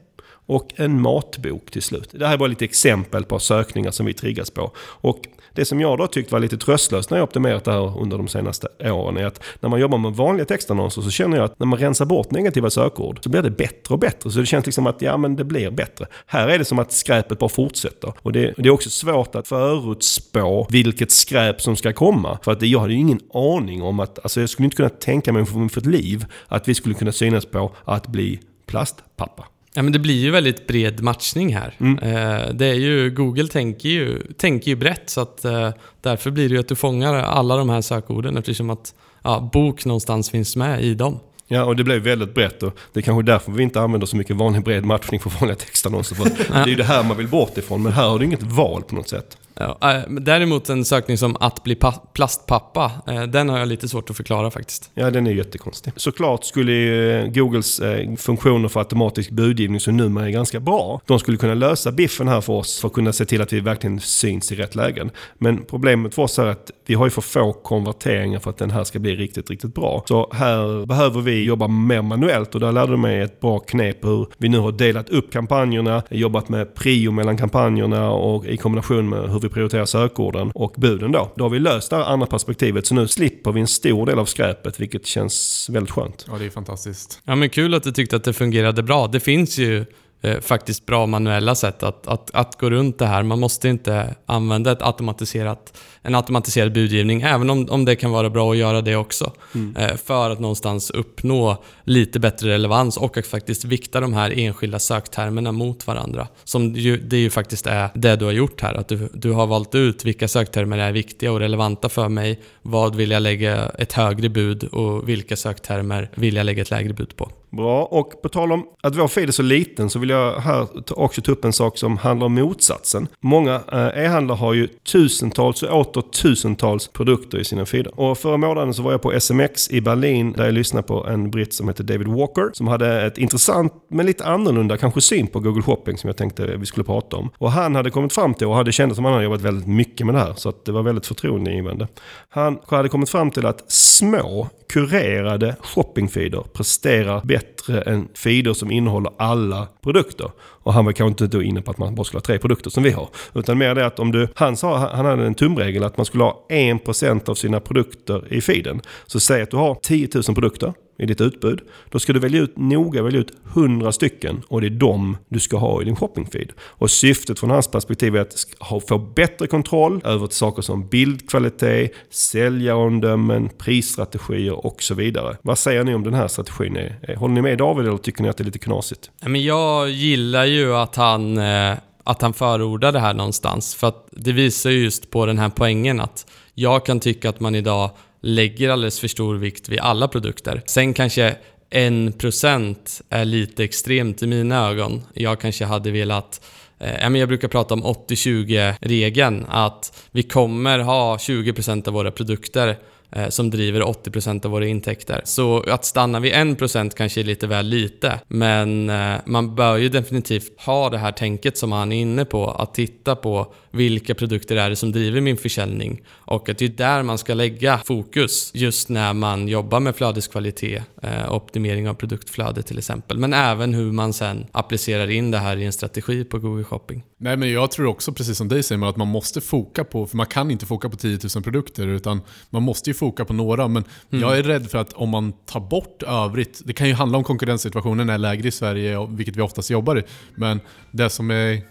och 0.47 0.73
en 0.77 1.01
matbok 1.01 1.71
till 1.71 1.83
slut. 1.83 2.09
Det 2.13 2.27
här 2.27 2.35
är 2.35 2.39
bara 2.39 2.49
lite 2.49 2.65
exempel 2.65 3.25
på 3.25 3.39
sökningar 3.39 3.91
som 3.91 4.07
vi 4.07 4.15
triggas 4.15 4.51
på. 4.51 4.73
Och 4.79 5.23
det 5.61 5.65
som 5.65 5.81
jag 5.81 5.99
då 5.99 6.07
tyckte 6.07 6.33
var 6.33 6.41
lite 6.41 6.57
tröstlöst 6.57 7.11
när 7.11 7.19
jag 7.19 7.25
optimerat 7.25 7.65
det 7.65 7.73
här 7.73 8.01
under 8.01 8.19
de 8.19 8.29
senaste 8.29 8.69
åren 8.81 9.17
är 9.17 9.25
att 9.25 9.43
när 9.61 9.69
man 9.69 9.81
jobbar 9.81 9.99
med 9.99 10.13
vanliga 10.13 10.45
textannonser 10.45 11.03
så 11.03 11.11
känner 11.11 11.37
jag 11.37 11.45
att 11.45 11.59
när 11.59 11.67
man 11.67 11.79
rensar 11.79 12.05
bort 12.05 12.31
negativa 12.31 12.71
sökord 12.71 13.19
så 13.23 13.29
blir 13.29 13.43
det 13.43 13.51
bättre 13.51 13.95
och 13.95 13.99
bättre. 13.99 14.31
Så 14.31 14.39
det 14.39 14.47
känns 14.47 14.67
liksom 14.67 14.87
att 14.87 15.03
ja 15.03 15.17
men 15.17 15.37
det 15.37 15.45
blir 15.45 15.71
bättre. 15.71 16.07
Här 16.27 16.49
är 16.49 16.59
det 16.59 16.65
som 16.65 16.79
att 16.79 16.93
skräpet 16.93 17.39
bara 17.39 17.49
fortsätter. 17.49 18.13
Och 18.19 18.33
det, 18.33 18.55
det 18.57 18.69
är 18.69 18.71
också 18.71 18.91
svårt 18.91 19.35
att 19.35 19.49
förutspå 19.49 20.67
vilket 20.71 21.11
skräp 21.11 21.61
som 21.61 21.77
ska 21.77 21.93
komma. 21.93 22.39
För 22.43 22.53
att 22.53 22.63
jag 22.63 22.81
hade 22.81 22.93
ju 22.93 22.99
ingen 22.99 23.21
aning 23.35 23.83
om 23.83 24.01
att, 24.01 24.19
alltså 24.19 24.41
jag 24.41 24.51
skulle 24.51 24.65
inte 24.65 24.77
kunna 24.77 24.89
tänka 24.89 25.33
mig 25.33 25.47
för 25.47 25.79
ett 25.79 25.87
liv 25.87 26.25
att 26.49 26.69
vi 26.69 26.75
skulle 26.75 26.95
kunna 26.95 27.13
synas 27.13 27.47
på 27.47 27.73
att 27.85 28.07
bli 28.07 28.41
plastpappa. 28.67 29.45
Ja, 29.75 29.83
men 29.83 29.93
det 29.93 29.99
blir 29.99 30.21
ju 30.21 30.31
väldigt 30.31 30.67
bred 30.67 31.03
matchning 31.03 31.55
här. 31.55 31.75
Mm. 31.79 31.99
Eh, 31.99 32.55
det 32.55 32.67
är 32.67 32.75
ju, 32.75 33.11
Google 33.11 33.49
tänker 33.49 33.89
ju, 33.89 34.23
tänker 34.33 34.71
ju 34.71 34.77
brett, 34.77 35.11
så 35.11 35.21
att 35.21 35.45
eh, 35.45 35.71
därför 36.01 36.31
blir 36.31 36.49
det 36.49 36.55
ju 36.55 36.61
att 36.61 36.69
du 36.69 36.77
fångar 36.77 37.15
alla 37.15 37.57
de 37.57 37.71
här 37.71 37.81
sökorden 37.81 38.37
eftersom 38.37 38.71
att 38.71 38.95
ja, 39.23 39.51
bok 39.53 39.85
någonstans 39.85 40.31
finns 40.31 40.57
med 40.57 40.85
i 40.85 40.95
dem. 40.95 41.21
Ja, 41.49 41.65
och 41.65 41.77
det 41.77 41.85
blev 41.85 42.03
väldigt 42.03 42.35
brett 42.35 42.63
och 42.63 42.79
det 42.93 43.01
är 43.01 43.03
kanske 43.03 43.23
därför 43.23 43.53
vi 43.53 43.63
inte 43.63 43.81
använder 43.81 44.07
så 44.07 44.17
mycket 44.17 44.37
vanlig 44.37 44.65
bred 44.65 44.85
matchning 44.85 45.21
för 45.21 45.31
vanliga 45.31 45.57
textannonser. 45.57 46.15
För 46.15 46.25
det 46.53 46.61
är 46.61 46.67
ju 46.67 46.75
det 46.75 46.85
här 46.85 47.05
man 47.05 47.17
vill 47.17 47.29
bort 47.29 47.59
ifrån, 47.59 47.83
men 47.83 47.93
här 47.93 48.09
har 48.09 48.19
du 48.19 48.25
inget 48.25 48.43
val 48.43 48.83
på 48.83 48.95
något 48.95 49.09
sätt. 49.09 49.39
Ja, 49.61 49.93
eh, 49.93 50.03
däremot 50.09 50.69
en 50.69 50.85
sökning 50.85 51.19
som 51.19 51.37
att 51.41 51.65
bli 51.65 51.77
plastpappa, 52.13 52.93
eh, 53.07 53.23
den 53.23 53.49
har 53.49 53.59
jag 53.59 53.69
lite 53.69 53.89
svårt 53.89 54.11
att 54.11 54.17
förklara 54.17 54.51
faktiskt. 54.51 54.91
Ja, 54.95 55.11
den 55.11 55.27
är 55.27 55.31
jättekonstig. 55.31 55.93
Såklart 55.97 56.45
skulle 56.45 56.73
eh, 56.73 57.27
Googles 57.27 57.81
funktioner 58.17 58.69
för 58.69 58.81
automatisk 58.81 59.31
budgivning, 59.31 59.81
som 59.81 59.97
numera 59.97 60.27
är 60.27 60.31
ganska 60.31 60.61
bra, 60.61 61.01
de 61.07 61.19
skulle 61.19 61.37
kunna 61.37 61.55
lösa 61.55 61.93
biffen 61.93 62.29
här 62.29 62.41
för 62.41 62.53
oss 62.53 62.81
för 62.81 62.89
att 62.89 62.95
kunna 62.95 63.13
se 63.13 63.25
till 63.25 63.43
att 63.43 63.53
vi 63.53 63.61
verkligen 63.61 64.01
syns 64.01 64.53
i 64.53 64.55
rätt 64.55 64.75
lägen. 64.75 65.11
Men 65.39 65.65
problemet 65.65 66.15
för 66.15 66.23
oss 66.23 66.39
är 66.39 66.47
att 66.47 66.71
vi 66.87 66.95
har 66.95 67.07
ju 67.07 67.11
för 67.11 67.23
få 67.23 67.53
konverteringar 67.53 68.39
för 68.39 68.51
att 68.51 68.59
den 68.59 68.71
här 68.71 68.85
ska 68.85 68.99
bli 68.99 69.17
riktigt, 69.17 69.51
riktigt 69.51 69.75
bra. 69.75 70.05
Så 70.09 70.31
här 70.33 70.87
behöver 70.87 71.21
vi 71.21 71.45
jobba 71.45 71.69
mer 71.69 72.03
manuellt 72.03 72.55
och 72.55 72.61
där 72.61 72.73
lärde 72.73 72.93
du 72.93 72.97
mig 72.97 73.21
ett 73.21 73.41
bra 73.41 73.59
knep 73.59 74.05
hur 74.05 74.27
vi 74.39 74.49
nu 74.49 74.59
har 74.59 74.73
delat 74.73 75.11
upp 75.11 75.33
kampanjerna, 75.33 76.03
jobbat 76.11 76.49
med 76.49 76.75
prio 76.75 77.11
mellan 77.11 77.37
kampanjerna 77.37 78.11
och 78.11 78.47
i 78.47 78.57
kombination 78.57 79.09
med 79.09 79.31
hur 79.31 79.41
vi 79.41 79.50
prioriterar 79.51 79.87
sökorden 79.87 80.51
och 80.55 80.75
buden 80.77 81.13
då. 81.13 81.33
Då 81.37 81.45
har 81.45 81.51
vi 81.51 81.59
löst 81.59 81.91
det 81.91 81.97
här 81.97 82.05
andra 82.05 82.27
perspektivet 82.27 82.87
så 82.87 82.95
nu 82.95 83.09
slipper 83.09 83.53
vi 83.53 83.61
en 83.61 83.67
stor 83.67 84.07
del 84.07 84.19
av 84.19 84.25
skräpet 84.25 84.81
vilket 84.81 85.07
känns 85.07 85.67
väldigt 85.71 85.91
skönt. 85.91 86.27
Ja, 86.29 86.39
det 86.39 86.45
är 86.45 86.51
fantastiskt. 86.51 87.23
Ja, 87.25 87.35
men 87.35 87.51
kul 87.51 87.75
att 87.75 87.83
du 87.83 87.93
tyckte 87.93 88.17
att 88.17 88.25
det 88.25 88.33
fungerade 88.33 88.83
bra. 88.83 89.07
Det 89.07 89.21
finns 89.21 89.59
ju 89.59 89.85
eh, 90.21 90.41
faktiskt 90.41 90.87
bra 90.87 91.07
manuella 91.07 91.55
sätt 91.55 91.83
att, 91.83 92.07
att, 92.07 92.31
att 92.35 92.61
gå 92.61 92.71
runt 92.71 92.99
det 92.99 93.07
här. 93.07 93.23
Man 93.23 93.41
måste 93.41 93.69
inte 93.69 94.15
använda 94.27 94.73
ett 94.73 94.83
automatiserat 94.83 95.73
en 96.03 96.15
automatiserad 96.15 96.73
budgivning, 96.73 97.23
även 97.23 97.51
om, 97.51 97.67
om 97.71 97.85
det 97.85 97.97
kan 97.97 98.11
vara 98.11 98.31
bra 98.31 98.51
att 98.51 98.57
göra 98.57 98.81
det 98.81 98.97
också. 98.97 99.33
Mm. 99.55 99.77
Eh, 99.77 99.97
för 99.97 100.31
att 100.31 100.41
någonstans 100.41 100.91
uppnå 100.91 101.63
lite 101.85 102.21
bättre 102.21 102.49
relevans 102.49 102.97
och 102.97 103.17
att 103.17 103.27
faktiskt 103.27 103.65
vikta 103.65 104.01
de 104.01 104.15
här 104.15 104.39
enskilda 104.39 104.79
söktermerna 104.79 105.53
mot 105.53 105.87
varandra. 105.87 106.29
Som 106.45 106.75
ju, 106.75 106.97
det 106.97 107.17
ju 107.17 107.31
faktiskt 107.31 107.67
är 107.67 107.91
det 107.95 108.17
du 108.17 108.25
har 108.25 108.33
gjort 108.33 108.61
här. 108.61 108.75
Att 108.75 108.89
du, 108.89 109.09
du 109.15 109.33
har 109.33 109.47
valt 109.47 109.75
ut 109.75 110.05
vilka 110.05 110.29
söktermer 110.29 110.79
är 110.79 110.93
viktiga 110.93 111.33
och 111.33 111.41
relevanta 111.41 111.89
för 111.89 112.09
mig. 112.09 112.41
Vad 112.63 112.95
vill 112.95 113.11
jag 113.11 113.23
lägga 113.23 113.69
ett 113.69 113.93
högre 113.93 114.29
bud 114.29 114.65
och 114.65 115.09
vilka 115.09 115.37
söktermer 115.37 116.11
vill 116.15 116.37
jag 116.37 116.47
lägga 116.47 116.63
ett 116.63 116.71
lägre 116.71 116.93
bud 116.93 117.17
på? 117.17 117.31
Bra, 117.51 117.85
och 117.85 118.23
på 118.23 118.29
tal 118.29 118.53
om 118.53 118.67
att 118.83 118.97
vår 118.97 119.09
feed 119.09 119.29
är 119.29 119.33
så 119.33 119.43
liten 119.43 119.91
så 119.91 119.99
vill 119.99 120.11
jag 120.11 120.41
här 120.41 120.69
också 120.91 121.23
ta 121.23 121.33
upp 121.33 121.45
en 121.45 121.53
sak 121.53 121.79
som 121.79 121.97
handlar 121.97 122.27
om 122.27 122.35
motsatsen. 122.35 123.09
Många 123.21 123.55
eh, 123.73 124.05
e-handlare 124.05 124.37
har 124.37 124.55
ju 124.55 124.67
tusentals 124.67 125.63
och 125.63 125.81
åter 125.81 126.03
tusentals 126.03 126.89
produkter 126.89 127.39
i 127.39 127.45
sina 127.45 127.67
feeder. 127.67 128.01
Och 128.01 128.19
förra 128.19 128.37
månaden 128.37 128.75
så 128.75 128.83
var 128.83 128.93
jag 128.93 129.03
på 129.03 129.13
SMX 129.21 129.71
i 129.71 129.81
Berlin 129.81 130.33
där 130.33 130.45
jag 130.45 130.55
lyssnade 130.55 130.87
på 130.87 131.07
en 131.07 131.31
britt 131.31 131.55
som 131.55 131.69
heter 131.69 131.85
David 131.85 132.09
Walker 132.09 132.51
som 132.53 132.69
hade 132.69 133.03
ett 133.03 133.19
intressant 133.19 133.73
men 133.91 134.07
lite 134.07 134.25
annorlunda 134.25 134.77
kanske 134.77 135.01
syn 135.01 135.27
på 135.27 135.41
Google 135.41 135.63
Shopping 135.63 135.99
som 135.99 136.09
jag 136.09 136.17
tänkte 136.17 136.57
vi 136.57 136.67
skulle 136.67 136.85
prata 136.85 137.17
om. 137.17 137.31
Och 137.39 137.53
han 137.53 137.75
hade 137.75 137.91
kommit 137.91 138.13
fram 138.13 138.35
till 138.35 138.47
och 138.47 138.55
hade 138.55 138.73
känt 138.73 138.95
som 138.95 139.05
han 139.05 139.15
hade 139.15 139.25
jobbat 139.25 139.41
väldigt 139.41 139.67
mycket 139.67 140.07
med 140.07 140.15
det 140.15 140.19
här 140.19 140.35
så 140.37 140.49
att 140.49 140.65
det 140.65 140.73
var 140.73 140.83
väldigt 140.83 141.07
förtroendeingivande. 141.07 141.89
Han 142.29 142.59
hade 142.67 142.89
kommit 142.89 143.11
fram 143.11 143.31
till 143.31 143.47
att 143.47 143.73
små 143.73 144.49
kurerade 144.71 145.57
shoppingfeeder 145.61 146.41
presterar 146.53 147.21
bättre 147.25 147.81
än 147.81 148.09
feeder 148.15 148.53
som 148.53 148.71
innehåller 148.71 149.13
alla 149.17 149.69
produkter. 149.83 150.31
Och 150.41 150.73
han 150.73 150.85
var 150.85 150.93
kanske 150.93 151.25
inte 151.25 151.37
då 151.37 151.43
inne 151.43 151.63
på 151.63 151.71
att 151.71 151.79
man 151.79 151.95
bara 151.95 152.05
skulle 152.05 152.19
ha 152.19 152.25
tre 152.25 152.39
produkter 152.39 152.71
som 152.71 152.83
vi 152.83 152.91
har. 152.91 153.09
Utan 153.35 153.59
mer 153.59 153.75
det 153.75 153.87
att 153.87 153.99
om 153.99 154.13
du, 154.13 154.29
han 154.35 154.57
sa, 154.57 154.77
han 154.77 155.05
hade 155.05 155.27
en 155.27 155.35
tumregel 155.35 155.85
att 155.85 155.97
man 155.97 156.07
skulle 156.07 156.25
ha 156.25 156.47
1% 156.51 157.31
av 157.31 157.35
sina 157.35 157.61
produkter 157.61 158.33
i 158.33 158.41
feeden. 158.41 158.81
Så 159.07 159.21
säg 159.21 159.43
att 159.43 159.51
du 159.51 159.57
har 159.57 159.75
10 159.75 160.09
000 160.15 160.23
produkter 160.25 160.73
i 161.01 161.07
ditt 161.07 161.21
utbud. 161.21 161.61
Då 161.91 161.99
ska 161.99 162.13
du 162.13 162.19
välja 162.19 162.41
ut, 162.41 162.57
noga 162.57 163.03
välja 163.03 163.21
ut 163.21 163.33
100 163.55 163.93
stycken 163.93 164.43
och 164.49 164.61
det 164.61 164.67
är 164.67 164.71
de 164.71 165.17
du 165.29 165.41
ska 165.41 165.57
ha 165.57 165.83
i 165.83 165.85
din 165.85 165.97
shoppingfeed. 165.97 166.53
Och 166.61 166.91
syftet 166.91 167.39
från 167.39 167.51
hans 167.51 167.69
perspektiv 167.69 168.17
är 168.17 168.21
att 168.21 168.89
få 168.89 168.99
bättre 168.99 169.47
kontroll 169.47 170.01
över 170.05 170.27
saker 170.27 170.63
som 170.63 170.89
bildkvalitet, 170.89 171.93
säljaromdömen, 172.11 173.49
prisstrategier 173.59 174.67
och 174.67 174.83
så 174.83 174.95
vidare. 174.95 175.37
Vad 175.43 175.59
säger 175.59 175.85
ni 175.85 175.95
om 175.95 176.05
den 176.05 176.15
här 176.15 176.29
strategin? 176.29 176.93
Håller 177.17 177.35
ni 177.35 177.43
med 177.43 177.59
David 177.59 177.87
eller 177.87 177.99
tycker 177.99 178.23
ni 178.23 178.29
att 178.29 178.37
det 178.37 178.43
är 178.43 178.47
lite 178.47 178.59
knasigt? 178.59 179.11
jag 179.21 179.91
gillar 179.91 180.45
ju 180.45 180.75
att 180.75 180.97
han 180.97 181.39
eh, 181.39 181.75
att 182.05 182.23
han 182.23 182.33
förordar 182.33 182.93
det 182.93 183.01
här 183.01 183.15
någonstans. 183.15 183.75
För 183.75 183.87
att 183.87 184.09
det 184.11 184.33
visar 184.33 184.71
just 184.71 185.11
på 185.11 185.27
den 185.27 185.39
här 185.39 185.49
poängen 185.49 186.01
att 186.01 186.27
jag 186.55 186.87
kan 186.87 187.01
tycka 187.01 187.29
att 187.29 187.41
man 187.41 187.55
idag 187.55 187.91
lägger 188.21 188.69
alldeles 188.69 189.01
för 189.01 189.09
stor 189.09 189.35
vikt 189.35 189.69
vid 189.69 189.81
alla 189.81 190.09
produkter. 190.09 190.63
Sen 190.67 190.95
kanske 190.95 191.37
1% 191.71 193.03
är 193.09 193.25
lite 193.25 193.65
extremt 193.65 194.23
i 194.23 194.27
mina 194.27 194.69
ögon. 194.69 195.03
Jag 195.15 195.41
kanske 195.41 195.65
hade 195.65 195.91
velat 195.91 196.41
eh, 196.79 197.19
jag 197.19 197.29
brukar 197.29 197.49
prata 197.49 197.75
om 197.75 197.85
80-20-regeln, 197.85 199.47
att 199.49 200.07
vi 200.11 200.23
kommer 200.23 200.79
ha 200.79 201.17
20% 201.17 201.89
av 201.89 201.95
våra 201.95 202.11
produkter 202.11 202.79
Eh, 203.13 203.29
som 203.29 203.51
driver 203.51 203.81
80% 203.81 204.45
av 204.47 204.51
våra 204.51 204.67
intäkter. 204.67 205.21
Så 205.25 205.61
att 205.61 205.85
stanna 205.85 206.21
vid 206.21 206.33
1% 206.33 206.91
kanske 206.97 207.21
är 207.21 207.25
lite 207.25 207.47
väl 207.47 207.67
lite, 207.67 208.21
men 208.29 208.91
eh, 208.91 209.17
man 209.25 209.55
bör 209.55 209.77
ju 209.77 209.89
definitivt 209.89 210.61
ha 210.61 210.91
det 210.91 210.99
här 210.99 211.13
tänket 211.13 211.59
som 211.59 211.73
han 211.73 211.93
är 211.93 212.01
inne 212.01 212.25
på, 212.25 212.51
att 212.51 212.75
titta 212.75 213.17
på 213.17 213.53
vilka 213.71 214.15
produkter 214.15 214.57
är 214.57 214.71
det 214.71 214.77
som 214.77 214.93
driver 214.93 215.21
min 215.21 215.37
försäljning 215.37 216.03
och 216.11 216.49
att 216.49 216.59
det 216.59 216.65
är 216.65 216.69
där 216.69 217.03
man 217.03 217.19
ska 217.19 217.35
lägga 217.35 217.79
fokus 217.79 218.51
just 218.55 218.89
när 218.89 219.13
man 219.13 219.49
jobbar 219.49 219.81
med 219.81 219.97
flödeskvalitet, 219.97 220.83
eh, 221.03 221.33
optimering 221.33 221.89
av 221.89 221.95
produktflöde 221.95 222.63
till 222.63 222.79
exempel, 222.79 223.19
men 223.19 223.33
även 223.33 223.75
hur 223.75 223.93
man 223.93 224.13
sen 224.13 224.47
applicerar 224.53 225.11
in 225.11 225.31
det 225.31 225.39
här 225.39 225.57
i 225.57 225.65
en 225.65 225.73
strategi 225.73 226.25
på 226.25 226.39
Google 226.39 226.65
Shopping. 226.65 227.05
Nej, 227.19 227.37
men 227.37 227.53
jag 227.53 227.71
tror 227.71 227.87
också 227.87 228.13
precis 228.13 228.39
som 228.39 228.49
dig 228.49 228.63
Simon 228.63 228.89
att 228.89 228.97
man 228.97 229.09
måste 229.09 229.41
foka 229.41 229.85
på, 229.85 230.07
för 230.07 230.17
man 230.17 230.27
kan 230.27 230.51
inte 230.51 230.67
foka 230.67 230.89
på 230.89 230.97
10 230.97 231.19
000 231.35 231.43
produkter 231.43 231.87
utan 231.87 232.21
man 232.51 232.63
måste 232.63 232.91
ju 232.91 232.95
foka 233.01 233.25
på 233.25 233.33
några. 233.33 233.69
Men 233.69 233.85
mm. 234.13 234.23
jag 234.23 234.39
är 234.39 234.43
rädd 234.43 234.71
för 234.71 234.79
att 234.79 234.93
om 234.93 235.09
man 235.09 235.33
tar 235.33 235.61
bort 235.61 236.03
övrigt, 236.03 236.61
det 236.65 236.73
kan 236.73 236.89
ju 236.89 236.95
handla 236.95 237.19
om 237.19 237.25
konkurrenssituationen 237.25 238.11
är 238.11 238.19
lägre 238.19 238.49
i 238.49 238.51
Sverige, 238.51 239.07
vilket 239.11 239.37
vi 239.37 239.43
oftast 239.43 239.71
jobbar 239.71 239.99
i. 239.99 240.03
Men 240.35 240.61
det 240.91 241.11
som 241.11 241.31
är... 241.31 241.63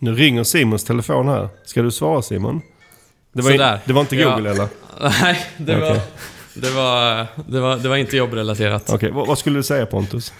Nu 0.00 0.14
ringer 0.14 0.44
Simons 0.44 0.84
telefon 0.84 1.28
här. 1.28 1.48
Ska 1.64 1.82
du 1.82 1.90
svara 1.90 2.22
Simon? 2.22 2.62
Det 3.32 3.42
var, 3.42 3.50
in, 3.50 3.78
det 3.84 3.92
var 3.92 4.00
inte 4.00 4.16
Google 4.16 4.48
ja. 4.48 4.54
eller? 4.54 4.68
Nej, 5.22 5.46
det 5.56 5.76
okay. 5.76 5.88
var... 5.88 6.00
Det 6.60 6.70
var, 6.70 7.26
det 7.46 7.60
var, 7.60 7.76
det 7.76 7.88
var 7.88 7.96
inte 7.96 8.16
jobbrelaterat. 8.16 8.90
Okej, 8.90 9.10
vad, 9.10 9.26
vad 9.26 9.38
skulle 9.38 9.58
du 9.58 9.62
säga 9.62 9.86
Pontus? 9.86 10.32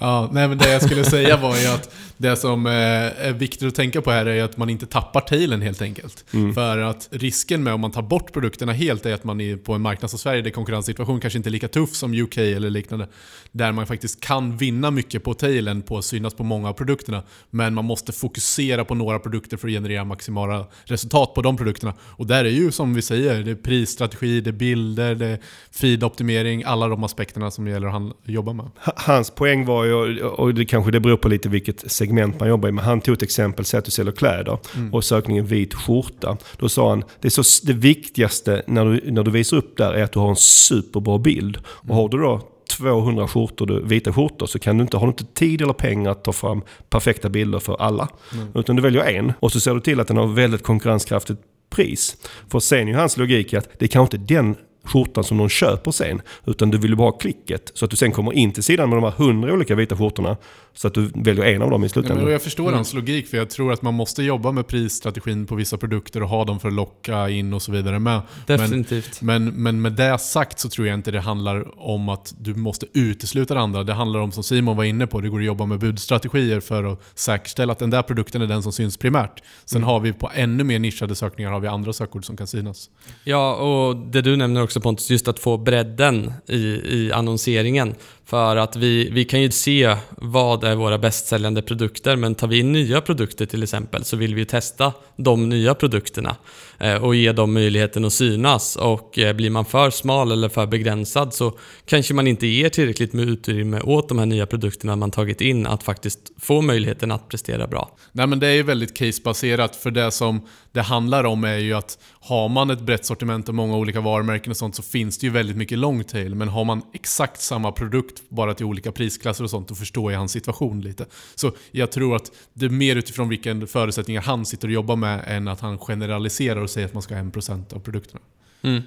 Ja, 0.00 0.28
nej 0.32 0.48
men 0.48 0.58
det 0.58 0.72
jag 0.72 0.82
skulle 0.82 1.04
säga 1.04 1.36
var 1.36 1.56
ju 1.56 1.66
att 1.66 1.94
det 2.16 2.36
som 2.36 2.66
eh, 2.66 2.72
är 2.72 3.32
viktigt 3.32 3.68
att 3.68 3.74
tänka 3.74 4.02
på 4.02 4.10
här 4.10 4.26
är 4.26 4.42
att 4.42 4.56
man 4.56 4.70
inte 4.70 4.86
tappar 4.86 5.20
tailen 5.20 5.62
helt 5.62 5.82
enkelt. 5.82 6.24
För 6.54 6.78
att 6.78 7.08
risken 7.10 7.62
med 7.62 7.74
om 7.74 7.80
man 7.80 7.90
tar 7.90 8.02
bort 8.02 8.32
produkterna 8.32 8.72
helt 8.72 9.06
är 9.06 9.14
att 9.14 9.24
man 9.24 9.40
är 9.40 9.56
på 9.56 9.72
en 9.74 9.80
marknad 9.80 10.10
som 10.10 10.18
Sverige 10.18 10.42
där 10.42 10.50
konkurrenssituationen 10.50 11.20
kanske 11.20 11.36
inte 11.36 11.48
är 11.48 11.50
lika 11.50 11.68
tuff 11.68 11.94
som 11.94 12.14
UK 12.14 12.38
eller 12.38 12.70
liknande. 12.70 13.08
Där 13.52 13.72
man 13.72 13.86
faktiskt 13.86 14.20
kan 14.20 14.56
vinna 14.56 14.90
mycket 14.90 15.24
på 15.24 15.34
tailen 15.34 15.82
på 15.82 15.98
att 15.98 16.04
synas 16.04 16.34
på 16.34 16.44
många 16.44 16.68
av 16.68 16.72
produkterna. 16.72 17.22
Men 17.50 17.74
man 17.74 17.84
måste 17.84 18.12
fokusera 18.12 18.84
på 18.84 18.94
några 18.94 19.18
produkter 19.18 19.56
för 19.56 19.68
att 19.68 19.72
generera 19.72 20.04
maximala 20.04 20.66
resultat 20.84 21.34
på 21.34 21.42
de 21.42 21.56
produkterna. 21.56 21.94
Och 22.00 22.26
där 22.26 22.44
är 22.44 22.50
ju 22.50 22.72
som 22.72 22.94
vi 22.94 23.02
säger, 23.02 23.42
det 23.42 23.50
är 23.50 23.54
prisstrategi, 23.54 24.40
det 24.40 24.50
är 24.50 24.52
bilder, 24.52 25.14
det 25.14 25.26
är 25.26 25.38
feed-optimering, 25.72 26.62
alla 26.66 26.88
de 26.88 27.04
aspekterna 27.04 27.50
som 27.50 27.64
det 27.64 27.70
gäller 27.70 28.08
att 28.08 28.14
jobba 28.24 28.52
med. 28.52 28.70
Hans 28.96 29.30
poäng 29.30 29.64
var 29.64 29.79
ju, 29.84 30.22
och 30.22 30.54
det 30.54 30.64
kanske 30.64 30.90
det 30.90 31.00
beror 31.00 31.16
på 31.16 31.28
lite 31.28 31.48
vilket 31.48 31.90
segment 31.90 32.40
man 32.40 32.48
jobbar 32.48 32.68
i, 32.68 32.72
men 32.72 32.84
han 32.84 33.00
tog 33.00 33.14
ett 33.14 33.22
exempel, 33.22 33.64
säg 33.64 33.78
att 33.78 33.84
du 33.84 33.90
säljer 33.90 34.12
kläder 34.12 34.58
och 34.92 35.04
sökningen 35.04 35.46
vit 35.46 35.74
skjorta. 35.74 36.36
Då 36.56 36.68
sa 36.68 36.88
han, 36.88 37.04
det, 37.20 37.28
är 37.28 37.42
så, 37.42 37.66
det 37.66 37.72
viktigaste 37.72 38.62
när 38.66 38.84
du, 38.84 39.10
när 39.10 39.22
du 39.22 39.30
visar 39.30 39.56
upp 39.56 39.76
där 39.76 39.92
är 39.92 40.02
att 40.02 40.12
du 40.12 40.18
har 40.18 40.28
en 40.28 40.36
superbra 40.36 41.18
bild. 41.18 41.58
Och 41.66 41.94
har 41.94 42.08
du 42.08 42.18
då 42.18 42.40
200 42.70 43.28
skjortor, 43.28 43.82
vita 43.84 44.12
skjortor, 44.12 44.46
så 44.46 44.58
kan 44.58 44.78
du 44.78 44.82
inte, 44.82 44.96
har 44.96 45.06
du 45.06 45.10
inte 45.10 45.24
tid 45.24 45.62
eller 45.62 45.72
pengar 45.72 46.10
att 46.10 46.24
ta 46.24 46.32
fram 46.32 46.62
perfekta 46.90 47.28
bilder 47.28 47.58
för 47.58 47.82
alla. 47.82 48.08
Utan 48.54 48.76
du 48.76 48.82
väljer 48.82 49.02
en 49.02 49.32
och 49.40 49.52
så 49.52 49.60
ser 49.60 49.74
du 49.74 49.80
till 49.80 50.00
att 50.00 50.08
den 50.08 50.16
har 50.16 50.26
väldigt 50.26 50.62
konkurrenskraftigt 50.62 51.40
pris. 51.70 52.16
För 52.48 52.60
sen 52.60 52.88
är 52.88 52.92
ju 52.92 52.98
hans 52.98 53.16
logik 53.16 53.54
att 53.54 53.68
det 53.78 53.84
är 53.84 53.88
kanske 53.88 54.16
inte 54.16 54.34
den 54.34 54.56
skjortan 54.84 55.24
som 55.24 55.36
någon 55.36 55.48
köper 55.48 55.90
sen. 55.90 56.22
Utan 56.46 56.70
du 56.70 56.78
vill 56.78 56.90
ju 56.90 56.96
bara 56.96 57.10
ha 57.10 57.18
klicket. 57.18 57.70
Så 57.74 57.84
att 57.84 57.90
du 57.90 57.96
sen 57.96 58.12
kommer 58.12 58.32
in 58.32 58.52
till 58.52 58.62
sidan 58.62 58.88
med 58.88 58.96
de 58.96 59.04
här 59.04 59.10
hundra 59.10 59.52
olika 59.52 59.74
vita 59.74 59.96
skjortorna. 59.96 60.36
Så 60.74 60.88
att 60.88 60.94
du 60.94 61.10
väljer 61.14 61.44
en 61.44 61.62
av 61.62 61.70
dem 61.70 61.82
i 61.82 61.86
Ja, 61.86 61.88
slutändan. 61.88 62.24
men 62.24 62.32
jag 62.32 62.42
förstår 62.42 62.72
hans 62.72 62.94
logik, 62.94 63.26
för 63.28 63.36
jag 63.36 63.50
tror 63.50 63.72
att 63.72 63.82
man 63.82 63.94
måste 63.94 64.22
jobba 64.22 64.52
med 64.52 64.66
prisstrategin 64.66 65.46
på 65.46 65.54
vissa 65.54 65.76
produkter 65.76 66.22
och 66.22 66.28
ha 66.28 66.44
dem 66.44 66.60
för 66.60 66.68
att 66.68 66.74
locka 66.74 67.28
in 67.28 67.52
och 67.54 67.62
så 67.62 67.72
vidare 67.72 67.98
med. 67.98 68.20
Men, 68.46 68.58
Definitivt. 68.58 69.22
men, 69.22 69.44
men 69.44 69.82
med 69.82 69.92
det 69.92 70.18
sagt 70.18 70.58
så 70.60 70.68
tror 70.68 70.86
jag 70.86 70.94
inte 70.94 71.10
det 71.10 71.20
handlar 71.20 71.80
om 71.88 72.08
att 72.08 72.34
du 72.38 72.54
måste 72.54 72.86
utesluta 72.92 73.54
det 73.54 73.60
andra. 73.60 73.84
Det 73.84 73.92
handlar 73.92 74.20
om, 74.20 74.32
som 74.32 74.42
Simon 74.44 74.76
var 74.76 74.84
inne 74.84 75.06
på, 75.06 75.20
det 75.20 75.28
går 75.28 75.38
att 75.38 75.44
jobba 75.44 75.66
med 75.66 75.78
budstrategier 75.78 76.60
för 76.60 76.84
att 76.84 77.00
säkerställa 77.14 77.72
att 77.72 77.78
den 77.78 77.90
där 77.90 78.02
produkten 78.02 78.42
är 78.42 78.46
den 78.46 78.62
som 78.62 78.72
syns 78.72 78.96
primärt. 78.96 79.42
Sen 79.64 79.82
har 79.82 80.00
vi 80.00 80.12
på 80.12 80.30
ännu 80.34 80.64
mer 80.64 80.78
nischade 80.78 81.14
sökningar 81.14 81.50
har 81.52 81.60
vi 81.60 81.68
andra 81.68 81.92
sökord 81.92 82.24
som 82.24 82.36
kan 82.36 82.46
synas. 82.46 82.90
Ja, 83.24 83.54
och 83.54 83.96
det 83.96 84.22
du 84.22 84.36
nämner 84.36 84.62
också 84.62 84.69
Pontus, 84.78 85.10
just 85.10 85.28
att 85.28 85.38
få 85.38 85.56
bredden 85.56 86.32
i, 86.46 86.58
i 86.96 87.12
annonseringen. 87.14 87.94
För 88.24 88.56
att 88.56 88.76
vi, 88.76 89.10
vi 89.10 89.24
kan 89.24 89.42
ju 89.42 89.50
se 89.50 89.96
vad 90.10 90.64
är 90.64 90.74
våra 90.74 90.98
bästsäljande 90.98 91.62
produkter, 91.62 92.16
men 92.16 92.34
tar 92.34 92.48
vi 92.48 92.58
in 92.58 92.72
nya 92.72 93.00
produkter 93.00 93.46
till 93.46 93.62
exempel 93.62 94.04
så 94.04 94.16
vill 94.16 94.34
vi 94.34 94.40
ju 94.40 94.44
testa 94.44 94.92
de 95.16 95.48
nya 95.48 95.74
produkterna 95.74 96.36
Eh, 96.80 97.04
och 97.04 97.14
ge 97.14 97.32
dem 97.32 97.54
möjligheten 97.54 98.04
att 98.04 98.12
synas. 98.12 98.76
Och 98.76 99.18
eh, 99.18 99.32
blir 99.32 99.50
man 99.50 99.64
för 99.64 99.90
smal 99.90 100.32
eller 100.32 100.48
för 100.48 100.66
begränsad 100.66 101.34
så 101.34 101.58
kanske 101.84 102.14
man 102.14 102.26
inte 102.26 102.46
ger 102.46 102.68
tillräckligt 102.68 103.12
med 103.12 103.28
utrymme 103.28 103.80
åt 103.80 104.08
de 104.08 104.18
här 104.18 104.26
nya 104.26 104.46
produkterna 104.46 104.96
man 104.96 105.10
tagit 105.10 105.40
in 105.40 105.66
att 105.66 105.82
faktiskt 105.82 106.18
få 106.38 106.60
möjligheten 106.60 107.12
att 107.12 107.28
prestera 107.28 107.66
bra. 107.66 107.96
Nej 108.12 108.26
men 108.26 108.40
det 108.40 108.46
är 108.46 108.54
ju 108.54 108.62
väldigt 108.62 108.96
casebaserat 108.96 109.76
för 109.76 109.90
det 109.90 110.10
som 110.10 110.40
det 110.72 110.82
handlar 110.82 111.24
om 111.24 111.44
är 111.44 111.56
ju 111.56 111.74
att 111.74 111.98
har 112.20 112.48
man 112.48 112.70
ett 112.70 112.80
brett 112.80 113.06
sortiment 113.06 113.48
och 113.48 113.54
många 113.54 113.76
olika 113.76 114.00
varumärken 114.00 114.50
och 114.50 114.56
sånt 114.56 114.74
så 114.74 114.82
finns 114.82 115.18
det 115.18 115.26
ju 115.26 115.32
väldigt 115.32 115.56
mycket 115.56 115.78
long 115.78 116.04
tail. 116.04 116.34
Men 116.34 116.48
har 116.48 116.64
man 116.64 116.82
exakt 116.92 117.40
samma 117.40 117.72
produkt 117.72 118.22
bara 118.28 118.54
till 118.54 118.66
olika 118.66 118.92
prisklasser 118.92 119.44
och 119.44 119.50
sånt 119.50 119.68
då 119.68 119.74
förstår 119.74 120.12
jag 120.12 120.18
hans 120.18 120.32
situation 120.32 120.80
lite. 120.80 121.06
Så 121.34 121.52
jag 121.70 121.92
tror 121.92 122.16
att 122.16 122.32
det 122.54 122.66
är 122.66 122.70
mer 122.70 122.96
utifrån 122.96 123.28
vilken 123.28 123.66
förutsättningar 123.66 124.22
han 124.22 124.46
sitter 124.46 124.68
och 124.68 124.74
jobbar 124.74 124.96
med 124.96 125.24
än 125.26 125.48
att 125.48 125.60
han 125.60 125.78
generaliserar 125.78 126.62
och 126.70 126.74
säger 126.74 126.86
att 126.86 126.94
man 126.94 127.02
ska 127.02 127.14
ha 127.14 127.22
1% 127.22 127.74
av 127.74 127.78
produkterna. 127.78 128.20
Mm. 128.62 128.82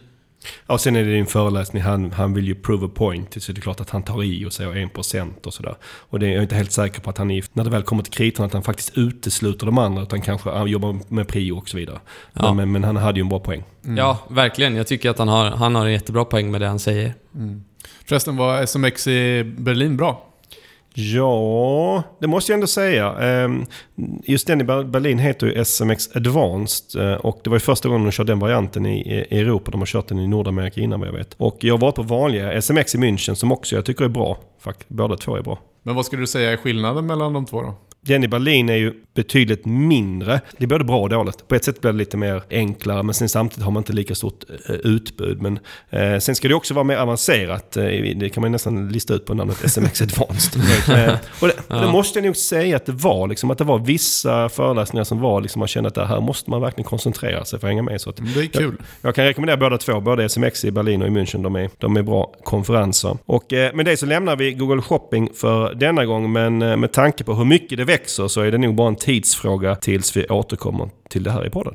Ja, 0.67 0.73
och 0.73 0.81
sen 0.81 0.95
är 0.95 1.03
det 1.03 1.13
din 1.13 1.25
föreläsning, 1.25 1.83
han, 1.83 2.11
han 2.11 2.33
vill 2.33 2.47
ju 2.47 2.55
prove 2.55 2.85
a 2.85 2.89
point. 2.95 3.43
Så 3.43 3.51
det 3.51 3.59
är 3.59 3.61
klart 3.61 3.79
att 3.79 3.89
han 3.89 4.03
tar 4.03 4.23
i 4.23 4.45
och 4.45 4.53
säger 4.53 4.71
1% 4.71 5.45
och 5.45 5.53
sådär. 5.53 5.75
Och 5.83 6.19
det 6.19 6.25
är 6.25 6.29
jag 6.29 6.37
är 6.37 6.41
inte 6.41 6.55
helt 6.55 6.71
säker 6.71 7.01
på 7.01 7.09
att 7.09 7.17
han, 7.17 7.31
är, 7.31 7.45
när 7.53 7.63
det 7.63 7.69
väl 7.69 7.83
kommer 7.83 8.03
till 8.03 8.13
kritan, 8.13 8.45
att 8.45 8.53
han 8.53 8.63
faktiskt 8.63 8.97
utesluter 8.97 9.65
de 9.65 9.77
andra. 9.77 10.03
Utan 10.03 10.21
kanske 10.21 10.49
han 10.49 10.67
jobbar 10.67 10.99
med 11.07 11.27
prio 11.27 11.53
och 11.57 11.69
så 11.69 11.77
vidare. 11.77 11.99
Ja. 12.33 12.53
Men, 12.53 12.71
men 12.71 12.83
han 12.83 12.95
hade 12.95 13.19
ju 13.19 13.21
en 13.21 13.29
bra 13.29 13.39
poäng. 13.39 13.63
Ja, 13.81 14.19
verkligen. 14.29 14.75
Jag 14.75 14.87
tycker 14.87 15.09
att 15.09 15.17
han 15.17 15.27
har, 15.27 15.51
han 15.51 15.75
har 15.75 15.85
en 15.85 15.91
jättebra 15.91 16.25
poäng 16.25 16.51
med 16.51 16.61
det 16.61 16.67
han 16.67 16.79
säger. 16.79 17.13
Förresten 18.05 18.37
var 18.37 18.65
SMX 18.65 19.07
i 19.07 19.43
Berlin 19.57 19.97
bra? 19.97 20.32
Ja, 20.95 22.03
det 22.19 22.27
måste 22.27 22.51
jag 22.51 22.57
ändå 22.57 22.67
säga. 22.67 23.15
Ehm, 23.19 23.65
just 24.23 24.47
den 24.47 24.61
i 24.61 24.63
Berlin 24.63 25.19
heter 25.19 25.47
ju 25.47 25.65
SMX 25.65 26.15
Advanced 26.15 27.01
eh, 27.01 27.15
och 27.15 27.41
det 27.43 27.49
var 27.49 27.55
ju 27.55 27.59
första 27.59 27.89
gången 27.89 28.03
de 28.03 28.11
körde 28.11 28.31
den 28.31 28.39
varianten 28.39 28.85
i 28.85 29.27
Europa. 29.31 29.71
De 29.71 29.81
har 29.81 29.85
kört 29.85 30.07
den 30.07 30.19
i 30.19 30.27
Nordamerika 30.27 30.81
innan 30.81 30.99
vad 30.99 31.09
jag 31.09 31.13
vet. 31.13 31.33
Och 31.37 31.57
jag 31.59 31.73
har 31.73 31.79
varit 31.79 31.95
på 31.95 32.01
vanliga 32.01 32.61
SMX 32.61 32.95
i 32.95 32.97
München 32.97 33.33
som 33.33 33.51
också 33.51 33.75
jag 33.75 33.85
tycker 33.85 34.05
är 34.05 34.09
bra. 34.09 34.37
Fakt- 34.63 34.85
Båda 34.87 35.17
två 35.17 35.35
är 35.35 35.41
bra. 35.41 35.59
Men 35.83 35.95
vad 35.95 36.05
skulle 36.05 36.21
du 36.21 36.27
säga 36.27 36.51
är 36.51 36.57
skillnaden 36.57 37.05
mellan 37.05 37.33
de 37.33 37.45
två 37.45 37.61
då? 37.61 37.75
Den 38.05 38.23
i 38.23 38.27
Berlin 38.27 38.69
är 38.69 38.75
ju 38.75 38.93
betydligt 39.15 39.65
mindre. 39.65 40.41
Det 40.57 40.63
är 40.63 40.67
både 40.67 40.83
bra 40.83 40.99
och 41.01 41.09
dåligt. 41.09 41.47
På 41.47 41.55
ett 41.55 41.63
sätt 41.63 41.81
blir 41.81 41.91
det 41.91 41.97
lite 41.97 42.17
mer 42.17 42.43
enklare 42.49 43.03
men 43.03 43.13
sen 43.13 43.29
samtidigt 43.29 43.63
har 43.63 43.71
man 43.71 43.81
inte 43.81 43.93
lika 43.93 44.15
stort 44.15 44.43
eh, 44.69 44.75
utbud. 44.75 45.41
Men 45.41 45.59
eh, 45.89 46.19
sen 46.19 46.35
ska 46.35 46.47
det 46.47 46.53
också 46.53 46.73
vara 46.73 46.83
mer 46.83 46.97
avancerat. 46.97 47.77
Eh, 47.77 47.83
det 48.15 48.29
kan 48.33 48.41
man 48.41 48.51
nästan 48.51 48.89
lista 48.89 49.13
ut 49.13 49.25
på 49.25 49.33
namnet 49.33 49.57
SMX 49.71 50.01
Advanced. 50.01 50.61
eh, 51.07 51.13
och 51.41 51.47
det, 51.47 51.53
och 51.75 51.81
det 51.81 51.91
måste 51.91 52.19
jag 52.19 52.25
nog 52.25 52.35
säga 52.37 52.75
att 52.75 52.85
det 52.85 52.91
var. 52.91 53.27
Liksom, 53.27 53.51
att 53.51 53.57
det 53.57 53.63
var 53.63 53.79
vissa 53.79 54.49
föreläsningar 54.49 55.03
som 55.03 55.19
var 55.19 55.41
liksom, 55.41 55.59
man 55.59 55.67
kände 55.67 55.87
att 55.87 55.95
det 55.95 56.05
här 56.05 56.21
måste 56.21 56.49
man 56.49 56.61
verkligen 56.61 56.89
koncentrera 56.89 57.45
sig 57.45 57.59
för 57.59 57.67
att 57.67 57.71
hänga 57.71 57.81
med. 57.83 58.01
Så 58.01 58.09
att, 58.09 58.15
Det 58.35 58.41
är 58.41 58.47
kul. 58.47 58.75
jag 59.01 59.15
kan 59.15 59.25
rekommendera 59.25 59.57
båda 59.57 59.77
två, 59.77 59.99
både 59.99 60.29
SMX 60.29 60.65
i 60.65 60.71
Berlin 60.71 61.01
och 61.01 61.07
i 61.07 61.11
München. 61.11 61.43
De 61.43 61.55
är, 61.55 61.69
de 61.77 61.97
är 61.97 62.01
bra 62.03 62.33
konferenser. 62.43 63.17
Och 63.25 63.53
eh, 63.53 63.73
med 63.75 63.85
det 63.85 63.97
så 63.97 64.05
lämnar 64.05 64.35
vi 64.35 64.52
Google 64.53 64.81
Shopping 64.81 65.29
för 65.33 65.73
denna 65.73 66.05
gång. 66.05 66.31
Men 66.31 66.61
eh, 66.61 66.77
med 66.77 66.91
tanke 66.91 67.23
på 67.23 67.33
hur 67.33 67.45
mycket 67.45 67.77
det 67.77 67.85
växer 67.85 68.27
så 68.27 68.41
är 68.41 68.51
det 68.51 68.57
nog 68.57 68.75
bara 68.75 68.87
en 68.87 68.95
tidsfråga 68.95 69.75
tills 69.75 70.17
vi 70.17 70.27
återkommer 70.27 70.89
till 71.09 71.23
det 71.23 71.31
här 71.31 71.45
i 71.45 71.49
podden. 71.49 71.73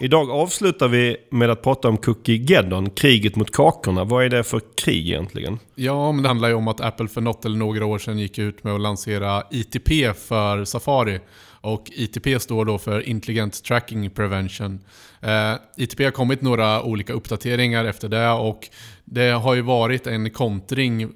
Idag 0.00 0.30
avslutar 0.30 0.88
vi 0.88 1.16
med 1.30 1.50
att 1.50 1.62
prata 1.62 1.88
om 1.88 1.96
Cookie-Geddon, 1.96 2.90
kriget 2.90 3.36
mot 3.36 3.52
kakorna. 3.52 4.04
Vad 4.04 4.24
är 4.24 4.28
det 4.28 4.44
för 4.44 4.60
krig 4.76 5.06
egentligen? 5.08 5.58
Ja, 5.74 6.12
men 6.12 6.22
det 6.22 6.28
handlar 6.28 6.48
ju 6.48 6.54
om 6.54 6.68
att 6.68 6.80
Apple 6.80 7.08
för 7.08 7.20
något 7.20 7.44
eller 7.44 7.56
några 7.56 7.86
år 7.86 7.98
sedan 7.98 8.18
gick 8.18 8.38
ut 8.38 8.64
med 8.64 8.74
att 8.74 8.80
lansera 8.80 9.42
ITP 9.50 9.88
för 10.28 10.64
Safari. 10.64 11.20
Och 11.60 11.90
ITP 11.92 12.42
står 12.42 12.64
då 12.64 12.78
för 12.78 13.08
Intelligent 13.08 13.64
Tracking 13.64 14.10
Prevention. 14.10 14.80
Eh, 15.20 15.54
ITP 15.76 16.04
har 16.04 16.10
kommit 16.10 16.42
några 16.42 16.82
olika 16.82 17.12
uppdateringar 17.12 17.84
efter 17.84 18.08
det 18.08 18.30
och 18.30 18.68
det 19.04 19.30
har 19.30 19.54
ju 19.54 19.62
varit 19.62 20.06
en 20.06 20.30
kontring 20.30 21.12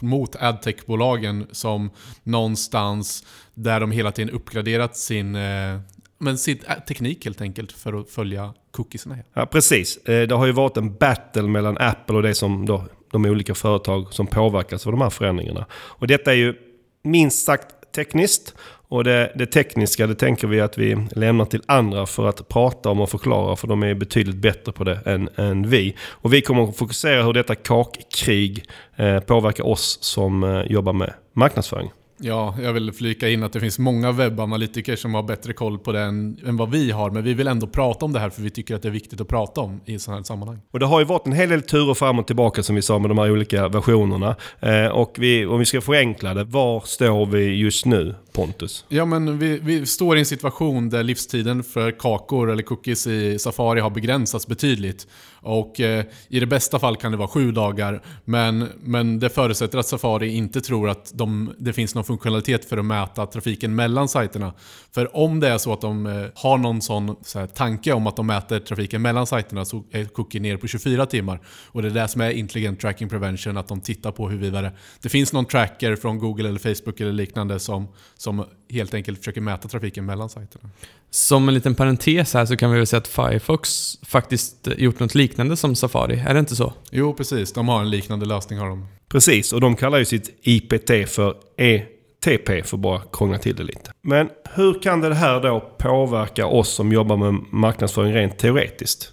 mot 0.00 0.36
adtech-bolagen 0.36 1.46
som 1.52 1.90
någonstans 2.22 3.24
där 3.54 3.80
de 3.80 3.90
hela 3.90 4.12
tiden 4.12 4.30
uppgraderat 4.30 4.96
sin, 4.96 5.34
eh, 5.34 5.80
men 6.18 6.38
sin 6.38 6.58
eh, 6.68 6.78
teknik 6.78 7.24
helt 7.24 7.40
enkelt 7.40 7.72
för 7.72 8.00
att 8.00 8.10
följa 8.10 8.54
cookiesarna. 8.70 9.16
Ja, 9.34 9.46
precis. 9.46 9.96
Eh, 9.96 10.28
det 10.28 10.34
har 10.34 10.46
ju 10.46 10.52
varit 10.52 10.76
en 10.76 10.94
battle 10.94 11.42
mellan 11.42 11.78
Apple 11.78 12.16
och 12.16 12.22
det 12.22 12.34
som 12.34 12.66
då, 12.66 12.84
de 13.10 13.24
olika 13.24 13.54
företag 13.54 14.14
som 14.14 14.26
påverkas 14.26 14.86
av 14.86 14.92
de 14.92 15.00
här 15.00 15.10
förändringarna. 15.10 15.66
Och 15.72 16.06
detta 16.06 16.32
är 16.32 16.36
ju 16.36 16.54
minst 17.02 17.44
sagt 17.44 17.92
tekniskt. 17.94 18.54
Och 18.88 19.04
det, 19.04 19.32
det 19.34 19.46
tekniska 19.46 20.06
det 20.06 20.14
tänker 20.14 20.46
vi 20.46 20.60
att 20.60 20.78
vi 20.78 21.06
lämnar 21.12 21.44
till 21.44 21.62
andra 21.66 22.06
för 22.06 22.28
att 22.28 22.48
prata 22.48 22.90
om 22.90 23.00
och 23.00 23.10
förklara. 23.10 23.56
För 23.56 23.68
de 23.68 23.82
är 23.82 23.94
betydligt 23.94 24.36
bättre 24.36 24.72
på 24.72 24.84
det 24.84 25.00
än, 25.06 25.28
än 25.36 25.68
vi. 25.68 25.94
Och 26.10 26.32
vi 26.32 26.40
kommer 26.40 26.64
att 26.64 26.76
fokusera 26.76 27.22
hur 27.22 27.32
detta 27.32 27.54
kakkrig 27.54 28.64
eh, 28.96 29.20
påverkar 29.20 29.66
oss 29.66 29.98
som 30.00 30.44
eh, 30.44 30.62
jobbar 30.72 30.92
med 30.92 31.12
marknadsföring. 31.32 31.90
Ja, 32.20 32.54
jag 32.62 32.72
vill 32.72 32.92
flika 32.92 33.28
in 33.28 33.42
att 33.42 33.52
det 33.52 33.60
finns 33.60 33.78
många 33.78 34.12
webbanalytiker 34.12 34.96
som 34.96 35.14
har 35.14 35.22
bättre 35.22 35.52
koll 35.52 35.78
på 35.78 35.92
det 35.92 36.00
än, 36.00 36.38
än 36.46 36.56
vad 36.56 36.70
vi 36.70 36.90
har. 36.90 37.10
Men 37.10 37.24
vi 37.24 37.34
vill 37.34 37.48
ändå 37.48 37.66
prata 37.66 38.04
om 38.04 38.12
det 38.12 38.20
här 38.20 38.30
för 38.30 38.42
vi 38.42 38.50
tycker 38.50 38.74
att 38.74 38.82
det 38.82 38.88
är 38.88 38.92
viktigt 38.92 39.20
att 39.20 39.28
prata 39.28 39.60
om 39.60 39.80
i 39.84 39.98
sådana 39.98 40.18
här 40.18 40.24
sammanhang. 40.24 40.58
Och 40.70 40.78
det 40.78 40.86
har 40.86 40.98
ju 40.98 41.04
varit 41.04 41.26
en 41.26 41.32
hel 41.32 41.48
del 41.48 41.62
turer 41.62 41.94
fram 41.94 42.18
och 42.18 42.26
tillbaka 42.26 42.62
som 42.62 42.76
vi 42.76 42.82
sa 42.82 42.98
med 42.98 43.10
de 43.10 43.18
här 43.18 43.30
olika 43.30 43.68
versionerna. 43.68 44.36
Eh, 44.60 44.86
och 44.86 45.16
vi, 45.18 45.46
om 45.46 45.58
vi 45.58 45.64
ska 45.64 45.80
förenkla 45.80 46.34
det, 46.34 46.44
var 46.44 46.80
står 46.80 47.26
vi 47.26 47.54
just 47.54 47.86
nu? 47.86 48.14
Pontus? 48.38 48.84
Ja, 48.88 49.04
men 49.04 49.38
vi, 49.38 49.58
vi 49.58 49.86
står 49.86 50.16
i 50.16 50.20
en 50.20 50.26
situation 50.26 50.90
där 50.90 51.02
livstiden 51.02 51.64
för 51.64 51.90
kakor 51.90 52.50
eller 52.50 52.62
cookies 52.62 53.06
i 53.06 53.38
Safari 53.38 53.80
har 53.80 53.90
begränsats 53.90 54.46
betydligt. 54.46 55.06
Och 55.40 55.80
eh, 55.80 56.04
i 56.28 56.40
det 56.40 56.46
bästa 56.46 56.78
fall 56.78 56.96
kan 56.96 57.12
det 57.12 57.18
vara 57.18 57.28
sju 57.28 57.52
dagar, 57.52 58.02
men, 58.24 58.68
men 58.80 59.18
det 59.18 59.28
förutsätter 59.28 59.78
att 59.78 59.86
Safari 59.86 60.28
inte 60.28 60.60
tror 60.60 60.88
att 60.88 61.12
de, 61.14 61.54
det 61.58 61.72
finns 61.72 61.94
någon 61.94 62.04
funktionalitet 62.04 62.64
för 62.64 62.76
att 62.76 62.84
mäta 62.84 63.26
trafiken 63.26 63.74
mellan 63.74 64.08
sajterna. 64.08 64.52
För 64.94 65.16
om 65.16 65.40
det 65.40 65.48
är 65.48 65.58
så 65.58 65.72
att 65.72 65.80
de 65.80 66.06
eh, 66.06 66.26
har 66.34 66.58
någon 66.58 66.82
sån 66.82 67.16
så 67.22 67.38
här, 67.38 67.46
tanke 67.46 67.92
om 67.92 68.06
att 68.06 68.16
de 68.16 68.26
mäter 68.26 68.60
trafiken 68.60 69.02
mellan 69.02 69.26
sajterna 69.26 69.64
så 69.64 69.84
är 69.90 70.04
cookie 70.04 70.40
ner 70.40 70.56
på 70.56 70.66
24 70.66 71.06
timmar. 71.06 71.40
Och 71.66 71.82
det 71.82 71.88
är 71.88 71.92
det 71.92 72.08
som 72.08 72.20
är 72.20 72.30
intelligent 72.30 72.80
tracking 72.80 73.08
prevention, 73.08 73.56
att 73.56 73.68
de 73.68 73.80
tittar 73.80 74.12
på 74.12 74.28
huruvida 74.28 74.62
det, 74.62 74.72
det 75.02 75.08
finns 75.08 75.32
någon 75.32 75.44
tracker 75.44 75.96
från 75.96 76.18
Google 76.18 76.48
eller 76.48 76.74
Facebook 76.74 77.00
eller 77.00 77.12
liknande 77.12 77.58
som, 77.58 77.88
som 78.16 78.27
helt 78.70 78.94
enkelt 78.94 79.18
försöker 79.18 79.40
mäta 79.40 79.68
trafiken 79.68 80.06
mellan 80.06 80.28
sajterna. 80.28 80.70
Som 81.10 81.48
en 81.48 81.54
liten 81.54 81.74
parentes 81.74 82.34
här 82.34 82.46
så 82.46 82.56
kan 82.56 82.70
vi 82.70 82.76
väl 82.76 82.86
säga 82.86 82.98
att 82.98 83.08
Firefox 83.08 83.96
faktiskt 84.02 84.68
gjort 84.76 85.00
något 85.00 85.14
liknande 85.14 85.56
som 85.56 85.74
Safari, 85.74 86.24
är 86.26 86.34
det 86.34 86.40
inte 86.40 86.56
så? 86.56 86.72
Jo, 86.90 87.14
precis. 87.14 87.52
De 87.52 87.68
har 87.68 87.80
en 87.80 87.90
liknande 87.90 88.26
lösning 88.26 88.58
har 88.58 88.68
de. 88.68 88.86
Precis, 89.08 89.52
och 89.52 89.60
de 89.60 89.76
kallar 89.76 89.98
ju 89.98 90.04
sitt 90.04 90.38
IPT 90.42 90.90
för 91.08 91.34
ETP 91.56 92.66
för 92.66 92.76
att 92.76 92.80
bara 92.80 93.02
krångla 93.12 93.38
till 93.38 93.56
det 93.56 93.62
lite. 93.62 93.90
Men 94.02 94.28
hur 94.54 94.82
kan 94.82 95.00
det 95.00 95.14
här 95.14 95.40
då 95.40 95.60
påverka 95.78 96.46
oss 96.46 96.68
som 96.68 96.92
jobbar 96.92 97.16
med 97.16 97.44
marknadsföring 97.50 98.14
rent 98.14 98.38
teoretiskt? 98.38 99.12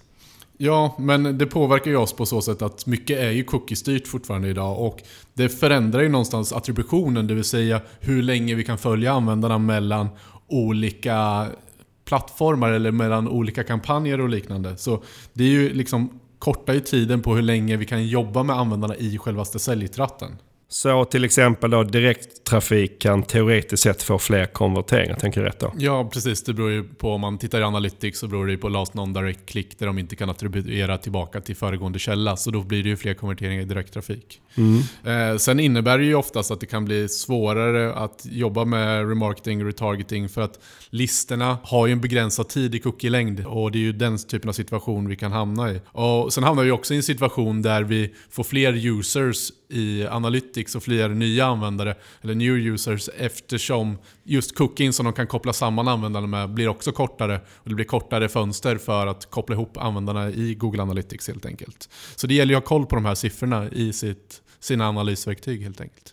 Ja, 0.58 0.96
men 0.98 1.38
det 1.38 1.46
påverkar 1.46 1.90
ju 1.90 1.96
oss 1.96 2.12
på 2.12 2.26
så 2.26 2.42
sätt 2.42 2.62
att 2.62 2.86
mycket 2.86 3.18
är 3.18 3.30
ju 3.30 3.44
cookie-styrt 3.44 4.06
fortfarande 4.06 4.48
idag 4.48 4.80
och 4.86 5.02
det 5.34 5.48
förändrar 5.48 6.02
ju 6.02 6.08
någonstans 6.08 6.52
attributionen, 6.52 7.26
det 7.26 7.34
vill 7.34 7.44
säga 7.44 7.80
hur 8.00 8.22
länge 8.22 8.54
vi 8.54 8.64
kan 8.64 8.78
följa 8.78 9.12
användarna 9.12 9.58
mellan 9.58 10.08
olika 10.48 11.46
plattformar 12.04 12.70
eller 12.70 12.90
mellan 12.90 13.28
olika 13.28 13.64
kampanjer 13.64 14.20
och 14.20 14.28
liknande. 14.28 14.76
Så 14.76 15.02
det 15.32 15.44
är 15.44 15.48
ju 15.48 15.74
liksom 15.74 16.20
kortar 16.38 16.74
ju 16.74 16.80
tiden 16.80 17.22
på 17.22 17.34
hur 17.34 17.42
länge 17.42 17.76
vi 17.76 17.84
kan 17.84 18.06
jobba 18.06 18.42
med 18.42 18.56
användarna 18.56 18.96
i 18.96 19.18
självaste 19.18 19.58
säljtratten. 19.58 20.36
Så 20.68 21.04
till 21.04 21.24
exempel 21.24 21.70
då 21.70 21.82
direkttrafik 21.82 22.98
kan 22.98 23.22
teoretiskt 23.22 23.82
sett 23.82 24.02
få 24.02 24.18
fler 24.18 24.46
konverteringar, 24.46 25.14
tänker 25.14 25.40
jag 25.40 25.48
rätt 25.48 25.60
då? 25.60 25.72
Ja, 25.78 26.10
precis. 26.12 26.42
Det 26.44 26.54
beror 26.54 26.70
ju 26.70 26.84
på, 26.84 27.12
om 27.12 27.20
man 27.20 27.38
tittar 27.38 27.60
i 27.60 27.62
Analytics 27.62 28.18
så 28.18 28.28
beror 28.28 28.46
det 28.46 28.52
ju 28.52 28.58
på 28.58 28.68
last 28.68 28.94
non-direct 28.94 29.46
click 29.46 29.78
där 29.78 29.86
de 29.86 29.98
inte 29.98 30.16
kan 30.16 30.30
attribuera 30.30 30.98
tillbaka 30.98 31.40
till 31.40 31.56
föregående 31.56 31.98
källa. 31.98 32.36
Så 32.36 32.50
då 32.50 32.62
blir 32.62 32.82
det 32.82 32.88
ju 32.88 32.96
fler 32.96 33.14
konverteringar 33.14 33.62
i 33.62 33.64
direkttrafik. 33.64 34.40
Mm. 34.56 35.32
Eh, 35.32 35.38
sen 35.38 35.60
innebär 35.60 35.98
det 35.98 36.04
ju 36.04 36.14
oftast 36.14 36.50
att 36.50 36.60
det 36.60 36.66
kan 36.66 36.84
bli 36.84 37.08
svårare 37.08 37.94
att 37.94 38.26
jobba 38.30 38.64
med 38.64 39.08
remarketing 39.08 39.60
och 39.60 39.66
retargeting 39.66 40.28
för 40.28 40.42
att 40.42 40.60
listorna 40.90 41.58
har 41.62 41.86
ju 41.86 41.92
en 41.92 42.00
begränsad 42.00 42.48
tid 42.48 42.74
i 42.74 42.78
cookie-längd 42.78 43.46
och 43.46 43.72
det 43.72 43.78
är 43.78 43.80
ju 43.80 43.92
den 43.92 44.18
typen 44.18 44.48
av 44.48 44.52
situation 44.52 45.08
vi 45.08 45.16
kan 45.16 45.32
hamna 45.32 45.72
i. 45.72 45.80
Och 45.86 46.32
sen 46.32 46.44
hamnar 46.44 46.64
vi 46.64 46.70
också 46.70 46.94
i 46.94 46.96
en 46.96 47.02
situation 47.02 47.62
där 47.62 47.82
vi 47.82 48.14
får 48.30 48.44
fler 48.44 48.86
users 48.86 49.50
i 49.68 50.06
Analytics 50.06 50.74
och 50.74 50.82
fler 50.82 51.08
nya 51.08 51.46
användare, 51.46 51.94
eller 52.22 52.34
new 52.34 52.56
users, 52.56 53.08
eftersom 53.18 53.98
just 54.24 54.56
cookien 54.56 54.92
som 54.92 55.04
de 55.04 55.12
kan 55.12 55.26
koppla 55.26 55.52
samman 55.52 55.88
användarna 55.88 56.26
med 56.26 56.50
blir 56.50 56.68
också 56.68 56.92
kortare. 56.92 57.40
Och 57.54 57.68
det 57.68 57.74
blir 57.74 57.84
kortare 57.84 58.28
fönster 58.28 58.76
för 58.76 59.06
att 59.06 59.30
koppla 59.30 59.54
ihop 59.54 59.76
användarna 59.76 60.30
i 60.30 60.54
Google 60.54 60.82
Analytics 60.82 61.28
helt 61.28 61.46
enkelt. 61.46 61.88
Så 62.16 62.26
det 62.26 62.34
gäller 62.34 62.54
att 62.54 62.62
ha 62.62 62.68
koll 62.68 62.86
på 62.86 62.94
de 62.94 63.04
här 63.04 63.14
siffrorna 63.14 63.68
i 63.70 63.92
sitt, 63.92 64.42
sina 64.60 64.88
analysverktyg 64.88 65.62
helt 65.62 65.80
enkelt. 65.80 66.12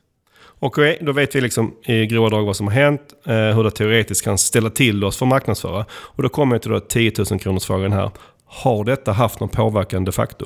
Okej, 0.59 0.97
då 1.01 1.11
vet 1.11 1.35
vi 1.35 1.41
liksom 1.41 1.75
i 1.85 2.05
grova 2.05 2.29
drag 2.29 2.45
vad 2.45 2.55
som 2.55 2.67
har 2.67 2.73
hänt, 2.73 3.01
eh, 3.25 3.33
hur 3.33 3.63
det 3.63 3.71
teoretiskt 3.71 4.23
kan 4.23 4.37
ställa 4.37 4.69
till 4.69 5.03
oss 5.03 5.17
för 5.17 5.25
marknadsföra. 5.25 5.85
Och 5.91 6.23
då 6.23 6.29
kommer 6.29 6.55
jag 6.55 6.61
till 6.61 6.71
då 6.71 6.79
10 6.79 7.11
000 7.31 7.39
kronors 7.39 7.65
frågan 7.65 7.91
här. 7.91 8.11
Har 8.45 8.83
detta 8.83 9.11
haft 9.11 9.39
någon 9.39 9.49
påverkan 9.49 10.05
de 10.05 10.11
facto? 10.11 10.45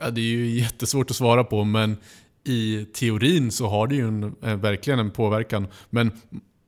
Ja, 0.00 0.10
det 0.10 0.20
är 0.20 0.24
ju 0.24 0.46
jättesvårt 0.46 1.10
att 1.10 1.16
svara 1.16 1.44
på 1.44 1.64
men 1.64 1.96
i 2.44 2.84
teorin 2.84 3.50
så 3.50 3.66
har 3.66 3.86
det 3.86 3.94
ju 3.94 4.08
en, 4.08 4.34
eh, 4.42 4.56
verkligen 4.56 4.98
en 4.98 5.10
påverkan. 5.10 5.66
Men 5.90 6.12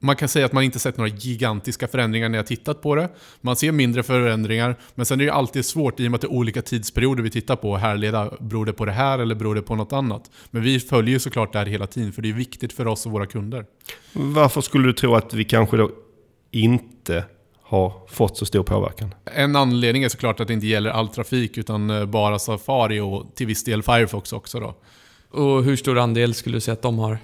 man 0.03 0.17
kan 0.17 0.29
säga 0.29 0.47
att 0.47 0.53
man 0.53 0.65
inte 0.65 0.79
sett 0.79 0.97
några 0.97 1.11
gigantiska 1.11 1.89
förändringar 1.89 2.29
när 2.29 2.39
jag 2.39 2.47
tittat 2.47 2.83
på 2.83 2.95
det. 2.95 3.09
Man 3.41 3.57
ser 3.57 3.73
mindre 3.73 4.03
förändringar, 4.03 4.77
men 4.95 5.07
sen 5.07 5.15
är 5.15 5.19
det 5.19 5.25
ju 5.25 5.31
alltid 5.31 5.65
svårt 5.65 6.01
i 6.01 6.07
och 6.07 6.11
med 6.11 6.19
att 6.19 6.21
det 6.21 6.27
är 6.27 6.33
olika 6.33 6.63
tidsperioder 6.63 7.23
vi 7.23 7.31
tittar 7.31 7.57
på. 7.57 7.77
Härleda, 7.77 8.33
beror 8.41 8.67
det 8.67 8.73
på 8.73 8.85
det 8.85 8.93
här 8.93 9.19
eller 9.19 9.35
beror 9.35 9.55
det 9.55 9.63
på 9.63 9.75
något 9.77 9.93
annat? 9.93 10.31
Men 10.51 10.63
vi 10.63 10.81
följer 10.81 11.13
ju 11.13 11.19
såklart 11.19 11.53
det 11.53 11.59
här 11.59 11.67
hela 11.67 11.87
tiden, 11.87 12.13
för 12.13 12.23
det 12.23 12.29
är 12.29 12.33
viktigt 12.33 12.73
för 12.73 12.87
oss 12.87 13.07
och 13.07 13.13
våra 13.13 13.27
kunder. 13.27 13.65
Varför 14.13 14.61
skulle 14.61 14.87
du 14.87 14.93
tro 14.93 15.15
att 15.15 15.35
vi 15.35 15.45
kanske 15.45 15.77
då 15.77 15.91
inte 16.51 17.25
har 17.63 17.93
fått 18.09 18.37
så 18.37 18.47
stor 18.47 18.63
påverkan? 18.63 19.15
En 19.25 19.57
anledning 19.57 20.03
är 20.03 20.09
såklart 20.09 20.41
att 20.41 20.49
det 20.49 20.55
inte 20.55 20.67
gäller 20.67 20.91
all 20.91 21.09
trafik, 21.09 21.59
utan 21.59 21.91
eh, 21.91 22.07
bara 22.07 22.39
Safari 22.39 23.01
och 23.01 23.35
till 23.35 23.47
viss 23.47 23.65
del 23.65 23.83
Firefox 23.83 24.33
också 24.33 24.61
då. 24.61 24.75
Och 25.31 25.65
hur 25.65 25.77
stor 25.77 25.99
andel 25.99 26.35
skulle 26.35 26.57
du 26.57 26.61
säga 26.61 26.73
att 26.73 26.83
de 26.83 26.99
har? 26.99 27.19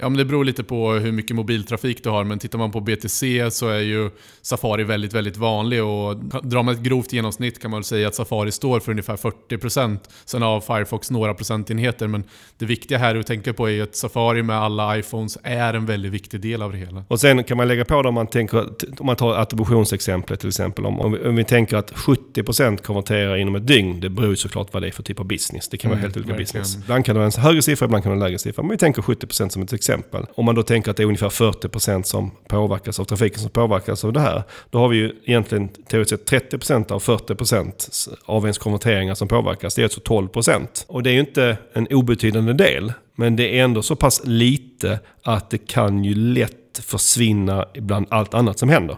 Ja, 0.00 0.08
men 0.08 0.18
det 0.18 0.24
beror 0.24 0.44
lite 0.44 0.64
på 0.64 0.92
hur 0.92 1.12
mycket 1.12 1.36
mobiltrafik 1.36 2.04
du 2.04 2.10
har, 2.10 2.24
men 2.24 2.38
tittar 2.38 2.58
man 2.58 2.70
på 2.72 2.80
BTC 2.80 3.50
så 3.50 3.68
är 3.68 3.80
ju 3.80 4.10
Safari 4.42 4.84
väldigt, 4.84 5.12
väldigt 5.12 5.36
vanlig 5.36 5.84
och 5.84 6.16
drar 6.42 6.62
man 6.62 6.74
ett 6.74 6.80
grovt 6.80 7.12
genomsnitt 7.12 7.62
kan 7.62 7.70
man 7.70 7.84
säga 7.84 8.08
att 8.08 8.14
Safari 8.14 8.52
står 8.52 8.80
för 8.80 8.90
ungefär 8.90 9.16
40%. 9.16 9.98
Sen 10.24 10.42
har 10.42 10.60
Firefox 10.60 11.10
några 11.10 11.34
procentenheter, 11.34 12.06
men 12.06 12.24
det 12.58 12.64
viktiga 12.66 12.98
här 12.98 13.16
att 13.16 13.26
tänka 13.26 13.52
på 13.52 13.66
är 13.66 13.72
ju 13.72 13.82
att 13.82 13.96
Safari 13.96 14.42
med 14.42 14.56
alla 14.56 14.98
iPhones 14.98 15.38
är 15.42 15.74
en 15.74 15.86
väldigt 15.86 16.12
viktig 16.12 16.40
del 16.40 16.62
av 16.62 16.72
det 16.72 16.78
hela. 16.78 17.04
Och 17.08 17.20
sen 17.20 17.44
kan 17.44 17.56
man 17.56 17.68
lägga 17.68 17.84
på 17.84 18.02
det 18.02 18.08
om 18.08 18.14
man, 18.14 18.26
tänker, 18.26 18.58
om 18.98 19.06
man 19.06 19.16
tar 19.16 19.34
attributionsexemplet 19.34 20.40
till 20.40 20.48
exempel. 20.48 20.86
Om, 20.86 21.00
om, 21.00 21.12
vi, 21.12 21.28
om 21.28 21.36
vi 21.36 21.44
tänker 21.44 21.76
att 21.76 21.92
70% 21.92 22.76
konverterar 22.82 23.36
inom 23.36 23.54
ett 23.54 23.66
dygn. 23.66 24.00
Det 24.00 24.08
beror 24.08 24.30
ju 24.30 24.36
såklart 24.36 24.68
vad 24.72 24.82
det 24.82 24.86
är 24.86 24.92
för 24.92 25.02
typ 25.02 25.20
av 25.20 25.26
business. 25.26 25.68
Det 25.68 25.76
kan 25.76 25.88
vara 25.90 25.98
Mm, 25.98 26.02
helt 26.02 26.16
olika 26.16 26.32
verkligen. 26.32 26.62
business. 26.62 26.84
Ibland 26.84 27.04
kan 27.04 27.14
det 27.14 27.18
vara 27.20 27.30
en 27.36 27.42
högre 27.42 27.62
siffra, 27.62 27.84
ibland 27.86 28.04
kan 28.04 28.12
det 28.12 28.16
vara 28.18 28.24
en 28.26 28.30
lägre 28.30 28.38
siffra. 28.38 28.62
Men 28.62 28.70
vi 28.70 28.76
tänker 28.76 29.02
70% 29.02 29.48
som 29.48 29.62
ett 29.62 29.72
exempel. 29.84 30.26
Om 30.34 30.44
man 30.44 30.54
då 30.54 30.62
tänker 30.62 30.90
att 30.90 30.96
det 30.96 31.02
är 31.02 31.06
ungefär 31.06 31.28
40% 31.28 32.02
som 32.02 32.30
påverkas 32.48 33.00
av 33.00 33.04
trafiken 33.04 33.40
som 33.40 33.50
påverkas 33.50 34.04
av 34.04 34.12
det 34.12 34.20
här. 34.20 34.42
Då 34.70 34.78
har 34.78 34.88
vi 34.88 34.96
ju 34.96 35.12
egentligen 35.24 35.68
teoretiskt 35.68 36.28
sett 36.28 36.52
30% 36.52 36.92
av 36.92 37.02
40% 37.02 38.08
av 38.24 38.44
ens 38.44 38.58
konverteringar 38.58 39.14
som 39.14 39.28
påverkas. 39.28 39.74
Det 39.74 39.82
är 39.82 39.84
alltså 39.84 40.00
12%. 40.00 40.84
Och 40.86 41.02
det 41.02 41.10
är 41.10 41.14
ju 41.14 41.20
inte 41.20 41.56
en 41.72 41.86
obetydande 41.86 42.52
del. 42.52 42.92
Men 43.16 43.36
det 43.36 43.58
är 43.58 43.64
ändå 43.64 43.82
så 43.82 43.96
pass 43.96 44.20
lite 44.24 44.98
att 45.22 45.50
det 45.50 45.58
kan 45.58 46.04
ju 46.04 46.14
lätt 46.14 46.80
försvinna 46.82 47.66
bland 47.74 48.06
allt 48.10 48.34
annat 48.34 48.58
som 48.58 48.68
händer. 48.68 48.96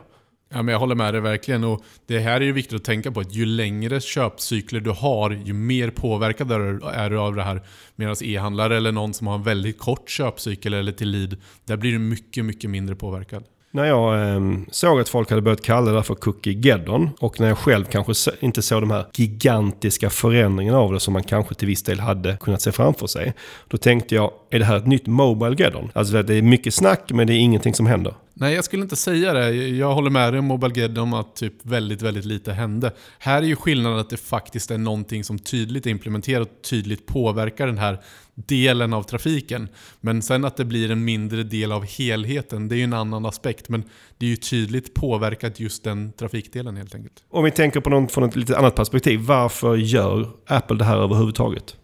Ja, 0.49 0.63
men 0.63 0.73
jag 0.73 0.79
håller 0.79 0.95
med 0.95 1.15
dig 1.15 1.21
verkligen. 1.21 1.65
Och 1.65 1.85
det 2.07 2.19
här 2.19 2.41
är 2.41 2.45
ju 2.45 2.53
viktigt 2.53 2.77
att 2.77 2.85
tänka 2.85 3.13
på 3.13 3.21
att 3.21 3.35
ju 3.35 3.47
längre 3.47 4.01
köpcykler 4.01 4.81
du 4.81 4.91
har, 4.91 5.31
ju 5.31 5.53
mer 5.53 5.91
påverkad 5.91 6.53
är 6.53 7.11
du 7.11 7.19
av 7.19 7.35
det 7.37 7.43
här. 7.43 7.63
Medan 7.97 8.17
e-handlare 8.23 8.77
eller 8.77 8.93
någon 8.93 9.15
som 9.15 9.27
har 9.27 9.35
en 9.35 9.43
väldigt 9.43 9.79
kort 9.79 10.11
köpcykel 10.11 10.75
eller 10.75 10.93
till 10.93 11.11
lead, 11.11 11.37
där 11.65 11.77
blir 11.77 11.93
du 11.93 11.99
mycket, 11.99 12.45
mycket 12.45 12.71
mindre 12.71 12.97
påverkad. 12.97 13.45
När 13.77 13.85
jag 13.85 14.35
eh, 14.35 14.41
såg 14.71 15.01
att 15.01 15.09
folk 15.09 15.31
hade 15.31 15.43
börjat 15.43 15.63
kalla 15.63 15.93
det 15.93 16.03
för 16.03 16.15
Cookie 16.15 16.53
Geddon 16.53 17.11
och 17.19 17.41
när 17.41 17.49
jag 17.49 17.59
själv 17.59 17.85
kanske 17.85 18.31
inte 18.41 18.63
såg 18.63 18.83
de 18.83 18.91
här 18.91 19.07
gigantiska 19.15 20.11
förändringarna 20.11 20.79
av 20.79 20.93
det 20.93 21.01
som 21.01 21.13
man 21.13 21.23
kanske 21.23 21.55
till 21.55 21.69
viss 21.69 21.83
del 21.83 22.01
hade 22.01 22.37
kunnat 22.41 22.63
se 22.63 22.73
framför 22.73 23.07
sig. 23.07 23.35
Då 23.69 23.77
tänkte 23.77 24.15
jag, 24.15 24.33
är 24.51 24.59
det 24.59 24.65
här 24.65 24.77
ett 24.77 24.87
nytt 24.87 25.07
Mobile 25.07 25.57
Geddon? 25.59 25.91
Alltså 25.95 26.23
det 26.23 26.35
är 26.35 26.43
mycket 26.43 26.75
snack 26.75 27.11
men 27.11 27.27
det 27.27 27.33
är 27.33 27.39
ingenting 27.39 27.75
som 27.75 27.87
händer. 27.87 28.15
Nej, 28.35 28.55
jag 28.55 28.65
skulle 28.65 28.83
inte 28.83 28.97
säga 28.97 29.33
det. 29.33 29.51
Jag 29.55 29.95
håller 29.95 30.11
med 30.11 30.33
dig 30.33 30.39
om 30.39 30.45
Mobile 30.45 31.01
om 31.01 31.15
att 31.15 31.37
typ 31.37 31.55
väldigt, 31.63 32.03
väldigt 32.03 32.25
lite 32.25 32.53
hände. 32.53 32.93
Här 33.19 33.43
är 33.43 33.47
ju 33.47 33.57
skillnaden 33.57 33.99
att 33.99 34.11
det 34.11 34.17
faktiskt 34.17 34.71
är 34.71 34.79
någonting 34.79 35.25
som 35.25 35.39
tydligt 35.39 35.87
är 35.87 35.91
implementerat 35.91 36.49
och 36.49 36.65
tydligt 36.71 37.07
påverkar 37.07 37.67
den 37.67 37.79
här 37.79 37.99
delen 38.37 38.93
av 38.93 39.03
trafiken. 39.03 39.69
Men 40.01 40.23
sen 40.23 40.45
att 40.45 40.57
det 40.57 40.65
blir 40.65 40.91
en 40.91 41.05
mindre 41.05 41.43
del 41.43 41.73
av 41.73 41.85
helheten, 41.85 42.69
det 42.69 42.75
är 42.75 42.77
ju 42.77 42.85
en 42.85 42.93
annan 42.93 43.27
aspekt. 43.27 43.69
Men 43.69 43.85
det 44.19 44.27
är 44.27 44.31
ju 44.31 44.37
tydligt 44.37 44.95
påverkat 44.95 45.61
just 45.61 45.85
den 45.85 46.13
trafikdelen 46.13 46.77
helt 46.77 46.95
enkelt. 46.95 47.25
Om 47.31 47.45
vi 47.45 47.51
tänker 47.51 47.81
på 47.81 47.91
något 47.91 48.13
från 48.13 48.29
ett 48.29 48.37
lite 48.37 48.59
annat 48.59 48.75
perspektiv. 48.75 49.21
Varför 49.21 49.77
gör 49.77 50.31
Apple 50.47 50.77
det 50.77 50.85
här 50.85 50.97
överhuvudtaget? 50.97 51.77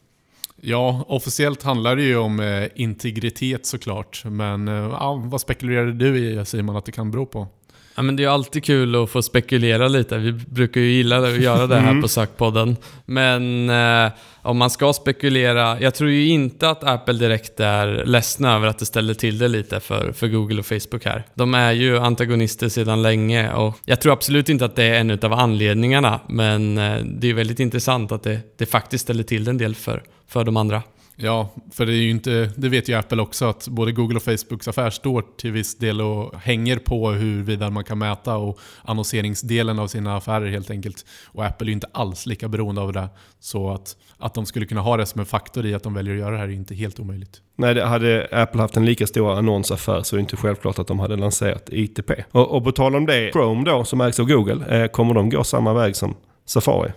Ja, 0.64 1.04
officiellt 1.08 1.62
handlar 1.62 1.96
det 1.96 2.02
ju 2.02 2.16
om 2.16 2.40
eh, 2.40 2.68
integritet 2.74 3.66
såklart. 3.66 4.22
Men 4.24 4.68
eh, 4.68 5.22
vad 5.24 5.40
spekulerade 5.40 5.92
du 5.92 6.18
i 6.18 6.44
Simon 6.44 6.76
att 6.76 6.84
det 6.84 6.92
kan 6.92 7.10
bero 7.10 7.26
på? 7.26 7.48
Ja, 7.94 8.02
men 8.02 8.16
det 8.16 8.24
är 8.24 8.28
alltid 8.28 8.64
kul 8.64 9.02
att 9.02 9.10
få 9.10 9.22
spekulera 9.22 9.88
lite. 9.88 10.18
Vi 10.18 10.32
brukar 10.32 10.80
ju 10.80 10.86
gilla 10.92 11.18
att 11.18 11.40
göra 11.40 11.66
det 11.66 11.76
här 11.76 12.00
på 12.00 12.08
Sökpodden. 12.08 12.76
Men 13.04 13.70
eh, 13.70 14.12
om 14.42 14.58
man 14.58 14.70
ska 14.70 14.92
spekulera, 14.92 15.80
jag 15.80 15.94
tror 15.94 16.10
ju 16.10 16.28
inte 16.28 16.70
att 16.70 16.84
Apple 16.84 17.14
direkt 17.14 17.60
är 17.60 18.04
ledsna 18.06 18.54
över 18.54 18.66
att 18.66 18.78
det 18.78 18.86
ställer 18.86 19.14
till 19.14 19.38
det 19.38 19.48
lite 19.48 19.80
för, 19.80 20.12
för 20.12 20.28
Google 20.28 20.58
och 20.58 20.66
Facebook 20.66 21.04
här. 21.04 21.26
De 21.34 21.54
är 21.54 21.72
ju 21.72 21.98
antagonister 21.98 22.68
sedan 22.68 23.02
länge 23.02 23.52
och 23.52 23.78
jag 23.84 24.00
tror 24.00 24.12
absolut 24.12 24.48
inte 24.48 24.64
att 24.64 24.76
det 24.76 24.84
är 24.84 25.00
en 25.00 25.10
av 25.10 25.32
anledningarna, 25.32 26.20
men 26.28 26.78
eh, 26.78 26.96
det 27.04 27.30
är 27.30 27.34
väldigt 27.34 27.60
intressant 27.60 28.12
att 28.12 28.22
det, 28.22 28.38
det 28.58 28.66
faktiskt 28.66 29.02
ställer 29.02 29.22
till 29.24 29.44
det 29.44 29.50
en 29.50 29.58
del 29.58 29.74
för, 29.74 30.02
för 30.28 30.44
de 30.44 30.56
andra. 30.56 30.82
Ja, 31.16 31.48
för 31.70 31.86
det 31.86 31.92
är 31.92 32.02
ju 32.02 32.10
inte, 32.10 32.50
det 32.56 32.68
vet 32.68 32.88
ju 32.88 32.94
Apple 32.94 33.22
också 33.22 33.44
att 33.44 33.68
både 33.68 33.92
Google 33.92 34.16
och 34.16 34.22
Facebooks 34.22 34.68
affär 34.68 34.90
står 34.90 35.24
till 35.38 35.52
viss 35.52 35.78
del 35.78 36.00
och 36.00 36.40
hänger 36.40 36.76
på 36.76 37.10
huruvida 37.10 37.70
man 37.70 37.84
kan 37.84 37.98
mäta 37.98 38.36
och 38.36 38.58
annonseringsdelen 38.84 39.78
av 39.78 39.86
sina 39.86 40.16
affärer 40.16 40.46
helt 40.46 40.70
enkelt. 40.70 41.06
Och 41.26 41.44
Apple 41.44 41.64
är 41.64 41.68
ju 41.68 41.72
inte 41.72 41.88
alls 41.92 42.26
lika 42.26 42.48
beroende 42.48 42.80
av 42.80 42.92
det. 42.92 43.08
Så 43.40 43.70
att, 43.70 43.96
att 44.18 44.34
de 44.34 44.46
skulle 44.46 44.66
kunna 44.66 44.80
ha 44.80 44.96
det 44.96 45.06
som 45.06 45.20
en 45.20 45.26
faktor 45.26 45.66
i 45.66 45.74
att 45.74 45.82
de 45.82 45.94
väljer 45.94 46.14
att 46.14 46.20
göra 46.20 46.30
det 46.30 46.38
här 46.38 46.48
är 46.48 46.52
inte 46.52 46.74
helt 46.74 47.00
omöjligt. 47.00 47.40
Nej, 47.56 47.74
det 47.74 47.84
hade 47.84 48.28
Apple 48.32 48.60
haft 48.60 48.76
en 48.76 48.84
lika 48.84 49.06
stor 49.06 49.32
annonsaffär 49.38 50.02
så 50.02 50.16
är 50.16 50.18
det 50.18 50.22
inte 50.22 50.36
självklart 50.36 50.78
att 50.78 50.86
de 50.86 50.98
hade 50.98 51.16
lanserat 51.16 51.68
ITP. 51.68 52.10
Och, 52.30 52.50
och 52.56 52.64
på 52.64 52.72
tal 52.72 52.96
om 52.96 53.06
det, 53.06 53.32
Chrome 53.32 53.64
då 53.64 53.84
som 53.84 54.00
ägs 54.00 54.20
av 54.20 54.26
Google, 54.26 54.82
eh, 54.82 54.88
kommer 54.88 55.14
de 55.14 55.30
gå 55.30 55.44
samma 55.44 55.74
väg 55.74 55.96
som 55.96 56.14
Safari? 56.46 56.92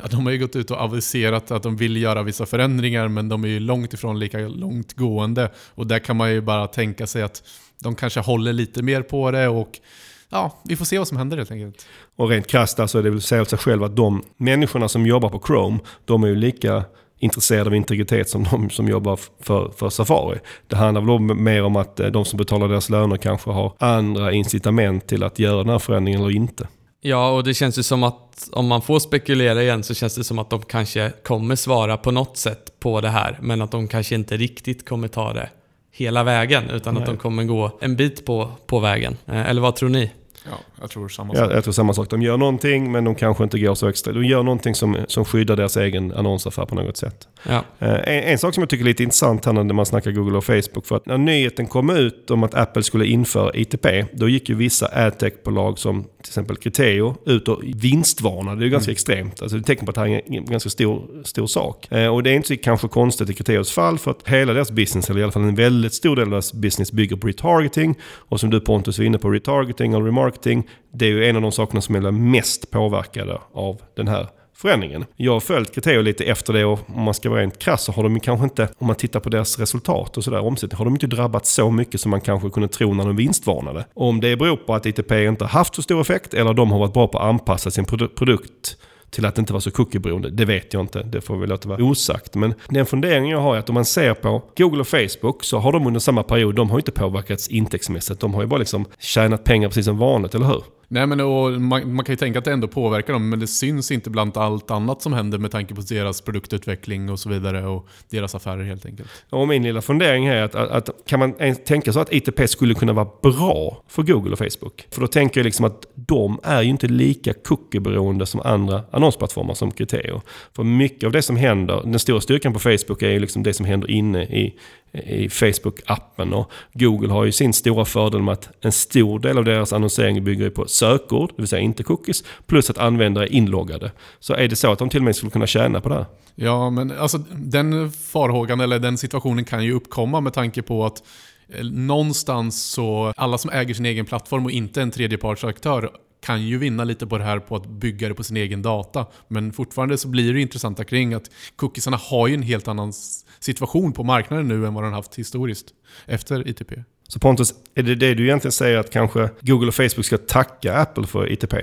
Ja, 0.00 0.08
de 0.10 0.26
har 0.26 0.32
ju 0.32 0.38
gått 0.38 0.56
ut 0.56 0.70
och 0.70 0.80
aviserat 0.80 1.50
att 1.50 1.62
de 1.62 1.76
vill 1.76 1.96
göra 1.96 2.22
vissa 2.22 2.46
förändringar 2.46 3.08
men 3.08 3.28
de 3.28 3.44
är 3.44 3.48
ju 3.48 3.60
långt 3.60 3.92
ifrån 3.92 4.18
lika 4.18 4.38
långt 4.38 4.92
gående. 4.92 5.50
Och 5.74 5.86
där 5.86 5.98
kan 5.98 6.16
man 6.16 6.32
ju 6.32 6.40
bara 6.40 6.66
tänka 6.66 7.06
sig 7.06 7.22
att 7.22 7.42
de 7.82 7.94
kanske 7.94 8.20
håller 8.20 8.52
lite 8.52 8.82
mer 8.82 9.02
på 9.02 9.30
det 9.30 9.48
och 9.48 9.80
ja, 10.28 10.58
vi 10.64 10.76
får 10.76 10.84
se 10.84 10.98
vad 10.98 11.08
som 11.08 11.16
händer 11.16 11.36
helt 11.36 11.50
enkelt. 11.50 11.86
Och 12.16 12.28
rent 12.28 12.46
krasst 12.46 12.76
så 12.76 12.82
alltså, 12.82 12.98
är 12.98 13.02
det 13.02 13.10
väl 13.10 13.22
säga 13.22 13.44
sig 13.44 13.58
själv 13.58 13.84
att 13.84 13.96
de 13.96 14.22
människorna 14.36 14.88
som 14.88 15.06
jobbar 15.06 15.28
på 15.28 15.42
Chrome, 15.46 15.78
de 16.04 16.24
är 16.24 16.28
ju 16.28 16.36
lika 16.36 16.84
intresserade 17.18 17.66
av 17.66 17.74
integritet 17.74 18.28
som 18.28 18.44
de 18.44 18.70
som 18.70 18.88
jobbar 18.88 19.18
för, 19.40 19.70
för 19.76 19.90
Safari. 19.90 20.38
Det 20.66 20.76
handlar 20.76 21.00
väl 21.00 21.36
mer 21.36 21.62
om 21.62 21.76
att 21.76 22.00
eh, 22.00 22.06
de 22.06 22.24
som 22.24 22.36
betalar 22.36 22.68
deras 22.68 22.90
löner 22.90 23.16
kanske 23.16 23.50
har 23.50 23.72
andra 23.78 24.32
incitament 24.32 25.06
till 25.06 25.22
att 25.22 25.38
göra 25.38 25.58
den 25.58 25.68
här 25.68 25.78
förändringen 25.78 26.20
eller 26.20 26.36
inte. 26.36 26.68
Ja, 27.00 27.30
och 27.30 27.44
det 27.44 27.54
känns 27.54 27.78
ju 27.78 27.82
som 27.82 28.02
att 28.02 28.48
om 28.52 28.66
man 28.66 28.82
får 28.82 28.98
spekulera 28.98 29.62
igen 29.62 29.82
så 29.82 29.94
känns 29.94 30.14
det 30.14 30.24
som 30.24 30.38
att 30.38 30.50
de 30.50 30.62
kanske 30.62 31.12
kommer 31.24 31.56
svara 31.56 31.96
på 31.96 32.10
något 32.10 32.36
sätt 32.36 32.80
på 32.80 33.00
det 33.00 33.08
här, 33.08 33.38
men 33.42 33.62
att 33.62 33.70
de 33.70 33.88
kanske 33.88 34.14
inte 34.14 34.36
riktigt 34.36 34.88
kommer 34.88 35.08
ta 35.08 35.32
det 35.32 35.48
hela 35.92 36.24
vägen, 36.24 36.70
utan 36.70 36.94
Nej. 36.94 37.02
att 37.02 37.06
de 37.06 37.16
kommer 37.16 37.44
gå 37.44 37.78
en 37.80 37.96
bit 37.96 38.26
på, 38.26 38.52
på 38.66 38.78
vägen. 38.78 39.16
Eh, 39.26 39.50
eller 39.50 39.60
vad 39.60 39.76
tror 39.76 39.88
ni? 39.88 40.10
Ja, 40.50 40.58
jag 40.80 40.90
tror 40.90 41.08
samma 41.08 41.34
sak. 41.34 41.50
Ja, 41.50 41.54
jag 41.54 41.64
tror 41.64 41.72
samma 41.72 41.94
sak. 41.94 42.10
De 42.10 42.22
gör 42.22 42.36
någonting 42.36 42.92
men 42.92 43.04
de 43.04 43.14
kanske 43.14 43.44
inte 43.44 43.58
går 43.58 43.74
så 43.74 43.88
extra. 43.88 44.12
De 44.12 44.24
gör 44.24 44.42
någonting 44.42 44.74
som, 44.74 44.96
som 45.08 45.24
skyddar 45.24 45.56
deras 45.56 45.76
egen 45.76 46.12
annonsaffär 46.12 46.66
på 46.66 46.74
något 46.74 46.96
sätt. 46.96 47.28
Ja. 47.42 47.64
Eh, 47.78 47.94
en, 47.94 48.22
en, 48.22 48.38
sak 48.38 48.54
som 48.54 48.62
jag 48.62 48.70
tycker 48.70 48.84
är 48.84 48.88
lite 48.88 49.02
intressant 49.02 49.44
här 49.44 49.52
när 49.52 49.74
man 49.74 49.86
snackar 49.86 50.10
Google 50.10 50.36
och 50.36 50.44
Facebook. 50.44 50.86
För 50.86 50.96
att 50.96 51.06
när 51.06 51.18
nyheten 51.18 51.66
kom 51.66 51.90
ut 51.90 52.30
om 52.30 52.42
att 52.42 52.54
Apple 52.54 52.82
skulle 52.82 53.06
införa 53.06 53.54
ITP, 53.54 53.86
då 54.12 54.28
gick 54.28 54.48
ju 54.48 54.54
vissa 54.54 54.86
adtech-bolag 54.86 55.78
som 55.78 56.02
till 56.02 56.30
exempel 56.30 56.56
Criteo 56.56 57.16
ut 57.26 57.48
och 57.48 57.62
vinstvarnade. 57.64 58.60
Det 58.60 58.66
är 58.66 58.70
ganska 58.70 58.90
mm. 58.90 58.94
extremt. 58.94 59.42
Alltså 59.42 59.56
det 59.56 59.62
är 59.62 59.64
tecken 59.64 59.86
på 59.86 59.90
att 59.90 59.94
det 59.94 60.00
här 60.00 60.08
är 60.08 60.22
en 60.26 60.44
ganska 60.44 60.70
stor, 60.70 61.22
stor 61.24 61.46
sak. 61.46 61.92
Eh, 61.92 62.14
och 62.14 62.22
det 62.22 62.30
är 62.30 62.34
inte 62.34 62.48
så 62.48 62.56
kanske 62.56 62.88
konstigt 62.88 63.30
i 63.30 63.34
Criteos 63.34 63.72
fall 63.72 63.98
för 63.98 64.10
att 64.10 64.28
hela 64.28 64.52
deras 64.52 64.70
business, 64.70 65.10
eller 65.10 65.20
i 65.20 65.22
alla 65.22 65.32
fall 65.32 65.42
en 65.42 65.54
väldigt 65.54 65.94
stor 65.94 66.16
del 66.16 66.24
av 66.24 66.30
deras 66.30 66.52
business 66.52 66.92
bygger 66.92 67.16
på 67.16 67.26
retargeting. 67.26 67.94
Och 68.04 68.40
som 68.40 68.50
du 68.50 68.60
Pontus 68.60 68.98
var 68.98 69.04
inne 69.04 69.18
på, 69.18 69.30
retargeting 69.30 69.94
och 69.94 70.04
remarketing, 70.04 70.37
det 70.42 71.06
är 71.06 71.10
ju 71.10 71.28
en 71.28 71.36
av 71.36 71.42
de 71.42 71.52
sakerna 71.52 71.80
som 71.80 71.94
är 71.94 72.10
mest 72.10 72.70
påverkade 72.70 73.38
av 73.52 73.80
den 73.96 74.08
här 74.08 74.28
förändringen. 74.58 75.04
Jag 75.16 75.32
har 75.32 75.40
följt 75.40 75.74
Criteo 75.74 76.02
lite 76.02 76.24
efter 76.24 76.52
det 76.52 76.64
och 76.64 76.78
om 76.86 77.02
man 77.02 77.14
ska 77.14 77.30
vara 77.30 77.40
rent 77.40 77.58
krass 77.58 77.84
så 77.84 77.92
har 77.92 78.02
de 78.02 78.20
kanske 78.20 78.44
inte, 78.44 78.68
om 78.78 78.86
man 78.86 78.96
tittar 78.96 79.20
på 79.20 79.28
deras 79.28 79.58
resultat 79.58 80.16
och 80.16 80.24
sådär, 80.24 80.40
omsättning, 80.40 80.78
har 80.78 80.84
de 80.84 80.94
inte 80.94 81.06
drabbats 81.06 81.54
så 81.54 81.70
mycket 81.70 82.00
som 82.00 82.10
man 82.10 82.20
kanske 82.20 82.50
kunde 82.50 82.68
tro 82.68 82.94
när 82.94 83.04
de 83.04 83.16
vinstvarnade. 83.16 83.84
om 83.94 84.20
det 84.20 84.36
beror 84.36 84.56
på 84.56 84.74
att 84.74 84.86
ITP 84.86 85.12
inte 85.12 85.44
har 85.44 85.50
haft 85.50 85.74
så 85.74 85.82
stor 85.82 86.00
effekt 86.00 86.34
eller 86.34 86.54
de 86.54 86.70
har 86.70 86.78
varit 86.78 86.92
bra 86.92 87.08
på 87.08 87.18
att 87.18 87.24
anpassa 87.24 87.70
sin 87.70 87.84
produkt 87.84 88.76
till 89.10 89.26
att 89.26 89.38
inte 89.38 89.52
vara 89.52 89.60
så 89.60 89.70
cookieberoende. 89.70 90.30
Det 90.30 90.44
vet 90.44 90.74
jag 90.74 90.82
inte, 90.82 91.02
det 91.02 91.20
får 91.20 91.36
vi 91.36 91.46
låta 91.46 91.68
vara 91.68 91.84
osagt. 91.84 92.34
Men 92.34 92.54
den 92.68 92.86
funderingen 92.86 93.30
jag 93.30 93.40
har 93.40 93.54
är 93.54 93.58
att 93.58 93.68
om 93.68 93.74
man 93.74 93.84
ser 93.84 94.14
på 94.14 94.42
Google 94.56 94.80
och 94.80 94.88
Facebook 94.88 95.44
så 95.44 95.58
har 95.58 95.72
de 95.72 95.86
under 95.86 96.00
samma 96.00 96.22
period, 96.22 96.54
de 96.54 96.70
har 96.70 96.78
inte 96.78 96.92
påverkats 96.92 97.48
intäktsmässigt. 97.48 98.20
De 98.20 98.34
har 98.34 98.42
ju 98.42 98.46
bara 98.46 98.58
liksom 98.58 98.84
tjänat 98.98 99.44
pengar 99.44 99.68
precis 99.68 99.84
som 99.84 99.98
vanligt, 99.98 100.34
eller 100.34 100.46
hur? 100.46 100.62
Nej 100.90 101.06
men 101.06 101.20
och 101.20 101.52
man, 101.52 101.94
man, 101.94 102.04
kan 102.04 102.12
ju 102.12 102.16
tänka 102.16 102.38
att 102.38 102.44
det 102.44 102.52
ändå 102.52 102.68
påverkar 102.68 103.12
dem, 103.12 103.28
men 103.28 103.40
det 103.40 103.46
syns 103.46 103.90
inte 103.90 104.10
bland 104.10 104.36
allt 104.36 104.70
annat 104.70 105.02
som 105.02 105.12
händer 105.12 105.38
med 105.38 105.50
tanke 105.50 105.74
på 105.74 105.80
deras 105.80 106.20
produktutveckling 106.20 107.10
och 107.10 107.18
så 107.18 107.28
vidare 107.28 107.66
och 107.66 107.88
deras 108.10 108.34
affärer 108.34 108.64
helt 108.64 108.86
enkelt. 108.86 109.08
Och 109.30 109.48
min 109.48 109.62
lilla 109.62 109.82
fundering 109.82 110.26
är 110.26 110.42
att, 110.42 110.54
att, 110.54 110.88
att 110.88 111.06
kan 111.06 111.18
man 111.18 111.34
tänka 111.66 111.92
sig 111.92 112.02
att 112.02 112.12
ITP 112.12 112.48
skulle 112.48 112.74
kunna 112.74 112.92
vara 112.92 113.08
bra 113.22 113.82
för 113.88 114.02
Google 114.02 114.32
och 114.32 114.38
Facebook? 114.38 114.86
För 114.90 115.00
då 115.00 115.06
tänker 115.06 115.40
jag 115.40 115.44
liksom 115.44 115.64
att 115.64 115.86
de 115.94 116.40
är 116.42 116.62
ju 116.62 116.68
inte 116.68 116.86
lika 116.86 117.32
cookieberoende 117.32 118.26
som 118.26 118.40
andra 118.40 118.82
annonsplattformar 118.90 119.54
som 119.54 119.70
Criteo. 119.70 120.22
För 120.56 120.64
mycket 120.64 121.04
av 121.04 121.12
det 121.12 121.22
som 121.22 121.36
händer, 121.36 121.82
den 121.84 121.98
stora 121.98 122.20
styrkan 122.20 122.52
på 122.52 122.58
Facebook 122.58 123.02
är 123.02 123.10
ju 123.10 123.18
liksom 123.18 123.42
det 123.42 123.54
som 123.54 123.66
händer 123.66 123.90
inne 123.90 124.22
i 124.22 124.54
i 124.92 125.28
Facebook-appen. 125.28 126.32
Och 126.32 126.50
Google 126.72 127.12
har 127.12 127.24
ju 127.24 127.32
sin 127.32 127.52
stora 127.52 127.84
fördel 127.84 128.22
med 128.22 128.32
att 128.32 128.64
en 128.64 128.72
stor 128.72 129.18
del 129.18 129.38
av 129.38 129.44
deras 129.44 129.72
annonsering 129.72 130.24
bygger 130.24 130.50
på 130.50 130.66
sökord, 130.66 131.28
det 131.36 131.42
vill 131.42 131.48
säga 131.48 131.62
inte 131.62 131.82
cookies, 131.82 132.24
plus 132.46 132.70
att 132.70 132.78
användare 132.78 133.24
är 133.24 133.32
inloggade. 133.32 133.92
Så 134.20 134.34
är 134.34 134.48
det 134.48 134.56
så 134.56 134.72
att 134.72 134.78
de 134.78 134.88
till 134.88 135.00
och 135.00 135.04
med 135.04 135.16
skulle 135.16 135.30
kunna 135.30 135.46
tjäna 135.46 135.80
på 135.80 135.88
det 135.88 135.94
här? 135.94 136.06
Ja, 136.34 136.70
men 136.70 136.98
alltså 136.98 137.18
den 137.34 137.90
farhågan 137.90 138.60
eller 138.60 138.78
den 138.78 138.98
situationen 138.98 139.44
kan 139.44 139.64
ju 139.64 139.72
uppkomma 139.72 140.20
med 140.20 140.32
tanke 140.32 140.62
på 140.62 140.86
att 140.86 141.02
eh, 141.48 141.64
någonstans 141.64 142.64
så, 142.64 143.12
alla 143.16 143.38
som 143.38 143.50
äger 143.50 143.74
sin 143.74 143.86
egen 143.86 144.06
plattform 144.06 144.44
och 144.44 144.50
inte 144.50 144.82
en 144.82 144.90
tredjepartsaktör 144.90 145.90
kan 146.20 146.42
ju 146.42 146.58
vinna 146.58 146.84
lite 146.84 147.06
på 147.06 147.18
det 147.18 147.24
här 147.24 147.38
på 147.38 147.56
att 147.56 147.66
bygga 147.66 148.08
det 148.08 148.14
på 148.14 148.24
sin 148.24 148.36
egen 148.36 148.62
data. 148.62 149.06
Men 149.28 149.52
fortfarande 149.52 149.98
så 149.98 150.08
blir 150.08 150.34
det 150.34 150.40
intressanta 150.40 150.84
kring 150.84 151.14
att 151.14 151.30
cookiesarna 151.56 151.96
har 151.96 152.28
ju 152.28 152.34
en 152.34 152.42
helt 152.42 152.68
annan 152.68 152.92
situation 153.40 153.92
på 153.92 154.04
marknaden 154.04 154.48
nu 154.48 154.66
än 154.66 154.74
vad 154.74 154.84
den 154.84 154.92
haft 154.92 155.14
historiskt 155.14 155.66
efter 156.06 156.48
ITP. 156.48 156.72
Så 157.08 157.20
Pontus, 157.20 157.54
är 157.74 157.82
det 157.82 157.94
det 157.94 158.14
du 158.14 158.24
egentligen 158.24 158.52
säger 158.52 158.78
att 158.78 158.90
kanske 158.90 159.30
Google 159.40 159.68
och 159.68 159.74
Facebook 159.74 160.04
ska 160.04 160.18
tacka 160.18 160.74
Apple 160.76 161.06
för 161.06 161.32
ITP? 161.32 161.54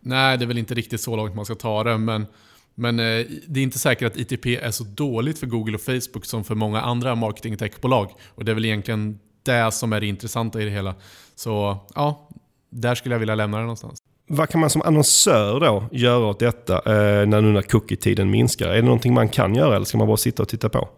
Nej, 0.00 0.38
det 0.38 0.44
är 0.44 0.46
väl 0.46 0.58
inte 0.58 0.74
riktigt 0.74 1.00
så 1.00 1.16
långt 1.16 1.34
man 1.34 1.44
ska 1.44 1.54
ta 1.54 1.84
det, 1.84 1.98
men, 1.98 2.26
men 2.74 2.98
eh, 2.98 3.26
det 3.46 3.60
är 3.60 3.62
inte 3.62 3.78
säkert 3.78 4.12
att 4.12 4.16
ITP 4.16 4.46
är 4.46 4.70
så 4.70 4.84
dåligt 4.84 5.38
för 5.38 5.46
Google 5.46 5.74
och 5.74 5.80
Facebook 5.80 6.24
som 6.24 6.44
för 6.44 6.54
många 6.54 6.80
andra 6.80 7.14
marketing 7.14 7.56
techbolag. 7.56 8.10
Och 8.34 8.44
det 8.44 8.52
är 8.52 8.54
väl 8.54 8.64
egentligen 8.64 9.18
det 9.42 9.72
som 9.72 9.92
är 9.92 10.00
det 10.00 10.06
intressanta 10.06 10.62
i 10.62 10.64
det 10.64 10.70
hela. 10.70 10.94
Så 11.34 11.78
ja, 11.94 12.28
där 12.70 12.94
skulle 12.94 13.14
jag 13.14 13.20
vilja 13.20 13.34
lämna 13.34 13.56
det 13.56 13.62
någonstans. 13.62 13.98
Vad 14.26 14.48
kan 14.48 14.60
man 14.60 14.70
som 14.70 14.82
annonsör 14.82 15.60
då 15.60 15.84
göra 15.92 16.26
åt 16.26 16.38
detta 16.38 16.74
eh, 16.74 17.26
när 17.26 17.40
nu 17.40 17.52
när 17.52 17.62
cookie-tiden 17.62 18.30
minskar? 18.30 18.68
Är 18.68 18.76
det 18.76 18.82
någonting 18.82 19.14
man 19.14 19.28
kan 19.28 19.54
göra 19.54 19.76
eller 19.76 19.86
ska 19.86 19.98
man 19.98 20.06
bara 20.06 20.16
sitta 20.16 20.42
och 20.42 20.48
titta 20.48 20.68
på? 20.68 20.88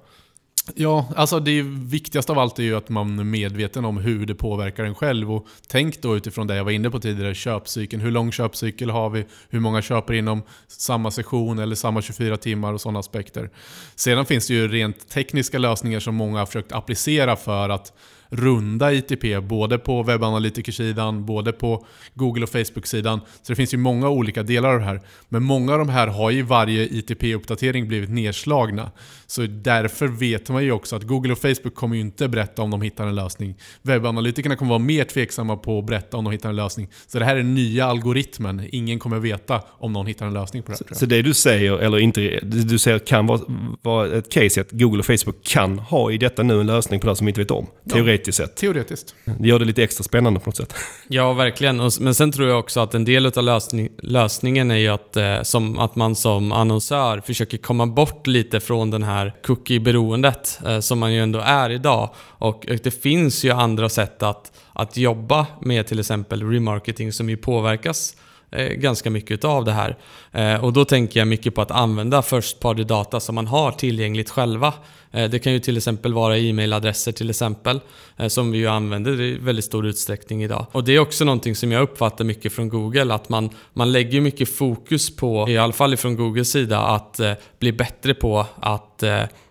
Ja, 0.74 1.08
alltså 1.16 1.40
det 1.40 1.62
viktigaste 1.62 2.32
av 2.32 2.38
allt 2.38 2.58
är 2.58 2.62
ju 2.62 2.76
att 2.76 2.88
man 2.88 3.18
är 3.18 3.24
medveten 3.24 3.84
om 3.84 3.96
hur 3.96 4.26
det 4.26 4.34
påverkar 4.34 4.84
en 4.84 4.94
själv. 4.94 5.32
Och 5.32 5.46
tänk 5.68 6.02
då 6.02 6.16
utifrån 6.16 6.46
det 6.46 6.56
jag 6.56 6.64
var 6.64 6.72
inne 6.72 6.90
på 6.90 7.00
tidigare, 7.00 7.34
köpcykeln. 7.34 8.02
Hur 8.02 8.10
lång 8.10 8.32
köpcykel 8.32 8.90
har 8.90 9.10
vi? 9.10 9.24
Hur 9.48 9.60
många 9.60 9.82
köper 9.82 10.14
inom 10.14 10.42
samma 10.68 11.10
session 11.10 11.58
eller 11.58 11.74
samma 11.74 12.02
24 12.02 12.36
timmar 12.36 12.72
och 12.72 12.80
sådana 12.80 12.98
aspekter. 12.98 13.50
Sedan 13.94 14.26
finns 14.26 14.46
det 14.46 14.54
ju 14.54 14.68
rent 14.68 15.08
tekniska 15.08 15.58
lösningar 15.58 16.00
som 16.00 16.14
många 16.14 16.38
har 16.38 16.46
försökt 16.46 16.72
applicera 16.72 17.36
för 17.36 17.68
att 17.68 17.92
runda 18.30 18.92
ITP, 18.92 19.40
både 19.42 19.78
på 19.78 20.02
webbanalytikersidan, 20.02 21.26
både 21.26 21.52
på 21.52 21.86
Google 22.14 22.42
och 22.42 22.48
Facebook-sidan. 22.48 23.20
Så 23.42 23.52
det 23.52 23.56
finns 23.56 23.74
ju 23.74 23.78
många 23.78 24.08
olika 24.08 24.42
delar 24.42 24.72
av 24.72 24.78
det 24.78 24.84
här. 24.84 25.00
Men 25.28 25.42
många 25.42 25.72
av 25.72 25.78
de 25.78 25.88
här 25.88 26.06
har 26.06 26.30
ju 26.30 26.42
varje 26.42 26.86
ITP-uppdatering 26.86 27.88
blivit 27.88 28.10
nedslagna. 28.10 28.90
Så 29.26 29.42
därför 29.46 30.08
vet 30.08 30.48
man 30.48 30.64
ju 30.64 30.72
också 30.72 30.96
att 30.96 31.02
Google 31.02 31.32
och 31.32 31.38
Facebook 31.38 31.74
kommer 31.74 31.96
ju 31.96 32.00
inte 32.00 32.28
berätta 32.28 32.62
om 32.62 32.70
de 32.70 32.82
hittar 32.82 33.06
en 33.06 33.14
lösning. 33.14 33.54
Webbanalytikerna 33.82 34.56
kommer 34.56 34.68
vara 34.68 34.78
mer 34.78 35.04
tveksamma 35.04 35.56
på 35.56 35.78
att 35.78 35.86
berätta 35.86 36.16
om 36.16 36.24
de 36.24 36.32
hittar 36.32 36.48
en 36.48 36.56
lösning. 36.56 36.88
Så 37.06 37.18
det 37.18 37.24
här 37.24 37.36
är 37.36 37.42
nya 37.42 37.86
algoritmen. 37.86 38.68
Ingen 38.72 38.98
kommer 38.98 39.18
veta 39.18 39.62
om 39.68 39.92
någon 39.92 40.06
hittar 40.06 40.26
en 40.26 40.34
lösning 40.34 40.62
på 40.62 40.72
det. 40.72 40.78
Så, 40.78 40.84
så 40.92 41.06
det 41.06 41.22
du 41.22 41.34
säger, 41.34 41.78
eller 41.78 41.98
inte, 41.98 42.40
du 42.42 42.78
säger 42.78 42.98
kan 42.98 43.26
vara, 43.26 43.40
vara 43.82 44.12
ett 44.12 44.32
case 44.32 44.60
att 44.60 44.70
Google 44.70 44.98
och 44.98 45.06
Facebook 45.06 45.42
kan 45.42 45.78
ha 45.78 46.10
i 46.10 46.18
detta 46.18 46.42
nu 46.42 46.60
en 46.60 46.66
lösning 46.66 47.00
på 47.00 47.06
det 47.06 47.16
som 47.16 47.26
vi 47.26 47.30
inte 47.30 47.40
vet 47.40 47.50
om. 47.50 47.66
Teoretiskt 47.90 48.16
sett. 48.32 48.56
Teoretiskt. 48.56 49.14
Det 49.24 49.48
gör 49.48 49.58
det 49.58 49.64
lite 49.64 49.82
extra 49.82 50.04
spännande 50.04 50.40
på 50.40 50.48
något 50.48 50.56
sätt. 50.56 50.74
Ja, 51.08 51.32
verkligen. 51.32 51.90
Men 52.00 52.14
sen 52.14 52.32
tror 52.32 52.48
jag 52.48 52.58
också 52.58 52.80
att 52.80 52.94
en 52.94 53.04
del 53.04 53.26
av 53.26 53.42
lösning, 53.42 53.88
lösningen 54.02 54.70
är 54.70 54.76
ju 54.76 54.88
att, 54.88 55.16
eh, 55.16 55.42
som, 55.42 55.78
att 55.78 55.96
man 55.96 56.14
som 56.14 56.52
annonsör 56.52 57.20
försöker 57.20 57.58
komma 57.58 57.86
bort 57.86 58.26
lite 58.26 58.60
från 58.60 58.90
den 58.90 59.02
här 59.02 59.34
cookie-beroendet 59.42 60.60
eh, 60.66 60.80
som 60.80 60.98
man 60.98 61.12
ju 61.12 61.22
ändå 61.22 61.38
är 61.38 61.70
idag. 61.70 62.14
Och 62.18 62.66
det 62.82 62.90
finns 62.90 63.44
ju 63.44 63.50
andra 63.50 63.88
sätt 63.88 64.22
att, 64.22 64.52
att 64.72 64.96
jobba 64.96 65.46
med 65.60 65.86
till 65.86 66.00
exempel 66.00 66.50
remarketing 66.50 67.12
som 67.12 67.30
ju 67.30 67.36
påverkas 67.36 68.16
Eh, 68.56 68.68
ganska 68.68 69.10
mycket 69.10 69.44
av 69.44 69.64
det 69.64 69.72
här. 69.72 69.96
Eh, 70.32 70.64
och 70.64 70.72
då 70.72 70.84
tänker 70.84 71.20
jag 71.20 71.28
mycket 71.28 71.54
på 71.54 71.62
att 71.62 71.70
använda 71.70 72.22
first 72.22 72.60
party 72.60 72.84
data 72.84 73.20
som 73.20 73.34
man 73.34 73.46
har 73.46 73.72
tillgängligt 73.72 74.30
själva. 74.30 74.74
Eh, 75.12 75.30
det 75.30 75.38
kan 75.38 75.52
ju 75.52 75.60
till 75.60 75.76
exempel 75.76 76.14
vara 76.14 76.38
e-mailadresser 76.38 77.12
till 77.12 77.30
exempel, 77.30 77.80
som 78.28 78.50
vi 78.50 78.58
ju 78.58 78.66
använder 78.66 79.20
i 79.20 79.38
väldigt 79.38 79.64
stor 79.64 79.86
utsträckning 79.86 80.44
idag. 80.44 80.66
Och 80.72 80.84
det 80.84 80.92
är 80.92 80.98
också 80.98 81.24
någonting 81.24 81.56
som 81.56 81.72
jag 81.72 81.82
uppfattar 81.82 82.24
mycket 82.24 82.52
från 82.52 82.68
Google, 82.68 83.14
att 83.14 83.28
man, 83.28 83.50
man 83.72 83.92
lägger 83.92 84.20
mycket 84.20 84.56
fokus 84.56 85.16
på, 85.16 85.48
i 85.48 85.58
alla 85.58 85.72
fall 85.72 85.96
från 85.96 86.16
Googles 86.16 86.50
sida, 86.50 86.80
att 86.80 87.20
bli 87.58 87.72
bättre 87.72 88.14
på 88.14 88.46
att 88.60 89.04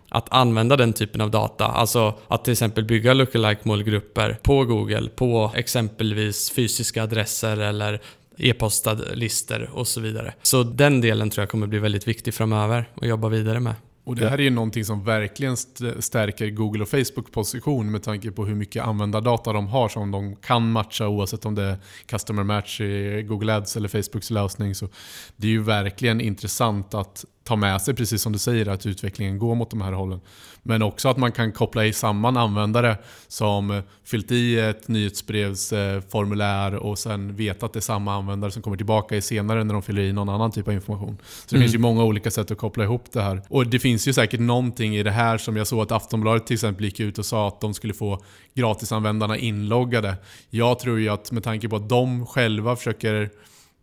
att 0.08 0.26
använda 0.30 0.76
den 0.76 0.92
typen 0.92 1.20
av 1.20 1.30
data. 1.30 1.66
Alltså 1.66 2.14
att 2.28 2.44
till 2.44 2.52
exempel 2.52 2.84
bygga 2.84 3.14
lookalike 3.14 3.60
målgrupper 3.62 4.38
på 4.42 4.64
Google, 4.64 5.08
på 5.08 5.52
exempelvis 5.54 6.50
fysiska 6.50 7.02
adresser 7.02 7.56
eller 7.56 8.00
e-postlistor 8.36 9.70
och 9.72 9.88
så 9.88 10.00
vidare. 10.00 10.34
Så 10.42 10.62
den 10.62 11.00
delen 11.00 11.30
tror 11.30 11.42
jag 11.42 11.48
kommer 11.48 11.66
bli 11.66 11.78
väldigt 11.78 12.08
viktig 12.08 12.34
framöver 12.34 12.88
att 12.94 13.08
jobba 13.08 13.28
vidare 13.28 13.60
med. 13.60 13.74
Och 14.04 14.16
det 14.16 14.28
här 14.28 14.38
är 14.38 14.42
ju 14.42 14.50
någonting 14.50 14.84
som 14.84 15.04
verkligen 15.04 15.56
stärker 15.98 16.50
Google 16.50 16.82
och 16.82 16.88
Facebook 16.88 17.32
position 17.32 17.90
med 17.90 18.02
tanke 18.02 18.30
på 18.30 18.46
hur 18.46 18.54
mycket 18.54 18.84
användardata 18.84 19.52
de 19.52 19.66
har 19.66 19.88
som 19.88 20.10
de 20.10 20.36
kan 20.36 20.72
matcha 20.72 21.08
oavsett 21.08 21.44
om 21.44 21.54
det 21.54 21.62
är 21.62 21.76
Customer 22.06 22.42
Match 22.42 22.80
i 22.80 23.22
Google 23.28 23.56
Ads 23.56 23.76
eller 23.76 23.88
Facebooks 23.88 24.30
lösning. 24.30 24.74
Så 24.74 24.88
det 25.36 25.46
är 25.46 25.50
ju 25.50 25.62
verkligen 25.62 26.20
intressant 26.20 26.94
att 26.94 27.24
ta 27.46 27.56
med 27.56 27.82
sig, 27.82 27.94
precis 27.94 28.22
som 28.22 28.32
du 28.32 28.38
säger, 28.38 28.68
att 28.68 28.86
utvecklingen 28.86 29.38
går 29.38 29.54
mot 29.54 29.70
de 29.70 29.80
här 29.80 29.92
hållen. 29.92 30.20
Men 30.62 30.82
också 30.82 31.08
att 31.08 31.16
man 31.16 31.32
kan 31.32 31.52
koppla 31.52 31.84
i 31.86 31.92
samman 31.92 32.36
användare 32.36 32.96
som 33.28 33.82
fyllt 34.04 34.30
i 34.30 34.58
ett 34.58 34.88
nyhetsbrevsformulär 34.88 36.74
och 36.74 36.98
sen 36.98 37.36
veta 37.36 37.66
att 37.66 37.72
det 37.72 37.78
är 37.78 37.80
samma 37.80 38.14
användare 38.14 38.50
som 38.50 38.62
kommer 38.62 38.76
tillbaka 38.76 39.16
i 39.16 39.22
senare 39.22 39.64
när 39.64 39.74
de 39.74 39.82
fyller 39.82 40.02
i 40.02 40.12
någon 40.12 40.28
annan 40.28 40.50
typ 40.50 40.68
av 40.68 40.74
information. 40.74 41.16
Så 41.20 41.46
det 41.48 41.56
mm. 41.56 41.64
finns 41.64 41.74
ju 41.74 41.78
många 41.78 42.04
olika 42.04 42.30
sätt 42.30 42.50
att 42.50 42.58
koppla 42.58 42.84
ihop 42.84 43.04
det 43.12 43.22
här. 43.22 43.42
Och 43.48 43.66
det 43.66 43.78
finns 43.78 44.08
ju 44.08 44.12
säkert 44.12 44.40
någonting 44.40 44.96
i 44.96 45.02
det 45.02 45.10
här 45.10 45.38
som 45.38 45.56
jag 45.56 45.66
såg 45.66 45.80
att 45.80 45.92
Aftonbladet 45.92 46.46
till 46.46 46.54
exempel 46.54 46.84
gick 46.84 47.00
ut 47.00 47.18
och 47.18 47.26
sa 47.26 47.48
att 47.48 47.60
de 47.60 47.74
skulle 47.74 47.94
få 47.94 48.22
gratisanvändarna 48.54 49.36
inloggade. 49.36 50.14
Jag 50.50 50.78
tror 50.78 51.00
ju 51.00 51.08
att 51.08 51.32
med 51.32 51.44
tanke 51.44 51.68
på 51.68 51.76
att 51.76 51.88
de 51.88 52.26
själva 52.26 52.76
försöker 52.76 53.30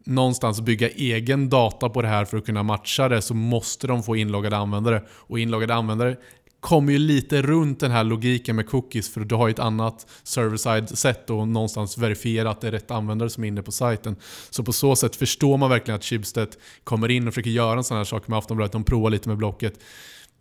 någonstans 0.04 0.62
bygga 0.62 0.90
egen 0.90 1.50
data 1.50 1.90
på 1.90 2.02
det 2.02 2.08
här 2.08 2.26
för 2.26 2.38
att 2.38 2.46
kunna 2.46 2.64
matcha 2.64 3.10
det 3.10 3.22
så 3.22 3.34
måste 3.34 3.88
de 3.88 4.04
få 4.04 4.16
inloggade 4.16 4.58
användare. 4.58 5.02
Och 5.10 5.40
inloggade 5.40 5.74
användare 5.74 6.16
kommer 6.60 6.94
ju 6.94 7.00
lite 7.00 7.42
runt 7.42 7.80
den 7.80 7.92
här 7.92 8.04
logiken 8.04 8.56
med 8.56 8.70
cookies 8.70 9.14
för 9.14 9.22
du 9.22 9.36
har 9.36 9.48
ju 9.48 9.52
ett 9.52 9.60
annat 9.60 10.08
server-side 10.24 10.98
sätt 10.98 11.30
och 11.30 11.48
någonstans 11.48 11.98
verifiera 11.98 12.50
att 12.50 12.62
det 12.62 12.68
är 12.68 12.72
rätt 12.72 12.92
användare 12.92 13.30
som 13.30 13.44
är 13.44 13.48
inne 13.48 13.62
på 13.62 13.72
sajten. 13.72 14.16
Så 14.50 14.64
på 14.64 14.74
så 14.74 14.96
sätt 14.96 15.16
förstår 15.16 15.58
man 15.58 15.70
verkligen 15.70 15.96
att 15.96 16.04
Schibsted 16.04 16.56
kommer 16.84 17.12
in 17.12 17.28
och 17.28 17.34
försöker 17.34 17.50
göra 17.50 17.78
en 17.78 17.84
sån 17.84 17.98
här 17.98 18.04
sak 18.04 18.28
med 18.28 18.38
Aftonbladet. 18.38 18.72
De 18.72 18.84
provar 18.84 19.10
lite 19.10 19.30
med 19.30 19.38
Blocket. 19.38 19.80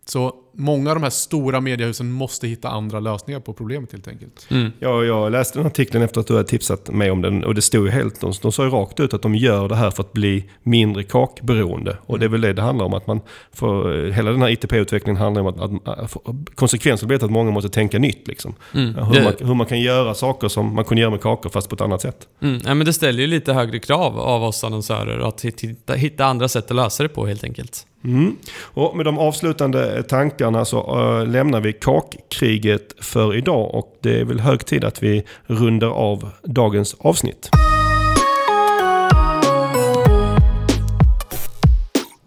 Så 0.07 0.35
många 0.55 0.91
av 0.91 0.97
de 0.97 1.03
här 1.03 1.11
stora 1.11 1.61
mediehusen 1.61 2.13
måste 2.13 2.49
hitta 2.49 2.69
andra 2.69 3.01
lösningar 3.01 3.41
på 3.41 3.53
problemet 3.53 3.93
helt 3.93 4.09
enkelt. 4.09 4.47
Mm. 4.51 4.73
Ja, 4.79 5.05
jag 5.05 5.33
läste 5.33 5.59
den 5.59 5.67
artikeln 5.67 6.05
efter 6.05 6.21
att 6.21 6.27
du 6.27 6.37
hade 6.37 6.49
tipsat 6.49 6.91
mig 6.91 7.11
om 7.11 7.23
den 7.23 7.45
och 7.45 7.55
det 7.55 7.63
stod 7.63 7.87
ju 7.87 7.91
helt, 7.91 8.21
de, 8.21 8.33
de 8.43 8.53
sa 8.53 8.65
ju 8.65 8.71
rakt 8.71 9.01
ut 9.01 9.15
att 9.15 9.23
de 9.23 9.35
gör 9.35 9.69
det 9.69 9.77
här 9.77 9.91
för 9.91 10.03
att 10.03 10.13
bli 10.13 10.45
mindre 10.63 11.03
kakberoende. 11.03 11.97
Och 12.07 12.19
det 12.19 12.25
är 12.25 12.29
väl 12.29 12.41
det 12.41 12.53
det 12.53 12.63
handlar 12.63 12.87
om. 12.87 12.95
att 12.95 13.07
man 13.07 13.21
får, 13.53 14.11
Hela 14.11 14.31
den 14.31 14.43
här 14.43 14.49
ITP-utvecklingen 14.49 15.17
handlar 15.17 15.43
om 15.43 15.47
att, 15.47 15.61
att, 15.89 16.29
att 16.29 16.55
konsekvensen 16.55 17.09
blir 17.09 17.25
att 17.25 17.31
många 17.31 17.51
måste 17.51 17.71
tänka 17.71 17.99
nytt. 17.99 18.29
Liksom. 18.29 18.55
Mm. 18.75 18.95
Hur, 18.95 19.15
det... 19.15 19.23
man, 19.23 19.49
hur, 19.49 19.55
man, 19.55 19.67
kan 19.67 19.81
göra 19.81 20.15
saker 20.15 20.49
som 20.49 20.75
man 20.75 20.85
kunde 20.85 21.01
göra 21.01 21.11
med 21.11 21.21
kakor 21.21 21.51
fast 21.51 21.69
på 21.69 21.75
ett 21.75 21.81
annat 21.81 22.01
sätt. 22.01 22.29
Mm. 22.41 22.61
Ja, 22.65 22.75
men 22.75 22.87
det 22.87 22.93
ställer 22.93 23.21
ju 23.21 23.27
lite 23.27 23.53
högre 23.53 23.79
krav 23.79 24.19
av 24.19 24.45
oss 24.45 24.65
annonsörer 24.65 25.29
att 25.29 25.45
hitta, 25.45 25.95
hitta 25.95 26.25
andra 26.25 26.49
sätt 26.49 26.71
att 26.71 26.77
lösa 26.77 27.03
det 27.03 27.09
på 27.09 27.27
helt 27.27 27.45
enkelt. 27.45 27.87
Mm. 28.05 28.37
Och 28.61 28.97
med 28.97 29.07
de 29.07 29.19
avslutande 29.19 30.03
tankarna 30.03 30.65
så 30.65 30.79
äh, 30.79 31.27
lämnar 31.27 31.61
vi 31.61 31.73
kakkriget 31.73 32.95
för 33.05 33.37
idag 33.37 33.75
och 33.75 33.99
det 34.01 34.21
är 34.21 34.25
väl 34.25 34.41
hög 34.41 34.67
tid 34.67 34.85
att 34.85 35.03
vi 35.03 35.25
rundar 35.47 35.89
av 35.91 36.31
dagens 36.43 36.97
avsnitt. 36.99 37.51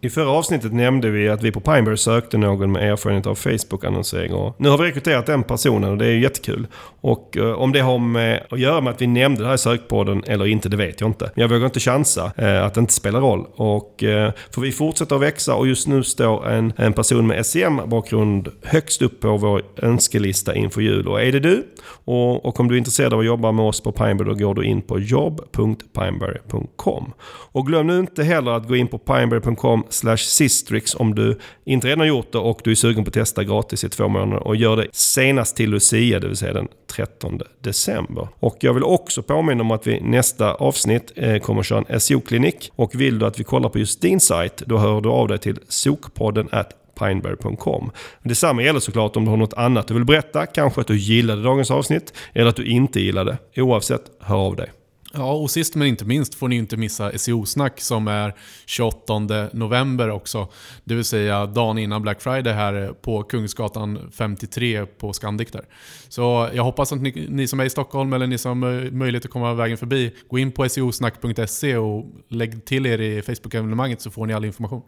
I 0.05 0.09
förra 0.09 0.29
avsnittet 0.29 0.73
nämnde 0.73 1.09
vi 1.09 1.29
att 1.29 1.43
vi 1.43 1.51
på 1.51 1.59
Pineberry 1.59 1.97
sökte 1.97 2.37
någon 2.37 2.71
med 2.71 2.91
erfarenhet 2.91 3.27
av 3.27 3.35
Facebook-annonsering. 3.35 4.53
nu 4.57 4.69
har 4.69 4.77
vi 4.77 4.83
rekryterat 4.83 5.25
den 5.25 5.43
personen 5.43 5.91
och 5.91 5.97
det 5.97 6.05
är 6.05 6.17
jättekul. 6.17 6.67
Och 7.01 7.37
eh, 7.37 7.51
om 7.51 7.71
det 7.71 7.79
har 7.79 7.99
med 7.99 8.43
att 8.49 8.59
göra 8.59 8.81
med 8.81 8.93
att 8.93 9.01
vi 9.01 9.07
nämnde 9.07 9.41
det 9.41 9.47
här 9.47 9.55
i 9.55 9.57
sökpodden 9.57 10.23
eller 10.27 10.45
inte, 10.45 10.69
det 10.69 10.77
vet 10.77 11.01
jag 11.01 11.09
inte. 11.09 11.31
Men 11.35 11.41
jag 11.41 11.49
vågar 11.49 11.65
inte 11.65 11.79
chansa 11.79 12.31
eh, 12.37 12.65
att 12.65 12.73
det 12.73 12.79
inte 12.79 12.93
spelar 12.93 13.21
roll. 13.21 13.45
Och, 13.55 14.03
eh, 14.03 14.31
för 14.53 14.61
vi 14.61 14.71
fortsätter 14.71 15.15
att 15.15 15.21
växa 15.21 15.55
och 15.55 15.67
just 15.67 15.87
nu 15.87 16.03
står 16.03 16.47
en, 16.47 16.73
en 16.77 16.93
person 16.93 17.27
med 17.27 17.45
SEM-bakgrund 17.45 18.49
högst 18.63 19.01
upp 19.01 19.21
på 19.21 19.37
vår 19.37 19.61
önskelista 19.77 20.55
inför 20.55 20.81
jul. 20.81 21.07
Och 21.07 21.21
är 21.21 21.31
det 21.31 21.39
du? 21.39 21.63
Och, 22.05 22.45
och 22.45 22.59
om 22.59 22.67
du 22.67 22.75
är 22.75 22.77
intresserad 22.77 23.13
av 23.13 23.19
att 23.19 23.25
jobba 23.25 23.51
med 23.51 23.65
oss 23.65 23.81
på 23.81 23.91
Pineberry 23.91 24.29
då 24.29 24.35
går 24.35 24.55
du 24.55 24.65
in 24.65 24.81
på 24.81 24.99
jobb.pineberry.com. 24.99 27.13
Och 27.51 27.67
glöm 27.67 27.87
nu 27.87 27.99
inte 27.99 28.23
heller 28.23 28.51
att 28.51 28.67
gå 28.67 28.75
in 28.75 28.87
på 28.87 28.97
pineberry.com 28.97 29.83
Slash 29.95 30.17
sistrix 30.17 30.95
om 30.95 31.15
du 31.15 31.39
inte 31.65 31.87
redan 31.87 31.99
har 31.99 32.07
gjort 32.07 32.31
det 32.31 32.37
och 32.37 32.61
du 32.63 32.71
är 32.71 32.75
sugen 32.75 33.03
på 33.03 33.07
att 33.07 33.13
testa 33.13 33.43
gratis 33.43 33.83
i 33.83 33.89
två 33.89 34.07
månader. 34.07 34.47
Och 34.47 34.55
gör 34.55 34.77
det 34.77 34.87
senast 34.91 35.55
till 35.55 35.69
Lucia, 35.69 36.19
det 36.19 36.27
vill 36.27 36.37
säga 36.37 36.53
den 36.53 36.67
13 36.95 37.39
december. 37.61 38.27
Och 38.39 38.57
jag 38.59 38.73
vill 38.73 38.83
också 38.83 39.21
påminna 39.21 39.61
om 39.61 39.71
att 39.71 39.87
vi 39.87 39.99
nästa 40.01 40.53
avsnitt 40.53 41.11
eh, 41.15 41.37
kommer 41.37 41.59
att 41.59 41.65
köra 41.65 41.83
en 41.87 41.99
SEO-klinik. 41.99 42.71
Och 42.75 42.95
vill 42.95 43.19
du 43.19 43.25
att 43.25 43.39
vi 43.39 43.43
kollar 43.43 43.69
på 43.69 43.79
just 43.79 44.01
din 44.01 44.19
sajt, 44.19 44.63
då 44.65 44.77
hör 44.77 45.01
du 45.01 45.09
av 45.09 45.27
dig 45.27 45.37
till 45.37 45.59
sokpodden 45.67 46.49
at 46.51 46.69
pineberry.com. 46.99 47.91
Detsamma 48.23 48.63
gäller 48.63 48.79
såklart 48.79 49.15
om 49.15 49.25
du 49.25 49.29
har 49.29 49.37
något 49.37 49.53
annat 49.53 49.87
du 49.87 49.93
vill 49.93 50.05
berätta. 50.05 50.45
Kanske 50.45 50.81
att 50.81 50.87
du 50.87 50.97
gillade 50.97 51.43
dagens 51.43 51.71
avsnitt 51.71 52.13
eller 52.33 52.49
att 52.49 52.55
du 52.55 52.65
inte 52.65 52.99
gillade. 52.99 53.37
Oavsett, 53.55 54.01
hör 54.19 54.37
av 54.37 54.55
dig. 54.55 54.71
Ja, 55.17 55.33
och 55.33 55.51
sist 55.51 55.75
men 55.75 55.87
inte 55.87 56.05
minst 56.05 56.35
får 56.35 56.47
ni 56.47 56.55
inte 56.55 56.77
missa 56.77 57.17
SEO-snack 57.17 57.81
som 57.81 58.07
är 58.07 58.35
28 58.65 59.19
november 59.53 60.09
också. 60.09 60.47
Det 60.83 60.95
vill 60.95 61.05
säga 61.05 61.45
dagen 61.45 61.77
innan 61.77 62.01
Black 62.01 62.21
Friday 62.21 62.53
här 62.53 62.93
på 63.01 63.23
Kungsgatan 63.23 64.11
53 64.17 64.85
på 64.85 65.13
Scandic 65.13 65.51
där. 65.51 65.65
Så 66.07 66.49
jag 66.53 66.63
hoppas 66.63 66.93
att 66.93 67.01
ni, 67.01 67.27
ni, 67.29 67.47
som 67.47 67.59
är 67.59 67.65
i 67.65 67.69
Stockholm 67.69 68.13
eller 68.13 68.27
ni 68.27 68.37
som 68.37 68.63
har 68.63 68.91
möjlighet 68.91 69.25
att 69.25 69.31
komma 69.31 69.53
vägen 69.53 69.77
förbi, 69.77 70.11
gå 70.29 70.39
in 70.39 70.51
på 70.51 70.69
seosnack.se 70.69 71.77
och 71.77 72.05
lägg 72.29 72.65
till 72.65 72.85
er 72.85 73.01
i 73.01 73.21
Facebook-evenemanget 73.21 74.01
så 74.01 74.11
får 74.11 74.25
ni 74.25 74.33
all 74.33 74.45
information. 74.45 74.81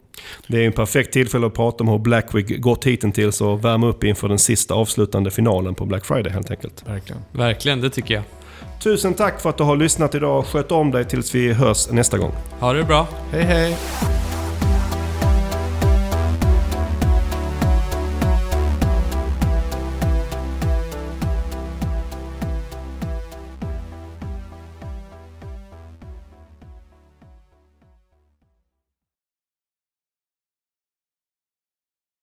Det 0.46 0.62
är 0.62 0.66
en 0.66 0.72
perfekt 0.72 1.12
tillfälle 1.12 1.46
att 1.46 1.54
prata 1.54 1.84
om 1.84 1.88
hur 1.88 1.98
Black 1.98 2.34
Week 2.34 2.60
gått 2.60 2.86
hittills 2.86 3.40
och 3.40 3.64
värma 3.64 3.86
upp 3.86 4.04
inför 4.04 4.28
den 4.28 4.38
sista 4.38 4.74
avslutande 4.74 5.30
finalen 5.30 5.74
på 5.74 5.86
Black 5.86 6.04
Friday 6.04 6.32
helt 6.32 6.50
enkelt. 6.50 6.84
Verkligen. 6.88 7.22
Verkligen, 7.32 7.80
det 7.80 7.90
tycker 7.90 8.14
jag. 8.14 8.24
Tusen 8.82 9.14
tack 9.14 9.40
för 9.40 9.50
att 9.50 9.56
du 9.56 9.64
har 9.64 9.76
lyssnat 9.76 10.14
idag. 10.14 10.44
Sköt 10.46 10.72
om 10.72 10.90
dig 10.90 11.04
tills 11.04 11.34
vi 11.34 11.52
hörs 11.52 11.90
nästa 11.90 12.18
gång. 12.18 12.32
Ha 12.60 12.72
det 12.72 12.84
bra. 12.84 13.06
Hej 13.32 13.42
hej. 13.42 13.76